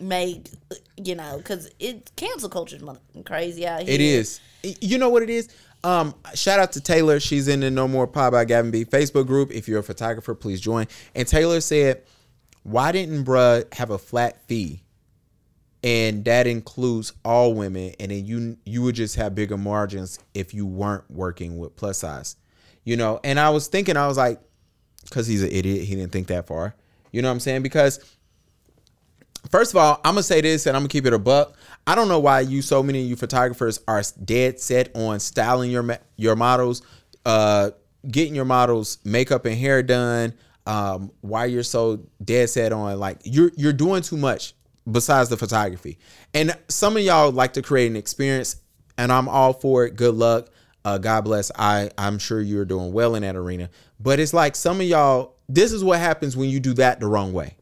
[0.00, 0.50] Make
[0.96, 3.94] you know because it cancel culture is crazy out here.
[3.94, 4.40] It is.
[4.62, 5.48] You know what it is?
[5.84, 7.20] Um, shout out to Taylor.
[7.20, 9.52] She's in the No More Pie by Gavin B Facebook group.
[9.52, 10.86] If you're a photographer, please join.
[11.14, 12.02] And Taylor said,
[12.62, 14.82] Why didn't bruh have a flat fee?
[15.82, 20.54] And that includes all women, and then you you would just have bigger margins if
[20.54, 22.36] you weren't working with plus size.
[22.84, 24.40] You know, and I was thinking, I was like,
[25.04, 26.74] because he's an idiot, he didn't think that far.
[27.12, 27.62] You know what I'm saying?
[27.62, 28.00] Because
[29.50, 31.56] First of all, I'm gonna say this, and I'm gonna keep it a buck.
[31.86, 35.70] I don't know why you, so many of you photographers, are dead set on styling
[35.70, 36.82] your your models,
[37.26, 37.70] uh,
[38.08, 40.34] getting your models makeup and hair done.
[40.66, 44.54] Um, why you're so dead set on like you're you're doing too much
[44.90, 45.98] besides the photography.
[46.32, 48.56] And some of y'all like to create an experience,
[48.96, 49.96] and I'm all for it.
[49.96, 50.48] Good luck.
[50.86, 51.50] Uh, God bless.
[51.56, 53.68] I I'm sure you're doing well in that arena.
[54.00, 55.34] But it's like some of y'all.
[55.46, 57.56] This is what happens when you do that the wrong way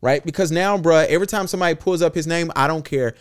[0.00, 0.24] right?
[0.24, 3.14] Because now, bruh, every time somebody pulls up his name, I don't care.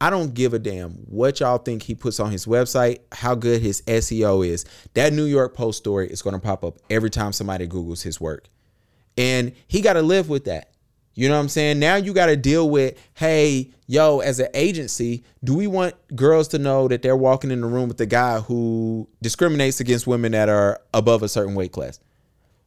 [0.00, 3.62] I don't give a damn what y'all think he puts on his website, how good
[3.62, 4.64] his SEO is.
[4.94, 8.20] That New York Post story is going to pop up every time somebody Googles his
[8.20, 8.48] work.
[9.16, 10.72] And he got to live with that.
[11.14, 11.78] You know what I'm saying?
[11.78, 16.48] Now you got to deal with, hey, yo, as an agency, do we want girls
[16.48, 20.32] to know that they're walking in the room with the guy who discriminates against women
[20.32, 22.00] that are above a certain weight class?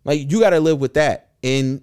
[0.03, 1.31] Like, you got to live with that.
[1.43, 1.81] And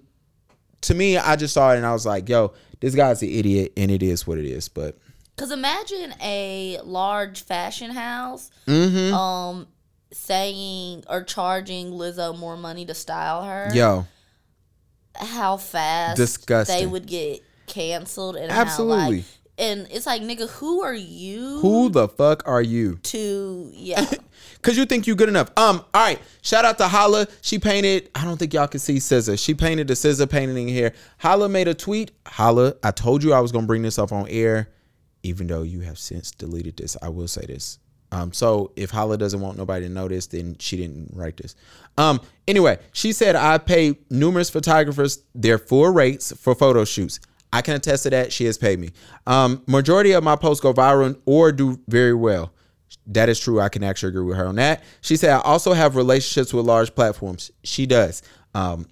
[0.83, 3.73] to me, I just saw it and I was like, yo, this guy's an idiot
[3.77, 4.69] and it is what it is.
[4.69, 4.97] But
[5.35, 9.13] Cause imagine a large fashion house, Mm-hmm.
[9.13, 9.67] um,
[10.11, 13.71] saying or charging Lizzo more money to style her.
[13.73, 14.05] yo,
[15.15, 16.75] how fast Disgusting.
[16.77, 18.95] they would get canceled and Absolutely.
[19.03, 19.23] How, like,
[19.57, 21.59] and it's like, nigga, who are you?
[21.59, 22.95] who the fuck are you?
[23.03, 24.05] to yeah?
[24.61, 25.49] Cause you think you good enough.
[25.57, 26.19] Um, all right.
[26.41, 27.27] Shout out to Holla.
[27.41, 28.09] She painted.
[28.15, 29.35] I don't think y'all can see scissor.
[29.35, 30.93] She painted the scissor painting here.
[31.17, 32.11] Holla made a tweet.
[32.25, 34.69] Holla, I told you I was gonna bring this up on air,
[35.21, 36.95] even though you have since deleted this.
[37.01, 37.79] I will say this.
[38.13, 41.55] Um, so if Holla doesn't want nobody to know this, then she didn't write this.
[41.97, 47.19] Um, anyway, she said I pay numerous photographers their full rates for photo shoots.
[47.53, 48.33] I can attest to that.
[48.33, 48.89] She has paid me.
[49.27, 52.51] Um, majority of my posts go viral or do very well.
[53.05, 53.61] That is true.
[53.61, 54.83] I can actually agree with her on that.
[55.01, 57.51] She said, I also have relationships with large platforms.
[57.63, 58.23] She does.
[58.55, 58.87] Um,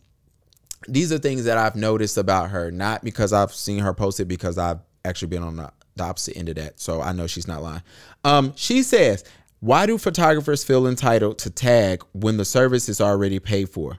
[0.88, 4.26] these are things that I've noticed about her, not because I've seen her post it,
[4.26, 6.80] because I've actually been on the, the opposite end of that.
[6.80, 7.82] So I know she's not lying.
[8.24, 9.24] Um, she says,
[9.60, 13.98] Why do photographers feel entitled to tag when the service is already paid for?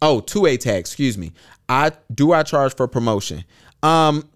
[0.00, 1.32] Oh, two A tag, excuse me.
[1.68, 3.44] I do I charge for promotion?
[3.82, 4.28] Um,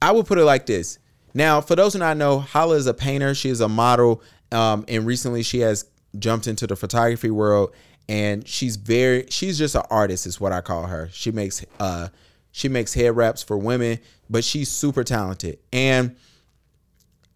[0.00, 0.98] I would put it like this.
[1.34, 3.34] Now, for those who not know, Hala is a painter.
[3.34, 5.86] She is a model, um, and recently she has
[6.18, 7.74] jumped into the photography world.
[8.08, 11.08] And she's very, she's just an artist, is what I call her.
[11.12, 12.08] She makes, uh,
[12.50, 13.98] she makes head wraps for women,
[14.28, 15.58] but she's super talented.
[15.72, 16.16] And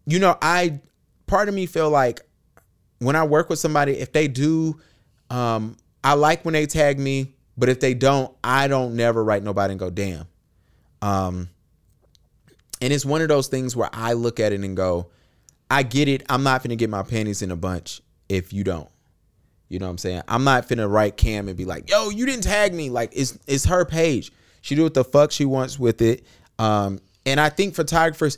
[0.07, 0.79] you know, I,
[1.27, 2.21] part of me feel like
[2.99, 4.79] when I work with somebody, if they do,
[5.29, 9.43] um, I like when they tag me, but if they don't, I don't never write
[9.43, 10.25] nobody and go, damn.
[11.01, 11.49] Um,
[12.81, 15.07] and it's one of those things where I look at it and go,
[15.69, 16.23] I get it.
[16.29, 18.89] I'm not finna get my panties in a bunch if you don't.
[19.69, 20.21] You know what I'm saying?
[20.27, 22.89] I'm not finna write Cam and be like, yo, you didn't tag me.
[22.89, 24.31] Like it's it's her page.
[24.61, 26.25] She do what the fuck she wants with it.
[26.57, 28.37] Um, and I think photographers,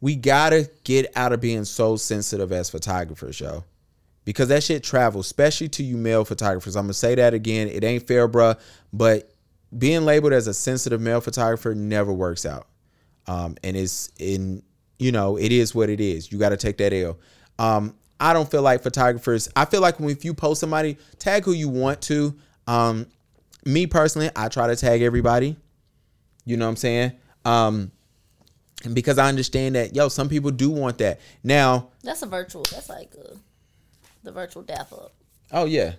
[0.00, 3.64] we gotta get out of being so sensitive as photographers, yo.
[4.28, 6.76] Because that shit travels, especially to you male photographers.
[6.76, 7.68] I'm gonna say that again.
[7.68, 8.58] It ain't fair, bruh.
[8.92, 9.32] But
[9.76, 12.66] being labeled as a sensitive male photographer never works out
[13.28, 14.62] um, and it's in
[14.98, 16.32] you know, it is what it is.
[16.32, 17.18] You got to take that L.
[17.60, 19.48] Um, I don't feel like photographers.
[19.54, 22.36] I feel like when if you post somebody, tag who you want to.
[22.66, 23.06] Um,
[23.64, 25.56] me personally, I try to tag everybody.
[26.44, 27.12] You know what I'm saying?
[27.44, 27.92] Um,
[28.92, 31.20] because I understand that, yo, some people do want that.
[31.44, 32.64] Now, That's a virtual.
[32.64, 33.36] That's like uh,
[34.22, 35.12] the virtual dap up.
[35.52, 35.94] oh yeah,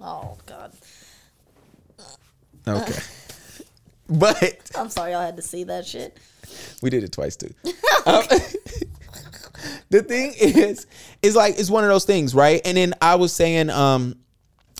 [0.00, 0.72] Oh God.
[2.66, 3.00] okay.
[4.08, 6.18] but I'm sorry, I had to see that shit.
[6.82, 7.52] we did it twice too.
[8.04, 8.24] Um,
[9.90, 10.88] the thing is,
[11.22, 12.60] is like it's one of those things, right?
[12.64, 14.16] And then I was saying, um,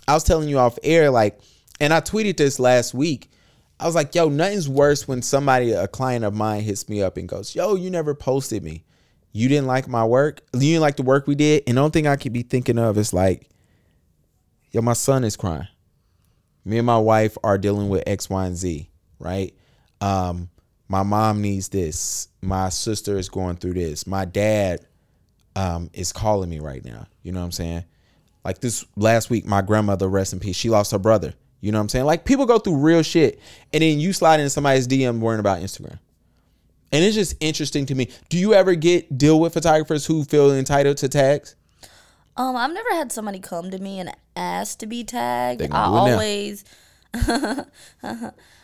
[0.08, 1.38] I was telling you off air, like,
[1.78, 3.30] and I tweeted this last week.
[3.78, 7.16] I was like, yo, nothing's worse when somebody, a client of mine, hits me up
[7.16, 8.82] and goes, yo, you never posted me.
[9.32, 10.42] You didn't like my work.
[10.52, 11.64] You didn't like the work we did.
[11.66, 13.48] And the only thing I could be thinking of is like,
[14.70, 15.68] yo, my son is crying.
[16.64, 18.88] Me and my wife are dealing with X, Y, and Z,
[19.18, 19.54] right?
[20.00, 20.50] Um,
[20.88, 22.28] my mom needs this.
[22.42, 24.06] My sister is going through this.
[24.06, 24.86] My dad
[25.56, 27.06] um, is calling me right now.
[27.22, 27.84] You know what I'm saying?
[28.44, 31.34] Like this last week, my grandmother, rest in peace, she lost her brother.
[31.60, 32.04] You know what I'm saying?
[32.04, 33.40] Like people go through real shit,
[33.72, 35.98] and then you slide into somebody's DM worrying about Instagram.
[36.92, 38.10] And it's just interesting to me.
[38.28, 41.56] Do you ever get deal with photographers who feel entitled to tags?
[42.36, 45.62] Um, I've never had somebody come to me and ask to be tagged.
[45.62, 46.12] I gonna do it now.
[46.12, 46.64] always,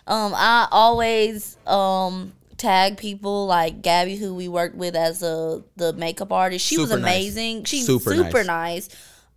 [0.07, 5.93] um, I always um tag people like Gabby, who we worked with as a the
[5.93, 6.67] makeup artist.
[6.67, 7.15] She was Super nice.
[7.15, 7.65] amazing.
[7.65, 8.89] She's Super super, nice.
[8.89, 8.89] nice.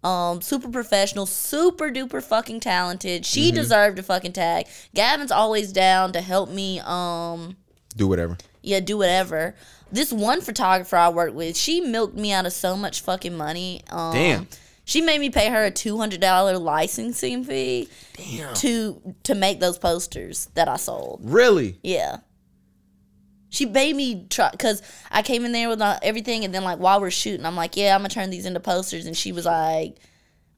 [0.03, 3.25] Um, super professional, super duper fucking talented.
[3.25, 3.55] She Mm-hmm.
[3.55, 4.65] deserved a fucking tag.
[4.95, 6.79] Gavin's always down to help me.
[6.83, 7.57] Um,
[7.95, 8.37] Do whatever.
[8.61, 9.55] Yeah, do whatever.
[9.91, 13.81] This one photographer I worked with, she milked me out of so much fucking money.
[13.89, 14.47] Um, Damn.
[14.85, 18.53] She made me pay her a two hundred dollar licensing fee Damn.
[18.55, 21.21] to to make those posters that I sold.
[21.23, 21.79] Really?
[21.83, 22.17] Yeah.
[23.49, 24.81] She made me try because
[25.11, 27.93] I came in there with everything, and then like while we're shooting, I'm like, "Yeah,
[27.93, 29.97] I'm gonna turn these into posters," and she was like,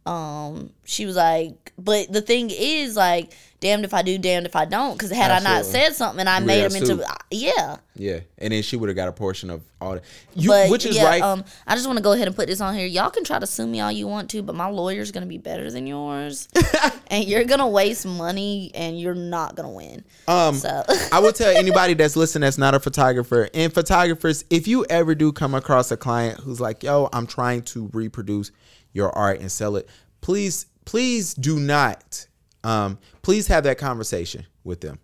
[0.05, 4.55] um, she was like, "But the thing is, like, damned if I do, damned if
[4.55, 7.05] I don't." Because had I not said something, I You made them into, sued.
[7.31, 7.77] yeah.
[7.95, 8.19] Yeah.
[8.39, 10.03] And then she would have got a portion of all that.
[10.35, 11.21] You, But which is yeah, right.
[11.21, 12.88] um, I just want to go ahead and put this on here.
[12.88, 15.38] Y'all can try to sue me all you want to, but my lawyer's gonna be
[15.38, 16.49] better than yours,
[17.07, 20.03] and you're gonna waste money, and you're not gonna win.
[20.27, 24.67] Um, So I will tell anybody that's listening that's not a photographer and photographers, if
[24.67, 28.51] you ever do come across a client who's like, yo, I'm trying to reproduce
[28.93, 29.89] your art and sell it,
[30.21, 32.27] please, please do not,
[32.63, 34.99] um, please have that conversation with them.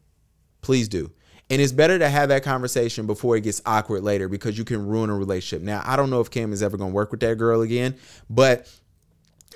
[0.62, 1.12] Please do.
[1.50, 4.86] And it's better to have that conversation before it gets awkward later because you can
[4.86, 5.66] ruin a relationship.
[5.66, 7.96] Now, I don't know if Cam is ever going to work with that girl again,
[8.30, 8.72] but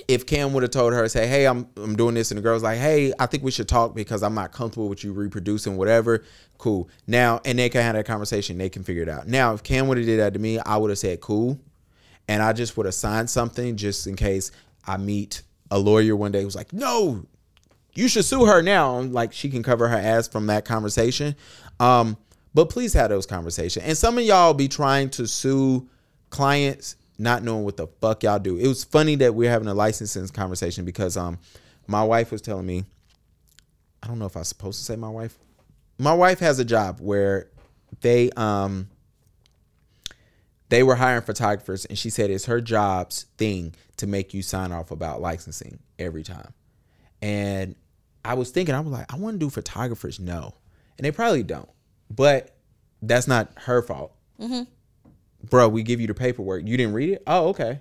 [0.08, 2.64] if Cam would have told her, say, hey, I'm I'm doing this, and the girl's
[2.64, 6.24] like, hey, I think we should talk because I'm not comfortable with you reproducing whatever.
[6.58, 6.90] Cool.
[7.06, 8.58] Now, and they can have that conversation.
[8.58, 9.28] They can figure it out.
[9.28, 11.60] Now, if Cam would have did that to me, I would have said cool,
[12.28, 14.52] and I just would have signed something just in case
[14.86, 17.26] I meet a lawyer one day who's like, no,
[17.94, 19.00] you should sue her now.
[19.00, 21.36] And, Like she can cover her ass from that conversation.
[21.80, 22.18] Um,
[22.54, 23.86] but please have those conversations.
[23.86, 25.90] And some of y'all be trying to sue
[26.30, 28.58] clients not knowing what the fuck y'all do.
[28.58, 31.40] It was funny that we're having a licensing conversation because um
[31.88, 32.86] my wife was telling me,
[34.02, 35.38] I don't know if I'm supposed to say my wife.
[35.98, 37.50] My wife has a job where
[38.02, 38.90] they um
[40.74, 44.72] they were hiring photographers and she said it's her job's thing to make you sign
[44.72, 46.52] off about licensing every time.
[47.22, 47.76] And
[48.26, 50.20] I was thinking, I was like, I want to do photographers.
[50.20, 50.56] No.
[50.98, 51.70] And they probably don't.
[52.10, 52.56] But
[53.04, 54.16] that's not her fault.
[54.42, 54.64] Mm-hmm.
[55.48, 56.66] Bro, we give you the paperwork.
[56.66, 57.24] You didn't read it?
[57.28, 57.80] Oh, okay.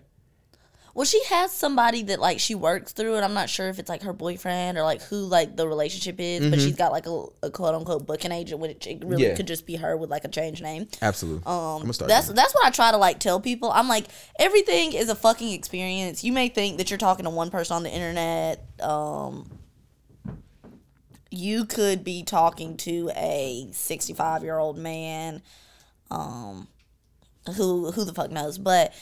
[0.95, 3.89] Well, she has somebody that like she works through, and I'm not sure if it's
[3.89, 7.25] like her boyfriend or like who like the relationship is, but she's got like a,
[7.43, 9.31] a quote unquote booking agent, which it really Mm-hmm.
[9.31, 9.37] Yeah.
[9.37, 10.89] could just be her with like a change name.
[11.01, 11.43] Absolutely.
[11.47, 13.71] Um, that's doing that's what I try to like tell people.
[13.73, 14.07] I'm like
[14.39, 16.23] everything is a fucking experience.
[16.25, 18.63] You may think that you're talking to one person on the internet.
[18.81, 19.51] Um,
[21.31, 25.43] you could be talking to a 65 year old man.
[26.11, 26.69] Um,
[27.57, 28.59] who who the fuck knows?
[28.59, 28.93] But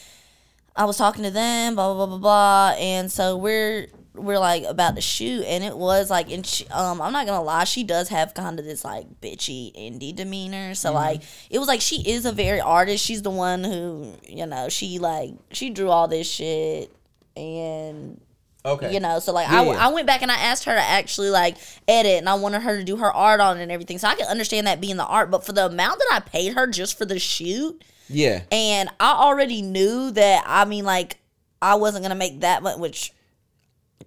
[0.80, 4.64] I was talking to them, blah blah blah blah blah, and so we're we're like
[4.64, 7.84] about to shoot, and it was like, and she, um, I'm not gonna lie, she
[7.84, 10.74] does have kind of this like bitchy indie demeanor.
[10.74, 11.20] So like,
[11.50, 13.04] it was like she is a very artist.
[13.04, 16.90] She's the one who you know she like she drew all this shit,
[17.36, 18.18] and
[18.64, 18.92] Okay.
[18.92, 19.86] you know so like Yeah, I, yeah.
[19.86, 21.56] I went back and i asked her to actually like
[21.88, 24.14] edit and i wanted her to do her art on it and everything so i
[24.14, 26.98] can understand that being the art but for the amount that i paid her just
[26.98, 28.42] for the shoot Yeah.
[28.50, 31.18] and i already knew that i mean like
[31.62, 33.12] i wasn't gonna make that much which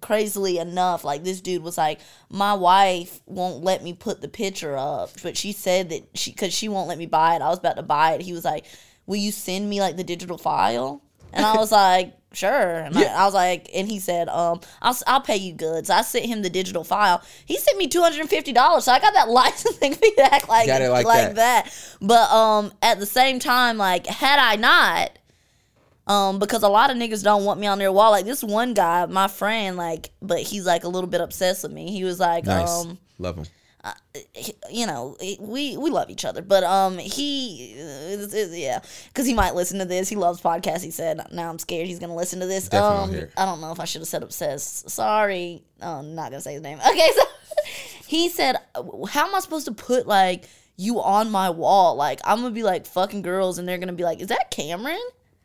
[0.04, 1.98] crazily enough, like this dude was like,
[2.28, 6.52] my wife won't let me put the picture up, but she said that she because
[6.52, 7.40] she won't let me buy it.
[7.42, 8.20] I was about to buy it.
[8.20, 8.66] He was like,
[9.06, 11.02] will you send me like the digital file?
[11.32, 12.50] And I was like, sure.
[12.80, 13.14] And Yeah.
[13.16, 15.88] I, I was like, and he said, um, I'll, I'll pay you goods.
[15.90, 17.22] I sent him the digital file.
[17.46, 20.48] He sent me two hundred and fifty dollars, so I got that licensing fee back
[20.48, 21.64] like like like that.
[21.66, 21.96] that.
[22.02, 25.10] But um, at the same time, like had I not,
[26.06, 28.10] um, because a lot of niggas don't want me on their wall.
[28.10, 31.72] Like this one guy, my friend, like, but he's like a little bit obsessed with
[31.72, 31.90] me.
[31.90, 32.68] He was like, Nice.
[32.84, 33.44] um, Love him.
[34.70, 37.82] You know, we we love each other, but um, he, uh,
[38.22, 40.08] it's- yeah, because he might listen to this.
[40.08, 40.82] He loves podcasts.
[40.82, 43.28] He said, "Now I'm scared he's gonna listen to this." Definitely um.
[43.36, 44.88] I don't know if I should have said obsessed.
[44.88, 46.78] Sorry, oh, I'm not gonna say his name.
[46.88, 47.22] Okay, so
[48.06, 48.56] he said,
[49.08, 50.44] "How am I supposed to put like
[50.76, 51.94] you on my wall?
[51.96, 55.00] Like I'm gonna be like fucking girls, and they're gonna be like, is that Cameron?"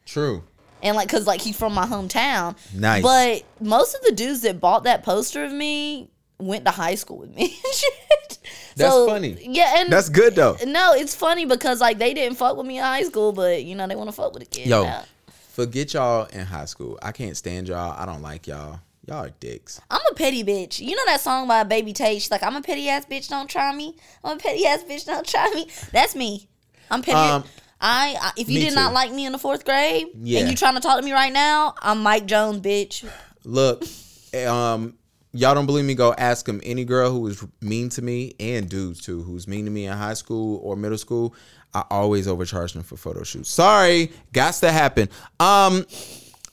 [0.05, 0.43] True.
[0.81, 3.03] and like because like he's from my hometown Nice.
[3.03, 6.09] but most of the dudes that bought that poster of me
[6.39, 8.37] went to high school with me shit.
[8.75, 9.37] That's So, funny.
[9.41, 10.57] yeah and That's good though.
[10.65, 13.75] no it's funny because like they didn't fuck with me in high school but you
[13.75, 15.03] know they want to fuck with a kid Yo, now.
[15.49, 16.97] forget y'all in high school.
[17.01, 17.91] I can't stand y'all.
[17.97, 18.79] I don't like y'all.
[19.07, 19.81] Y'all are dicks.
[19.89, 22.61] i'm a petty bitch you know that song by baby tate she's like i'm a
[22.61, 26.15] petty ass bitch don't try me i'm a petty ass bitch don't try me that's
[26.15, 26.47] me
[26.91, 27.43] i'm petty Um,
[27.81, 30.41] I, I if you me did not like me in the fourth grade Yeah.
[30.41, 33.03] and you trying to talk to me right now i'm mike jones bitch
[33.45, 33.83] Look,
[34.47, 34.93] um,
[35.33, 35.95] y'all don't believe me?
[35.95, 36.59] Go ask them.
[36.63, 39.93] Any girl who was mean to me, and dudes too, who's mean to me in
[39.97, 41.33] high school or middle school,
[41.73, 43.49] I always overcharge them for photo shoots.
[43.49, 45.09] Sorry, got to happen.
[45.39, 45.85] Um,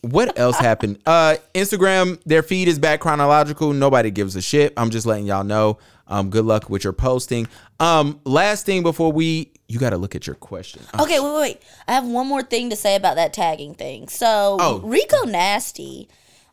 [0.03, 0.99] what else happened?
[1.07, 3.73] Uh, Instagram, their feed is back chronological.
[3.73, 4.73] Nobody gives a shit.
[4.77, 5.79] I'm just letting y'all know.
[6.07, 7.49] Um, good luck with your posting.
[7.81, 10.83] Um, last thing before we, you got to look at your question.
[10.95, 11.63] Uh, Okay, wait, wait, wait.
[11.89, 14.07] I have one more thing to say about that tagging thing.
[14.09, 14.79] So Oh.
[14.85, 16.09] Rico Nasty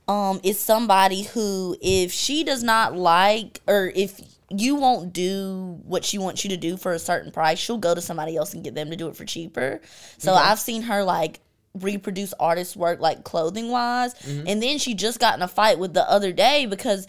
[0.08, 4.20] um is somebody who if she does not like or if
[4.50, 7.96] you won't do what she wants you to do for a certain price, she'll go
[7.96, 9.82] to somebody else and get them to do it for cheaper.
[10.18, 11.40] So I've seen her like
[11.74, 14.14] reproduce artist work like clothing wise.
[14.48, 17.08] And then she just got in a fight with the other day because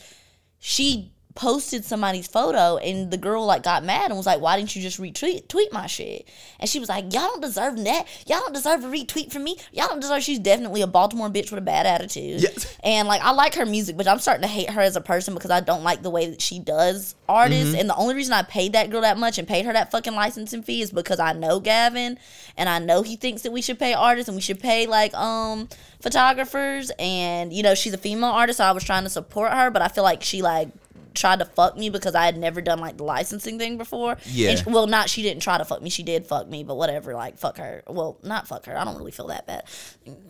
[0.59, 4.74] she posted somebody's photo and the girl like got mad and was like, Why didn't
[4.77, 6.28] you just retweet tweet my shit?
[6.61, 8.06] And she was like, Y'all don't deserve that.
[8.27, 9.56] Y'all don't deserve a retweet from me.
[9.73, 12.43] Y'all don't deserve she's definitely a Baltimore bitch with a bad attitude.
[12.43, 12.77] Yes.
[12.85, 15.35] And like I like her music, but I'm starting to hate her as a person
[15.35, 17.70] because I don't like the way that she does artists.
[17.70, 17.81] Mm-hmm.
[17.81, 20.15] And the only reason I paid that girl that much and paid her that fucking
[20.15, 22.19] licensing fee is because I know Gavin
[22.56, 25.12] and I know he thinks that we should pay artists and we should pay like
[25.15, 25.69] um
[26.01, 29.70] photographers and you know she's a female artist so I was trying to support her
[29.70, 30.69] but I feel like she like
[31.15, 34.16] tried to fuck me because I had never done like the licensing thing before.
[34.24, 34.51] Yeah.
[34.51, 35.91] And she- well, not she didn't try to fuck me.
[35.91, 37.15] She did fuck me, but whatever.
[37.15, 37.82] Like fuck her.
[37.86, 38.77] Well, not fuck her.
[38.78, 39.65] I don't really feel that bad,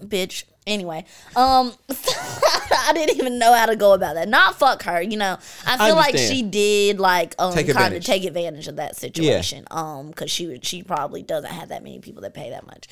[0.04, 0.44] bitch.
[0.66, 1.04] Anyway,
[1.36, 4.28] um, I didn't even know how to go about that.
[4.28, 5.02] Not fuck her.
[5.02, 5.36] You know,
[5.66, 9.64] I feel like she did like um Take kind of take advantage of that situation.
[9.70, 12.88] Um, because she would she probably doesn't have that many people that pay that much.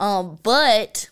[0.00, 1.08] Um, but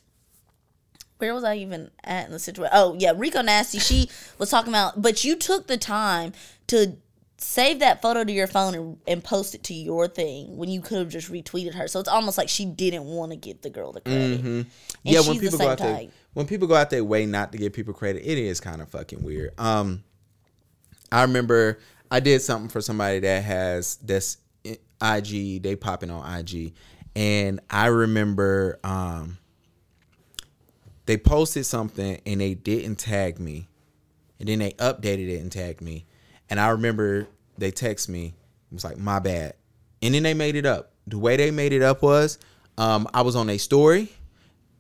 [1.23, 2.73] where was I even at in the situation?
[2.75, 3.79] Oh yeah, Rico Nasty.
[3.79, 6.33] She was talking about, but you took the time
[6.67, 6.97] to
[7.39, 10.81] save that photo to your phone and, and post it to your thing when you
[10.81, 11.87] could have just retweeted her.
[11.87, 14.43] So it's almost like she didn't want to give the girl the credit.
[14.43, 14.63] Mm-hmm.
[15.05, 17.73] Yeah, when people go out there, when people go out their way not to give
[17.73, 19.53] people credit, it is kind of fucking weird.
[19.59, 20.03] Um,
[21.13, 21.79] I remember
[22.11, 25.63] I did something for somebody that has this IG.
[25.63, 26.75] They popping on IG,
[27.15, 29.39] and I remember um,
[31.07, 33.69] they posted something and they didn't tag me,
[34.39, 36.07] and then they updated it and tagged me,
[36.49, 38.35] and I remember they text me.
[38.71, 39.55] It was like my bad,
[40.01, 40.93] and then they made it up.
[41.07, 42.39] The way they made it up was,
[42.79, 44.11] um, I was on a story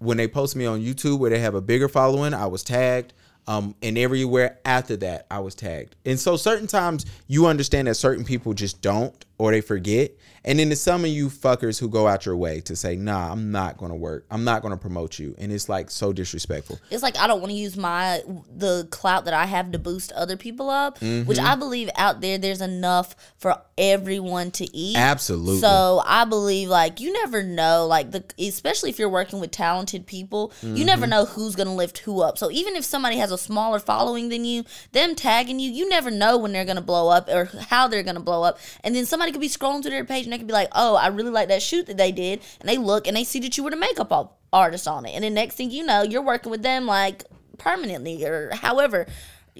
[0.03, 3.13] when they post me on YouTube where they have a bigger following, I was tagged.
[3.47, 5.97] Um, and everywhere after that, I was tagged.
[6.05, 10.13] And so certain times you understand that certain people just don't or they forget.
[10.45, 13.31] And then there's some of you fuckers who go out your way to say, nah,
[13.31, 14.27] I'm not gonna work.
[14.31, 15.35] I'm not gonna promote you.
[15.39, 16.81] And it's like so disrespectful.
[16.91, 18.23] It's like I don't want to use my
[18.57, 21.29] the clout that I have to boost other people up, Mm-hmm.
[21.29, 24.97] which I believe out there there's enough for everyone to eat.
[24.97, 25.61] Absolutely.
[25.61, 30.07] So I believe like you never know like the especially if you're working with talented
[30.07, 30.87] people, you Mm-hmm.
[30.87, 32.39] never know who's gonna lift who up.
[32.39, 36.11] So even if somebody has a smaller following than you, them tagging you, you never
[36.11, 38.59] know when they're gonna blow up or how they're gonna blow up.
[38.85, 40.95] And then somebody could be scrolling through their page and they could be like, oh,
[40.95, 43.57] I really like that shoot that they did, and they look and they see that
[43.57, 46.51] you were the makeup artist on it, and then next thing you know, you're working
[46.51, 47.25] with them like
[47.59, 49.07] permanently or however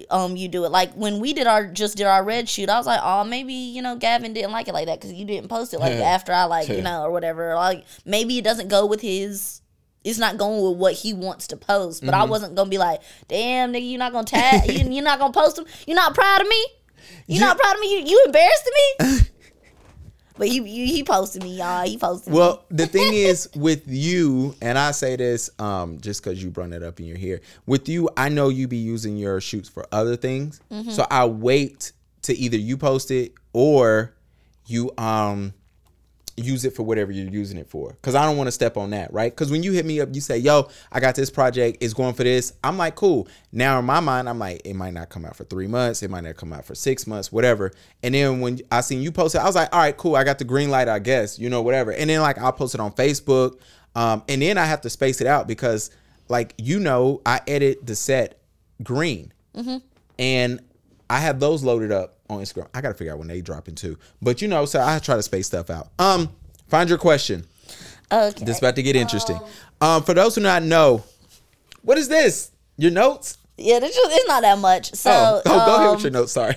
[0.09, 0.69] um you do it.
[0.69, 3.53] Like when we did our just did our red shoot i was like oh maybe
[3.53, 6.33] you know gavin didn't like it like that because you didn't post it like after
[6.33, 7.55] i like you know or whatever.
[7.55, 9.61] Like maybe it doesn't go with his
[10.03, 12.05] it's not going with what he wants to post.
[12.05, 15.19] But I wasn't gonna be like, damn nigga, you're not gonna tag, you, you're not
[15.19, 15.65] gonna post him.
[15.87, 16.65] You're not proud of me.
[17.27, 17.99] You're You- not proud of me.
[17.99, 18.69] You, you embarrassed
[18.99, 19.17] me.
[20.37, 21.85] but he, he he posted me, y'all.
[21.85, 22.39] He posted me.
[22.39, 26.71] Well, the thing is with you, and I say this um, just because you brought
[26.71, 27.41] it up and you're here.
[27.65, 30.89] With you, I know you be using your shoots for other things, Mm-hmm.
[30.89, 31.91] so I wait
[32.23, 34.15] to either you post it or
[34.65, 35.53] you um
[36.35, 37.95] use it for whatever you're using it for.
[38.01, 39.35] Cause I don't want to step on that, right?
[39.35, 41.77] Cause when you hit me up, you say, "Yo, I got this project.
[41.81, 44.93] It's going for this." I'm like, "Cool." Now in my mind, I'm like, "It might
[44.93, 46.01] not come out for three months.
[46.01, 49.11] It might not come out for six months, whatever." And then when I seen you
[49.11, 50.15] post it, I was like, "All right, cool.
[50.15, 51.37] I got the green light, I guess.
[51.37, 53.59] You know, whatever." And then like I'll post it on Facebook,
[53.95, 55.91] um, and then I have to space it out because,
[56.29, 58.39] like you know, I edit the set
[58.81, 59.31] green,
[60.17, 60.61] and
[61.13, 62.67] I have those loaded up on Instagram.
[62.73, 63.99] I gotta figure out when they drop into.
[64.19, 65.89] But you know, so I try to space stuff out.
[65.99, 66.27] Um,
[66.69, 67.45] find your question.
[68.11, 68.43] okay.
[68.43, 69.39] This about to get interesting.
[69.79, 71.03] Um, for those who not know,
[71.83, 72.49] what is this?
[72.77, 73.37] Your notes?
[73.57, 74.91] yeah, this just, it's not that much.
[74.95, 76.31] So oh, oh, go ahead um, with your notes.
[76.31, 76.55] Sorry.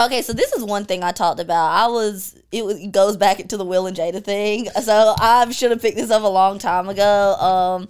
[0.00, 1.70] Okay, so this is one thing I talked about.
[1.70, 4.70] I was it, was, it goes back into the Will and Jada thing.
[4.82, 7.34] So I should have picked this up a long time ago.
[7.34, 7.88] Um,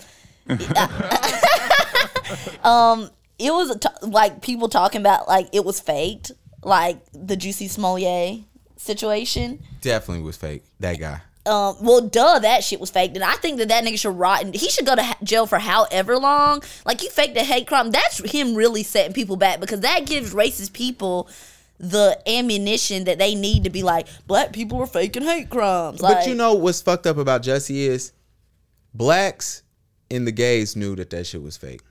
[2.64, 6.32] um, it was t- like people talking about like it was faked,
[6.62, 8.44] like the Jussie Smollett
[8.76, 9.62] situation.
[9.80, 10.64] Definitely was fake.
[10.80, 11.20] That guy.
[11.46, 13.12] Um, well, duh, that shit was fake.
[13.14, 14.42] And I think that that nigga should rot.
[14.42, 16.62] And he should go to ha- jail for however long.
[16.86, 17.90] Like, you faked a hate crime.
[17.90, 21.28] That's him really setting people back because that gives racist people
[21.78, 26.00] the ammunition that they need to be like, black people are faking hate crimes.
[26.00, 28.12] Like, but you know what's fucked up about Jesse is
[28.94, 29.62] blacks
[30.10, 31.82] and the gays knew that that shit was fake.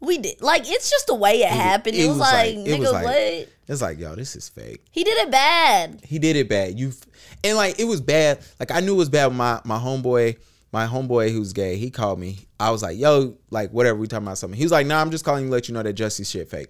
[0.00, 0.40] We did.
[0.40, 1.96] Like, it's just the way it, happened.
[1.96, 3.48] It, was, like, it nigga, was like- what?
[3.68, 4.82] It's like, yo, this is fake.
[4.90, 6.00] He did it bad.
[6.02, 6.78] he did it bad.
[6.78, 6.92] You
[7.44, 8.40] and like it was bad.
[8.58, 9.32] Like I knew it was bad.
[9.32, 10.38] My my homeboy,
[10.72, 12.38] my homeboy who's gay, he called me.
[12.58, 13.98] I was like, yo, like whatever.
[13.98, 14.56] We talking about something.
[14.56, 16.48] He was like, nah, I'm just calling you to let you know that Jesse's shit
[16.48, 16.68] fake.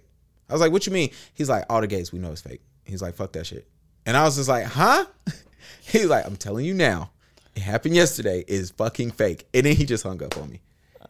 [0.49, 1.11] I was like, what you mean?
[1.33, 2.61] He's like, all the gays we know is fake.
[2.83, 3.67] He's like, fuck that shit.
[4.05, 5.05] And I was just like, huh?
[5.81, 7.11] He's like, I'm telling you now,
[7.55, 8.43] it happened yesterday.
[8.47, 9.47] Is fucking fake.
[9.53, 10.61] And then he just hung up on me.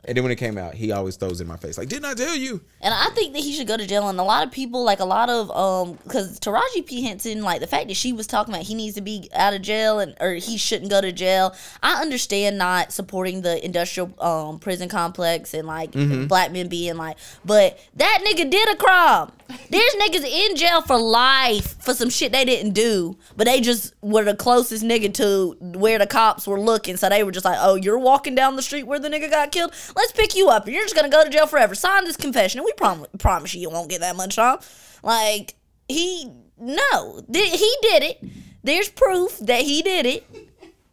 [0.09, 2.05] And then when it came out, he always throws it in my face like, didn't
[2.05, 2.61] I tell you?
[2.81, 4.09] And I think that he should go to jail.
[4.09, 7.61] And a lot of people, like a lot of, um, because Taraji P Henson, like
[7.61, 10.15] the fact that she was talking about he needs to be out of jail and
[10.19, 11.53] or he shouldn't go to jail.
[11.83, 15.91] I understand not supporting the industrial um prison complex and like
[16.27, 19.31] black men being like, but that nigga did a crime.
[19.69, 23.93] There's niggas in jail for life for some shit they didn't do, but they just
[24.01, 26.97] were the closest nigga to where the cops were looking.
[26.97, 29.51] So they were just like, oh, you're walking down the street where the nigga got
[29.51, 29.73] killed.
[29.95, 30.67] Let's pick you up.
[30.67, 31.73] You're just gonna go to jail forever.
[31.73, 34.59] Sign this confession, and we prom- promise you you won't get that much time.
[35.01, 35.55] Like
[35.87, 38.23] he, no, Th- he did it.
[38.63, 40.23] There's proof that he did it,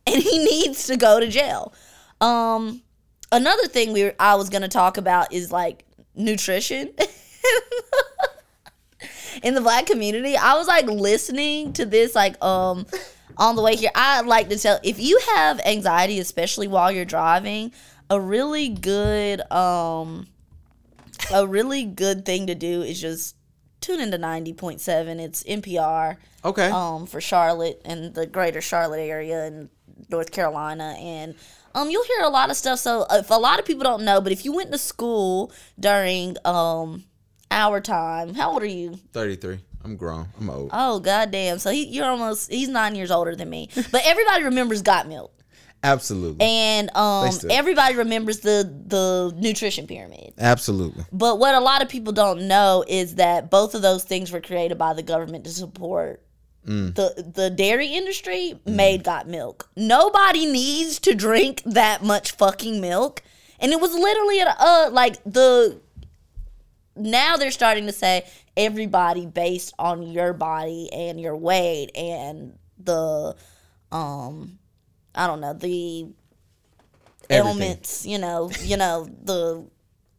[0.06, 1.74] and he needs to go to jail.
[2.22, 2.82] Um,
[3.32, 5.84] another thing we were, I was gonna talk about is like
[6.14, 6.94] nutrition.
[9.42, 10.36] in the black community.
[10.36, 12.86] I was like listening to this like um
[13.36, 13.90] on the way here.
[13.94, 17.72] I like to tell if you have anxiety, especially while you're driving,
[18.10, 20.26] a really good um
[21.32, 23.36] a really good thing to do is just
[23.80, 25.18] tune into 90.7.
[25.20, 26.68] It's NPR Okay.
[26.70, 29.68] um for Charlotte and the greater Charlotte area and
[30.10, 31.34] North Carolina and
[31.74, 34.20] um you'll hear a lot of stuff so if a lot of people don't know
[34.20, 35.50] but if you went to school
[35.80, 37.04] during um
[37.50, 39.60] our time how old are you 33.
[39.84, 40.26] I'm grown.
[40.40, 40.70] I'm old.
[40.72, 44.82] oh goddamn so he, you're almost he's nine years older than me but everybody remembers
[44.82, 45.32] got milk
[45.84, 46.44] Absolutely.
[46.44, 51.04] and um everybody remembers the the nutrition pyramid Absolutely.
[51.12, 54.40] but what a lot of people don't know is that both of those things were
[54.40, 56.22] created by the government to support
[56.64, 59.70] the the dairy industry made got milk.
[59.76, 63.22] Nobody needs to drink that much fucking milk.
[63.60, 65.80] And it was literally at a, uh like the
[66.96, 73.34] now they're starting to say everybody based on your body and your weight and the
[73.92, 74.58] um
[75.14, 76.08] I don't know, the
[77.28, 77.62] Everything.
[77.62, 79.64] ailments, you know, you know, the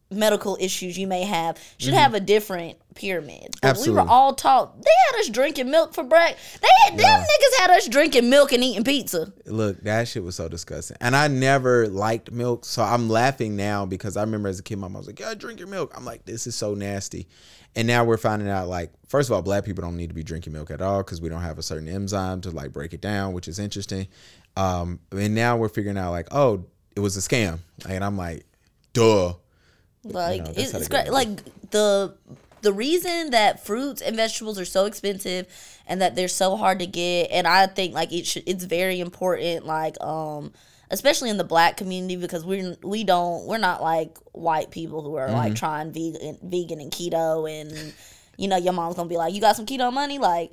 [0.10, 3.56] medical issues you may have should have a different pyramid.
[3.62, 3.94] We Mm-hmm.
[3.94, 6.62] Were all taught they had us drinking milk for breakfast.
[6.62, 9.32] They had them niggas had us drinking milk and eating pizza.
[9.46, 10.98] Look, that shit was so disgusting.
[11.02, 12.66] And I never liked milk.
[12.66, 15.34] So I'm laughing now because I remember as a kid, my mom was like, Yeah,
[15.34, 15.94] drink your milk.
[15.96, 17.28] I'm like, this is so nasty.
[17.76, 20.24] And now we're finding out, like, first of all, black people don't need to be
[20.24, 23.02] drinking milk at all because we don't have a certain enzyme to like break it
[23.02, 24.08] down, which is interesting.
[24.56, 26.66] Um, and now we're figuring out, like, oh,
[26.96, 27.60] it was a scam.
[27.88, 28.46] And I'm like,
[28.94, 29.34] duh.
[30.14, 31.12] Like that's it's, it's great.
[31.12, 31.30] Like
[31.72, 32.16] the
[32.62, 35.48] the reason that fruits and vegetables are so expensive
[35.88, 39.00] and that they're so hard to get, and I think like it should, it's very
[39.00, 39.66] important.
[39.66, 40.52] Like um,
[40.90, 45.16] especially in the black community because we're we don't we're not like white people who
[45.16, 47.94] are like trying vegan vegan and keto and
[48.38, 50.52] you know your mom's gonna be like you got some keto money like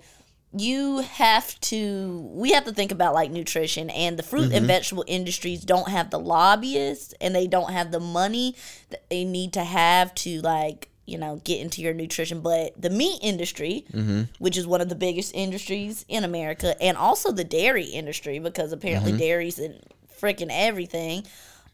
[0.57, 4.67] you have to we have to think about like nutrition and the fruit and mm-hmm.
[4.67, 8.55] vegetable industries don't have the lobbyists and they don't have the money
[8.91, 12.41] that they need to have to like you know get into your nutrition.
[12.41, 14.23] But the meat industry mm-hmm.
[14.39, 18.73] which is one of the biggest industries in america and also the dairy industry because
[18.73, 19.21] apparently mm-hmm.
[19.21, 19.81] dairy's in
[20.21, 21.25] freaking everything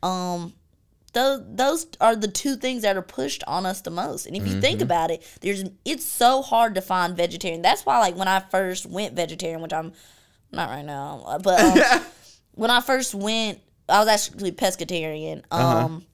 [0.03, 0.55] um
[1.13, 4.27] those those are the two things that are pushed on us the most.
[4.27, 7.63] And if you think about it, there's it's so hard to find vegetarian.
[7.63, 9.93] That's why like when I first went vegetarian, which I'm
[10.53, 12.03] not right now, uh, but um,
[12.55, 13.59] when I first went,
[13.89, 15.43] I was actually pescatarian.
[15.51, 16.05] Um,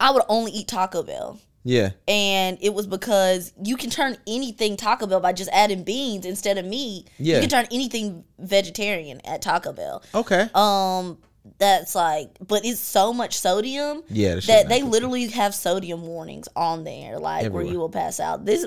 [0.00, 1.38] I would only eat Taco Bell.
[1.66, 1.90] Yeah.
[2.06, 6.58] And it was because you can turn anything Taco Bell by just adding beans instead
[6.58, 7.08] of meat.
[7.18, 7.36] Yeah.
[7.36, 10.48] You can turn anything vegetarian at Taco Bell Okay.
[10.54, 11.18] um
[11.58, 16.84] that's like but it's so much sodium Yeah, that they literally have sodium warnings on
[16.84, 18.44] there like where you will pass out.
[18.46, 18.66] This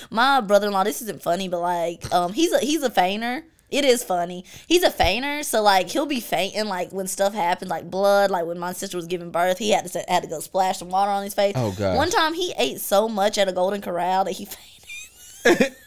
[0.10, 3.44] my brother-in-law this isn't funny but like um he's a he's a fainter.
[3.70, 4.44] It is funny.
[4.66, 8.44] He's a fainter so like he'll be fainting like when stuff happens like blood like
[8.46, 11.10] when my sister was giving birth he had to had to go splash some water
[11.10, 11.54] on his face.
[11.56, 11.96] Oh, gosh.
[11.96, 14.44] one time he ate so much at a golden corral that he
[15.44, 15.74] fainted.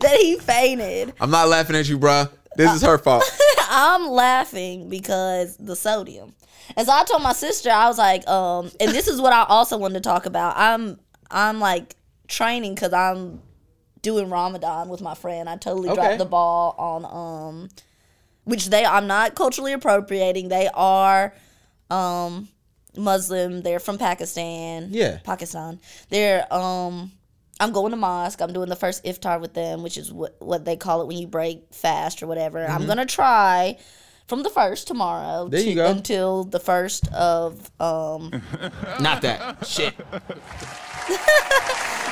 [0.00, 1.14] That he fainted.
[1.20, 2.28] I'm not laughing at you, bruh.
[2.56, 3.22] This is her fault.
[3.74, 6.34] I'm laughing because the sodium.
[6.76, 9.44] And so I told my sister, I was like, um, and this is what I
[9.48, 10.54] also wanted to talk about.
[10.56, 10.98] I'm
[11.30, 11.96] I'm like
[12.28, 13.42] training because I'm
[14.02, 15.48] doing Ramadan with my friend.
[15.48, 16.00] I totally Okay.
[16.00, 17.68] dropped the ball on um,
[18.44, 20.48] which they I'm not culturally appropriating.
[20.48, 21.34] They are
[21.90, 22.48] um
[22.96, 23.62] Muslim.
[23.62, 24.88] They're from Pakistan.
[24.92, 25.18] Yeah.
[25.24, 25.80] Pakistan.
[26.10, 27.12] They're um
[27.60, 28.40] I'm going to mosque.
[28.40, 31.16] I'm doing the first iftar with them, which is what what they call it when
[31.18, 32.58] you break fast or whatever.
[32.58, 32.72] Mm-hmm.
[32.72, 33.78] I'm gonna try
[34.26, 35.86] from the first tomorrow There you go.
[35.86, 38.30] until the first of um
[39.00, 39.66] not that.
[39.66, 39.94] Shit.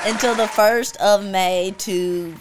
[0.04, 2.34] until the first of May to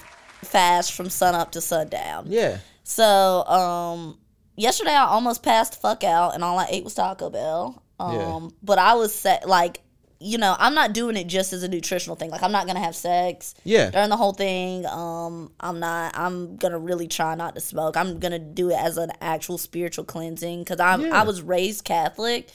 [0.44, 2.26] fast from sun up to sundown.
[2.28, 2.58] Yeah.
[2.84, 4.18] So, um,
[4.58, 7.82] yesterday I almost passed the fuck out, and all I ate was Taco Bell.
[8.00, 8.40] Um, Yeah.
[8.64, 9.82] but I was set like,
[10.22, 12.30] you know, I'm not doing it just as a nutritional thing.
[12.30, 13.56] Like, I'm not gonna have sex.
[13.64, 13.90] Yeah.
[13.90, 16.16] During the whole thing, um, I'm not.
[16.18, 17.98] I'm gonna really try not to smoke.
[17.98, 21.02] I'm gonna do it as an actual spiritual cleansing because I'm.
[21.02, 21.20] Yeah.
[21.20, 22.50] I was raised Catholic,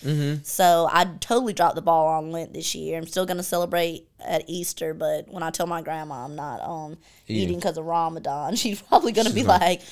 [0.45, 2.97] so I totally dropped the ball on Lent this year.
[2.99, 6.97] I'm still gonna celebrate at Easter, but when I tell my grandma I'm not um
[7.27, 7.43] Eating.
[7.43, 9.83] eating because of Ramadan, she's probably gonna be like,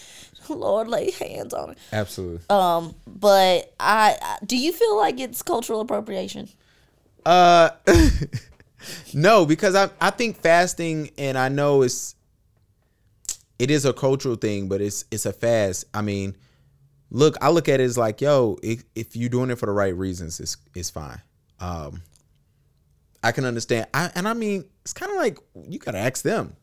[0.48, 2.40] "Lord, lay hands on her." Absolutely.
[2.48, 6.48] Um, but I, I do you feel like it's cultural appropriation?
[7.24, 7.70] Uh,
[9.14, 12.14] no, because I I think fasting, and I know it's
[13.58, 15.84] it is a cultural thing, but it's it's a fast.
[15.94, 16.36] I mean,
[17.10, 19.72] look, I look at it as like, yo, if, if you're doing it for the
[19.72, 21.20] right reasons, it's it's fine.
[21.60, 22.02] Um,
[23.22, 23.86] I can understand.
[23.94, 25.38] I and I mean, it's kind of like
[25.68, 26.56] you gotta ask them.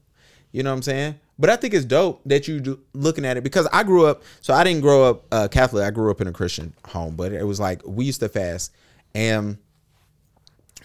[0.52, 1.16] You know what I'm saying?
[1.40, 4.22] But I think it's dope that you do, looking at it because I grew up.
[4.42, 5.86] So I didn't grow up uh, Catholic.
[5.86, 8.72] I grew up in a Christian home, but it was like we used to fast,
[9.16, 9.58] and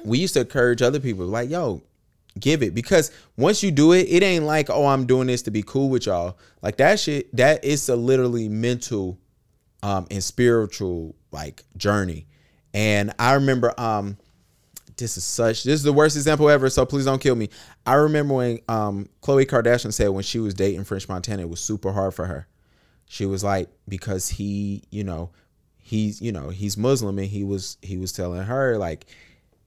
[0.06, 1.82] we used to encourage other people like, yo,
[2.38, 5.50] give it because once you do it, it ain't like, oh, I'm doing this to
[5.50, 6.38] be cool with y'all.
[6.62, 9.18] Like that shit, that is a literally mental
[9.82, 12.26] um and spiritual like journey.
[12.72, 14.16] And I remember um
[14.96, 17.50] this is such this is the worst example ever, so please don't kill me.
[17.84, 21.60] I remember when um Khloe Kardashian said when she was dating French Montana, it was
[21.60, 22.46] super hard for her.
[23.08, 25.30] She was like, because he, you know,
[25.78, 29.06] he's, you know, he's Muslim and he was he was telling her like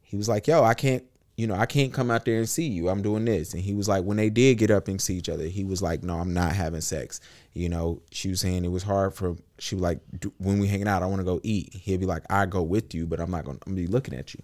[0.10, 1.04] he was like, "Yo, I can't,
[1.38, 2.90] you know, I can't come out there and see you.
[2.90, 5.30] I'm doing this." And he was like, when they did get up and see each
[5.30, 7.22] other, he was like, "No, I'm not having sex."
[7.54, 9.36] You know, she was saying it was hard for.
[9.60, 10.00] She was like,
[10.40, 12.96] "When we hanging out, I want to go eat." He'd be like, "I go with
[12.96, 13.60] you, but I'm not gonna.
[13.68, 14.42] I'm gonna be looking at you."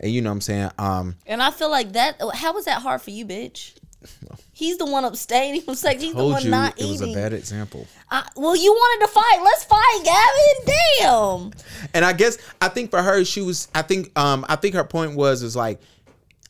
[0.00, 0.70] And you know what I'm saying?
[0.78, 2.20] Um, And I feel like that.
[2.34, 3.74] How was that hard for you, bitch?
[4.52, 6.02] He's the one abstaining from sex.
[6.02, 7.86] He's the one not it was a bad example.
[8.10, 9.42] I, well, you wanted to fight.
[9.42, 10.74] Let's fight, Gavin.
[11.00, 11.90] Damn.
[11.94, 13.68] And I guess I think for her, she was.
[13.74, 14.16] I think.
[14.18, 14.44] Um.
[14.48, 15.80] I think her point was is like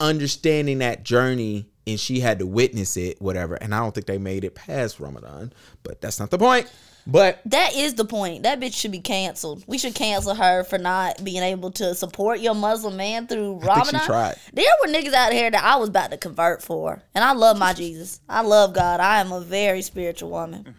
[0.00, 3.54] understanding that journey, and she had to witness it, whatever.
[3.54, 5.52] And I don't think they made it past Ramadan,
[5.82, 6.70] but that's not the point.
[7.06, 8.42] But That is the point.
[8.42, 9.62] That bitch should be canceled.
[9.66, 13.62] We should cancel her for not being able to support your Muslim man through think
[13.62, 14.00] she Ramadan.
[14.06, 14.34] tried.
[14.52, 17.58] There were niggas out here that I was about to convert for, and I love
[17.58, 18.20] my Jesus.
[18.28, 18.98] I love God.
[19.00, 20.74] I am a very spiritual woman.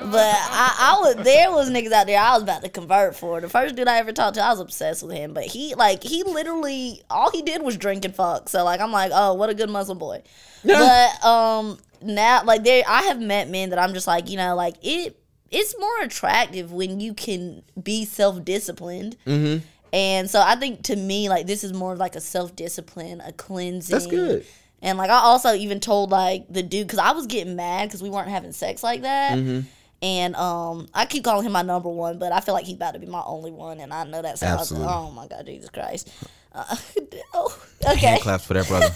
[0.00, 3.40] But I, I was there was niggas out there I was about to convert for.
[3.40, 5.32] The first dude I ever talked to, I was obsessed with him.
[5.32, 8.48] But he like he literally all he did was drink and fuck.
[8.48, 10.22] So like I'm like, oh, what a good Muslim boy.
[10.64, 14.54] but um now like there I have met men that I'm just like, you know,
[14.56, 15.16] like it
[15.50, 19.16] it's more attractive when you can be self disciplined.
[19.26, 19.64] Mm-hmm.
[19.92, 23.32] And so I think to me, like this is more like a self discipline, a
[23.32, 23.92] cleansing.
[23.92, 24.46] That's good.
[24.80, 28.02] And like I also even told like the dude because I was getting mad because
[28.02, 29.38] we weren't having sex like that.
[29.38, 29.60] Mm-hmm.
[30.00, 32.94] And um, I keep calling him my number one, but I feel like he's about
[32.94, 34.60] to be my only one, and I know that sounds.
[34.60, 34.88] Absolutely.
[34.88, 36.08] Oh my god, Jesus Christ!
[36.52, 36.76] Uh,
[37.34, 38.94] oh, okay, Hand claps for that brother.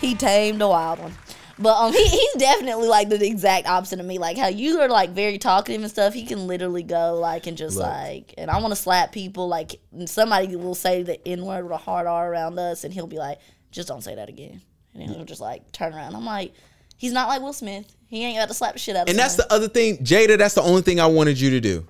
[0.00, 1.12] he tamed a wild one.
[1.58, 4.18] But um, he, he's definitely like the exact opposite of me.
[4.18, 6.14] Like how you are like very talkative and stuff.
[6.14, 7.86] He can literally go like and just Look.
[7.86, 9.48] like, and I want to slap people.
[9.48, 13.06] Like somebody will say the n word with a hard R around us, and he'll
[13.06, 13.38] be like,
[13.70, 14.60] "Just don't say that again."
[14.92, 16.14] And then he'll just like turn around.
[16.14, 16.54] I'm like,
[16.96, 17.94] he's not like Will Smith.
[18.06, 19.08] He ain't got to slap the shit out of.
[19.08, 19.48] And that's someone.
[19.48, 20.38] the other thing, Jada.
[20.38, 21.86] That's the only thing I wanted you to do,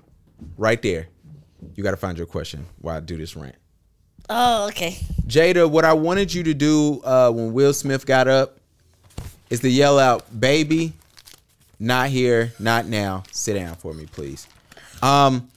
[0.57, 1.07] right there.
[1.75, 3.55] You got to find your question while I do this rant.
[4.29, 4.97] Oh, okay.
[5.27, 8.54] Jada, what I wanted you to do uh, when Will Smith got up
[9.55, 10.93] is to yell out, "Baby,
[11.79, 13.23] not here, not now.
[13.31, 14.47] Sit down for me, please."
[15.01, 15.49] Um,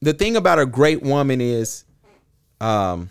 [0.00, 1.84] the thing about a great woman is,
[2.60, 3.10] um,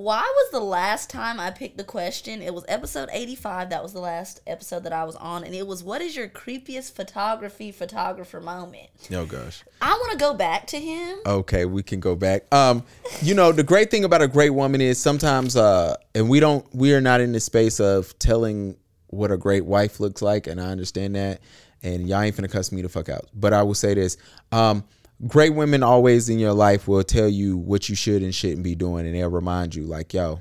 [0.00, 2.40] Why was the last time I picked the question?
[2.40, 3.68] It was episode 85.
[3.68, 5.44] That was the last episode that I was on.
[5.44, 8.88] And it was, What is your creepiest photography photographer moment?
[9.12, 9.62] oh gosh.
[9.82, 11.18] I want to go back to him.
[11.26, 12.46] Okay, we can go back.
[12.50, 12.82] Um,
[13.20, 16.64] you know, the great thing about a great woman is sometimes uh and we don't
[16.74, 18.78] we are not in the space of telling
[19.08, 21.42] what a great wife looks like, and I understand that.
[21.82, 23.26] And y'all ain't finna cuss me the fuck out.
[23.34, 24.16] But I will say this.
[24.50, 24.82] Um,
[25.26, 28.74] great women always in your life will tell you what you should and shouldn't be
[28.74, 30.40] doing, and they'll remind you, like, yo,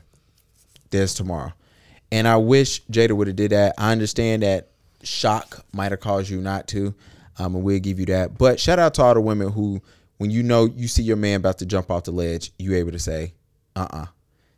[0.89, 1.53] there's tomorrow.
[2.11, 3.75] And I wish Jada would have did that.
[3.77, 4.69] I understand that
[5.03, 6.93] shock might have caused you not to,
[7.37, 8.37] um, and we'll give you that.
[8.37, 9.81] But shout out to all the women who,
[10.17, 12.91] when you know you see your man about to jump off the ledge, you able
[12.91, 13.33] to say,
[13.75, 14.05] uh uh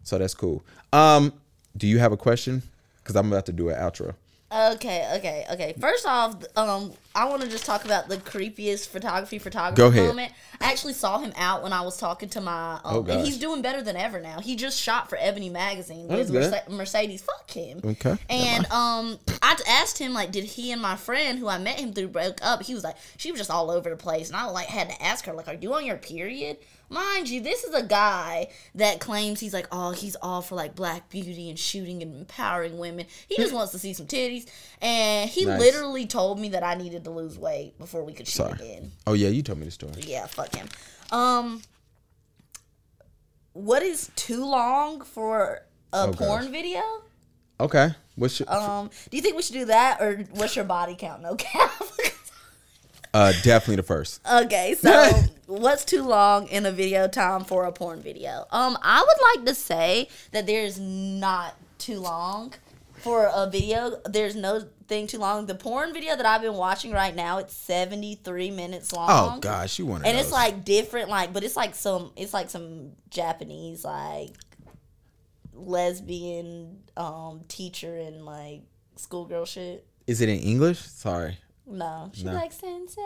[0.03, 0.63] So that's cool.
[0.93, 1.33] Um,
[1.75, 2.63] do you have a question?
[2.97, 4.15] Because I'm about to do an outro.
[4.53, 5.73] Okay, okay, okay.
[5.79, 10.07] First off, um, I want to just talk about the creepiest photography photographer Go ahead.
[10.07, 10.33] moment.
[10.59, 13.37] I actually saw him out when I was talking to my, um, Oh, and he's
[13.37, 14.39] doing better than ever now.
[14.41, 16.29] He just shot for Ebony magazine with.
[16.31, 17.21] Merce- Mercedes.
[17.21, 17.79] Fuck him.
[17.83, 18.17] Okay.
[18.29, 21.93] And um, I asked him like, did he and my friend who I met him
[21.93, 22.61] through broke up?
[22.63, 25.01] He was like, she was just all over the place, and I like had to
[25.01, 26.57] ask her like, are you on your period?
[26.91, 30.75] Mind you, this is a guy that claims he's like, oh, he's all for like
[30.75, 33.05] black beauty and shooting and empowering women.
[33.29, 34.45] He just wants to see some titties,
[34.81, 35.59] and he Nice.
[35.59, 38.53] literally told me that I needed to lose weight before we could shoot Sorry.
[38.53, 38.91] again.
[39.07, 39.93] Oh yeah, you told me the story.
[40.05, 40.67] Yeah, fuck him.
[41.11, 41.61] Um,
[43.53, 45.61] what is too long for
[45.93, 46.81] a Oh, porn video?
[47.59, 47.89] Okay.
[48.15, 51.21] What's your, Um, do you think we should do that or what's your body count?
[51.21, 51.71] No cap.
[53.13, 54.21] uh definitely the first.
[54.29, 55.11] okay, so
[55.47, 58.45] what's too long in a video time for a porn video?
[58.51, 62.53] Um, I would like to say that there's not too long
[62.99, 63.99] for a video.
[64.05, 65.47] There's no thing too long.
[65.47, 69.09] The porn video that I've been watching right now, it's 73 minutes long.
[69.09, 72.49] Oh gosh, you want And it's like different, like, but it's like some, it's like
[72.49, 74.29] some Japanese, like,
[75.53, 78.61] lesbian um teacher and like
[78.95, 79.85] schoolgirl shit.
[80.07, 80.79] Is it in English?
[80.79, 81.37] Sorry.
[81.67, 82.33] No, she No.
[82.33, 83.01] like sensei.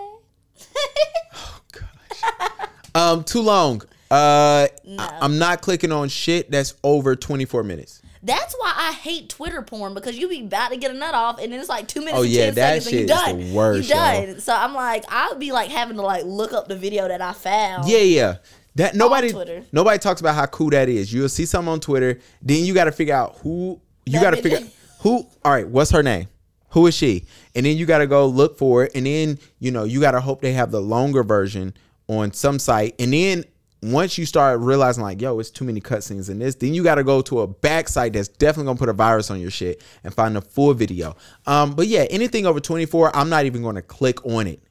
[1.35, 2.67] Oh gosh.
[2.95, 3.81] um, too long.
[4.09, 5.03] Uh, No.
[5.03, 8.01] I, am not clicking on shit that's over 24 minutes.
[8.23, 11.39] That's why I hate Twitter porn because you be about to get a nut off
[11.39, 13.39] and then it's like two minutes Oh, yeah, that seconds and you shit is done.
[13.39, 14.39] the worst, You done.
[14.39, 17.33] So I'm like, I'll be like having to like look up the video that I
[17.33, 17.87] found.
[17.87, 18.35] Yeah, yeah.
[18.75, 19.31] That nobody
[19.71, 21.13] nobody talks about how cool that is.
[21.13, 24.41] You'll see something on Twitter, then you got to figure out who you got to
[24.41, 24.67] figure
[25.01, 25.25] who.
[25.43, 26.27] All right, what's her name?
[26.75, 27.25] Who is she?
[27.55, 30.11] And then you got to go look for it, and then you know you got
[30.11, 31.73] to hope they have the longer version
[32.09, 33.45] on some site, and then
[33.81, 36.95] once you start realizing like, yo, it's too many cutscenes in this, then you got
[36.95, 39.81] to go to a back site that's definitely gonna put a virus on your shit
[40.03, 41.15] and find the full video.
[41.47, 44.61] Um, but yeah, anything over 24, I'm not even gonna click on it.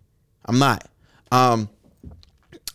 [0.44, 0.86] I'm not.
[1.32, 1.70] Um,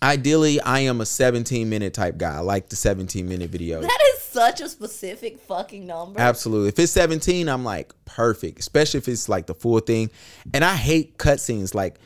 [0.02, 2.36] ideally, I am a 17 minute type guy.
[2.36, 3.82] I like the 17 minute videos.
[3.82, 6.20] That is such a specific fucking number.
[6.20, 6.70] Absolutely.
[6.70, 10.10] If it's 17, I'm like perfect, especially if it's like the full thing.
[10.54, 11.76] And I hate cutscenes.
[11.76, 12.00] Like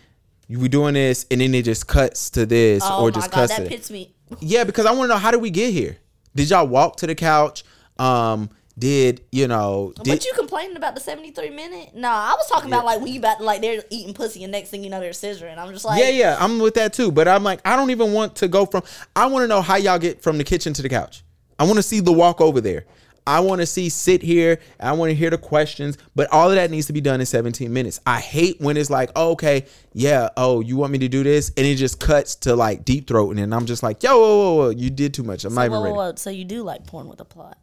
[0.48, 3.36] you be doing this and then it just cuts to this Oh or just god,
[3.36, 4.14] cuts that pits me.
[4.40, 5.98] Yeah, because I want to know how did we get here?
[6.36, 7.64] Did y'all walk to the couch?
[8.00, 9.94] Um, did you know?
[9.98, 11.94] Did, But you complaining about the 73 minute?
[11.94, 14.70] No, I was talking about like when you about like they're eating pussy and next
[14.70, 15.60] thing you know they're scissoring.
[15.60, 17.12] I'm just like, yeah, yeah, I'm with that too.
[17.12, 18.82] But I'm like, I don't even want to go from.
[19.16, 21.23] I want to know how y'all get from the kitchen to the couch.
[21.60, 22.86] I want to see the walk over there.
[23.26, 24.60] I want to see sit here.
[24.82, 25.98] I want to hear the questions.
[26.14, 28.02] But all of that needs to be done in 17 minutes.
[28.06, 31.50] I hate when it's like, oh, okay, yeah, oh, you want me to do this,
[31.56, 34.38] and it just cuts to like deep throat, and then I'm just like, yo, whoa,
[34.38, 35.46] whoa, whoa, you did too much.
[35.46, 35.96] I'm not Whoa, even whoa, ready.
[35.96, 36.16] whoa.
[36.16, 37.58] So you do like porn with a plot?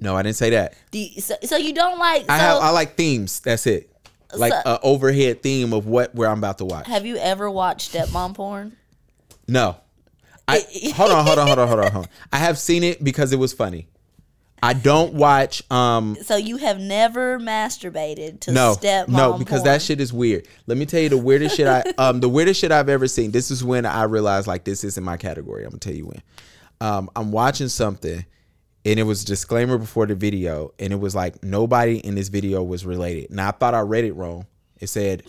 [0.00, 0.74] No, I didn't say that.
[0.90, 2.22] You, so, so you don't like?
[2.22, 3.38] So, I have I like themes.
[3.40, 3.88] That's it.
[4.34, 6.88] like So- a overhead theme of what where I'm about to watch.
[6.88, 8.76] Have you ever watched stepmom porn?
[9.46, 9.76] No.
[10.48, 10.62] I
[10.94, 12.10] hold on, hold on, hold on, hold on, hold on.
[12.32, 13.88] I have seen it because it was funny.
[14.62, 19.64] I don't watch um So you have never masturbated to no stepmom no because porn.
[19.64, 20.48] that shit is weird.
[20.66, 23.30] Let me tell you the weirdest shit I um the weirdest shit I've ever seen.
[23.30, 25.64] This is when I realized like this isn't my category.
[25.64, 26.22] I'm gonna tell you when.
[26.80, 28.24] Um I'm watching something
[28.86, 32.28] and it was a disclaimer before the video and it was like nobody in this
[32.28, 33.30] video was related.
[33.30, 34.46] Now I thought I read it wrong.
[34.80, 35.24] It said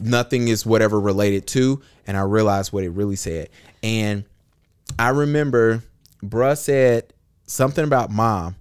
[0.00, 3.50] nothing is whatever related to and I realized what it really said.
[3.84, 4.24] And
[4.98, 5.82] I remember
[6.22, 7.12] bruh said
[7.46, 8.56] something about mom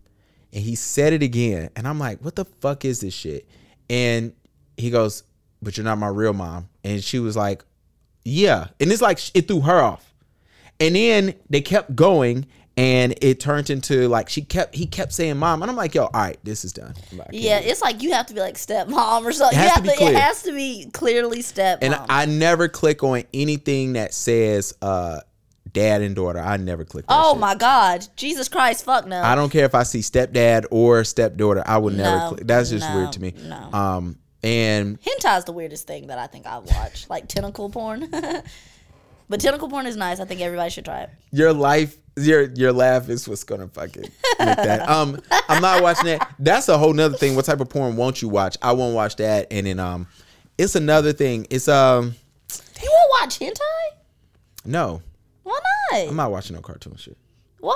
[0.53, 3.45] and he said it again and i'm like what the fuck is this shit
[3.89, 4.31] and
[4.77, 5.23] he goes
[5.61, 7.63] but you're not my real mom and she was like
[8.23, 10.13] yeah and it's like it threw her off
[10.79, 12.45] and then they kept going
[12.77, 16.03] and it turned into like she kept he kept saying mom and i'm like yo
[16.05, 19.23] all right this is done like, Yeah, it's like you have to be like stepmom
[19.25, 19.59] or something.
[19.59, 20.17] It You has have to be It clear.
[20.17, 21.79] has to be clearly stepmom.
[21.81, 25.19] and i never click on anything that says uh
[25.73, 27.39] dad and daughter i never click that oh shit.
[27.41, 29.21] my God, Jesus Christ, fuck no.
[29.21, 31.63] I don't care if I see stepdad or stepdaughter.
[31.65, 32.17] I would never.
[32.17, 32.47] No, click.
[32.47, 33.33] That's just no, weird to me.
[33.43, 33.69] no.
[33.73, 38.09] Um, and Hentai's the weirdest thing that I think I've watched, like tentacle porn.
[39.29, 40.19] but tentacle porn is nice.
[40.19, 41.09] I think everybody should try it.
[41.31, 44.05] your life, your your laugh is what's gonna fucking
[44.39, 44.87] that.
[44.89, 45.19] Um,
[45.49, 46.33] I'm not watching that.
[46.39, 47.35] That's a whole nother thing.
[47.35, 48.57] What type of porn won't you watch?
[48.61, 49.47] I won't watch that.
[49.51, 50.07] And then um,
[50.57, 51.45] it's another thing.
[51.49, 52.15] It's um,
[52.81, 53.97] You won't watch hentai?
[54.65, 55.01] no,
[55.49, 55.59] Why
[55.91, 56.07] not?
[56.09, 57.17] I'm not watching no cartoon shit.
[57.59, 57.75] Why?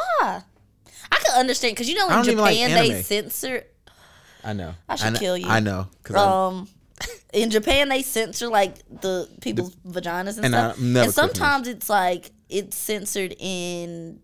[1.11, 3.63] I can understand because you know in don't like Japan they censor.
[4.43, 4.75] I know.
[4.87, 5.47] I should kn- kill you.
[5.47, 5.87] I know.
[6.03, 6.67] Cause Um,
[7.33, 10.77] in Japan they censor like the people's vaginas and, and stuff.
[10.79, 14.19] And sometimes it's like it's censored in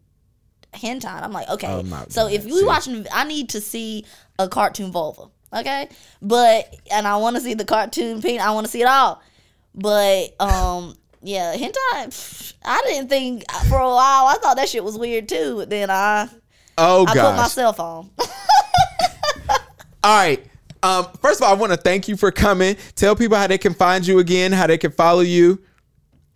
[0.73, 1.23] hentai.
[1.23, 1.67] I'm like, okay.
[1.67, 4.05] Oh, so if we watching, I need to see
[4.38, 5.30] a cartoon vulva.
[5.51, 5.89] Okay,
[6.21, 8.43] but and I want to see the cartoon penis.
[8.43, 9.19] I want to see it all.
[9.73, 12.08] But um, yeah, hentai.
[12.08, 14.26] pff, I didn't think for a while.
[14.28, 15.58] I thought that shit was weird too.
[15.58, 16.30] But then I
[16.78, 18.10] oh I put myself on.
[20.04, 20.46] All right.
[20.82, 22.78] Um, first of all, I want to thank you for coming.
[22.96, 25.62] Tell people how they can find you again, how they can follow you.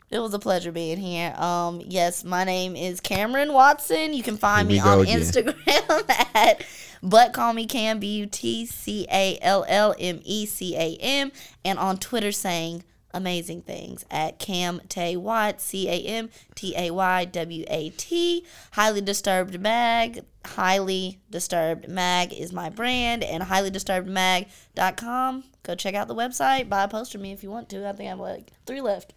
[0.10, 1.34] It was a pleasure being here.
[1.38, 4.14] Um, yes, my name is Cameron Watson.
[4.14, 5.22] You can find me on again.
[5.22, 6.64] Instagram at
[7.02, 10.98] but call me Cam B U T C A L L M E C A
[11.02, 11.32] M
[11.66, 16.91] and on Twitter saying amazing things at Cam Tay Watt C A M T A
[16.91, 18.45] Y W A T.
[18.72, 20.23] Highly Disturbed Mag.
[20.45, 25.44] Highly Disturbed Mag is my brand and Highly Disturbed highlydisturbedmag.com.
[25.64, 26.69] Go check out the website.
[26.69, 27.88] Buy a poster me if you want to.
[27.88, 29.14] I think I have like three left.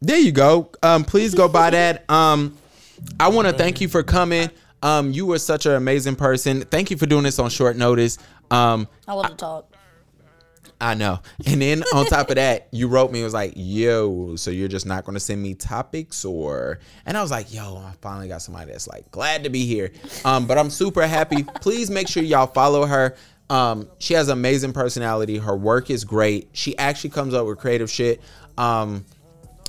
[0.00, 0.70] There you go.
[0.82, 2.10] Um, please go buy that.
[2.10, 2.56] Um,
[3.20, 4.50] I want to thank you for coming.
[4.82, 6.62] Um, you were such an amazing person.
[6.62, 8.18] Thank you for doing this on short notice.
[8.50, 9.71] Um, I love to talk.
[10.82, 11.20] I know.
[11.46, 13.20] And then on top of that, you wrote me.
[13.20, 17.16] It was like, "Yo, so you're just not going to send me topics, or?" And
[17.16, 19.92] I was like, "Yo, I finally got somebody that's like glad to be here."
[20.24, 21.44] Um, but I'm super happy.
[21.60, 23.14] Please make sure y'all follow her.
[23.48, 25.38] Um, she has amazing personality.
[25.38, 26.48] Her work is great.
[26.52, 28.20] She actually comes up with creative shit.
[28.58, 29.04] Um,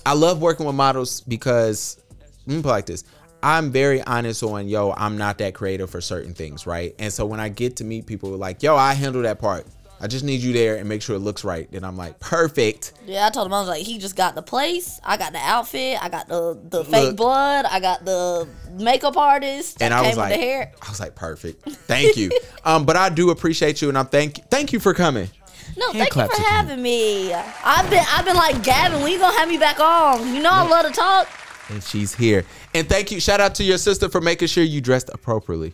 [0.05, 2.01] I love working with models because
[2.47, 3.03] let me put like this.
[3.43, 6.95] I'm very honest on yo, I'm not that creative for certain things, right?
[6.97, 9.67] And so when I get to meet people like, yo, I handle that part.
[10.03, 11.71] I just need you there and make sure it looks right.
[11.71, 12.91] Then I'm like, perfect.
[13.05, 14.99] Yeah, I told him I was like, he just got the place.
[15.01, 15.97] I got the outfit.
[16.03, 17.63] I got the the fake blood.
[17.63, 19.81] I got the makeup artist.
[19.81, 20.71] And I was came with like, the hair.
[20.81, 21.69] I was like, perfect.
[21.69, 22.31] Thank you.
[22.65, 25.29] um, but I do appreciate you, and I'm thank thank you for coming.
[25.77, 27.33] No, Hand thank you for if you- having me.
[27.33, 29.01] I've been I've been like Gavin.
[29.01, 30.35] When you gonna have me back on?
[30.35, 31.29] You know I love to talk.
[31.69, 32.43] And she's here.
[32.73, 33.21] And thank you.
[33.21, 35.73] Shout out to your sister for making sure you dressed appropriately.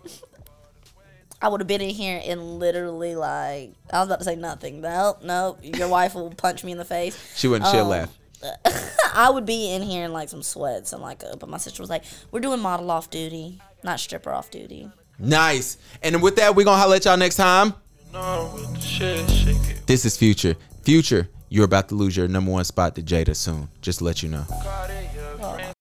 [1.42, 4.82] I would have been in here and literally like I was about to say nothing.
[4.82, 5.60] Nope, nope.
[5.62, 7.18] Your wife will punch me in the face.
[7.38, 7.70] She wouldn't.
[7.72, 8.16] She'll Um, laugh.
[9.14, 11.82] I would be in here in like some sweats and like, uh, but my sister
[11.82, 15.78] was like, "We're doing model off duty, not stripper off duty." Nice.
[16.02, 17.74] And with that, we're gonna holler at y'all next time.
[18.14, 19.86] No, with the shit, shake it.
[19.88, 20.56] This is Future.
[20.84, 23.68] Future, you're about to lose your number one spot to Jada soon.
[23.82, 24.46] Just to let you know.
[24.50, 25.76] Got it.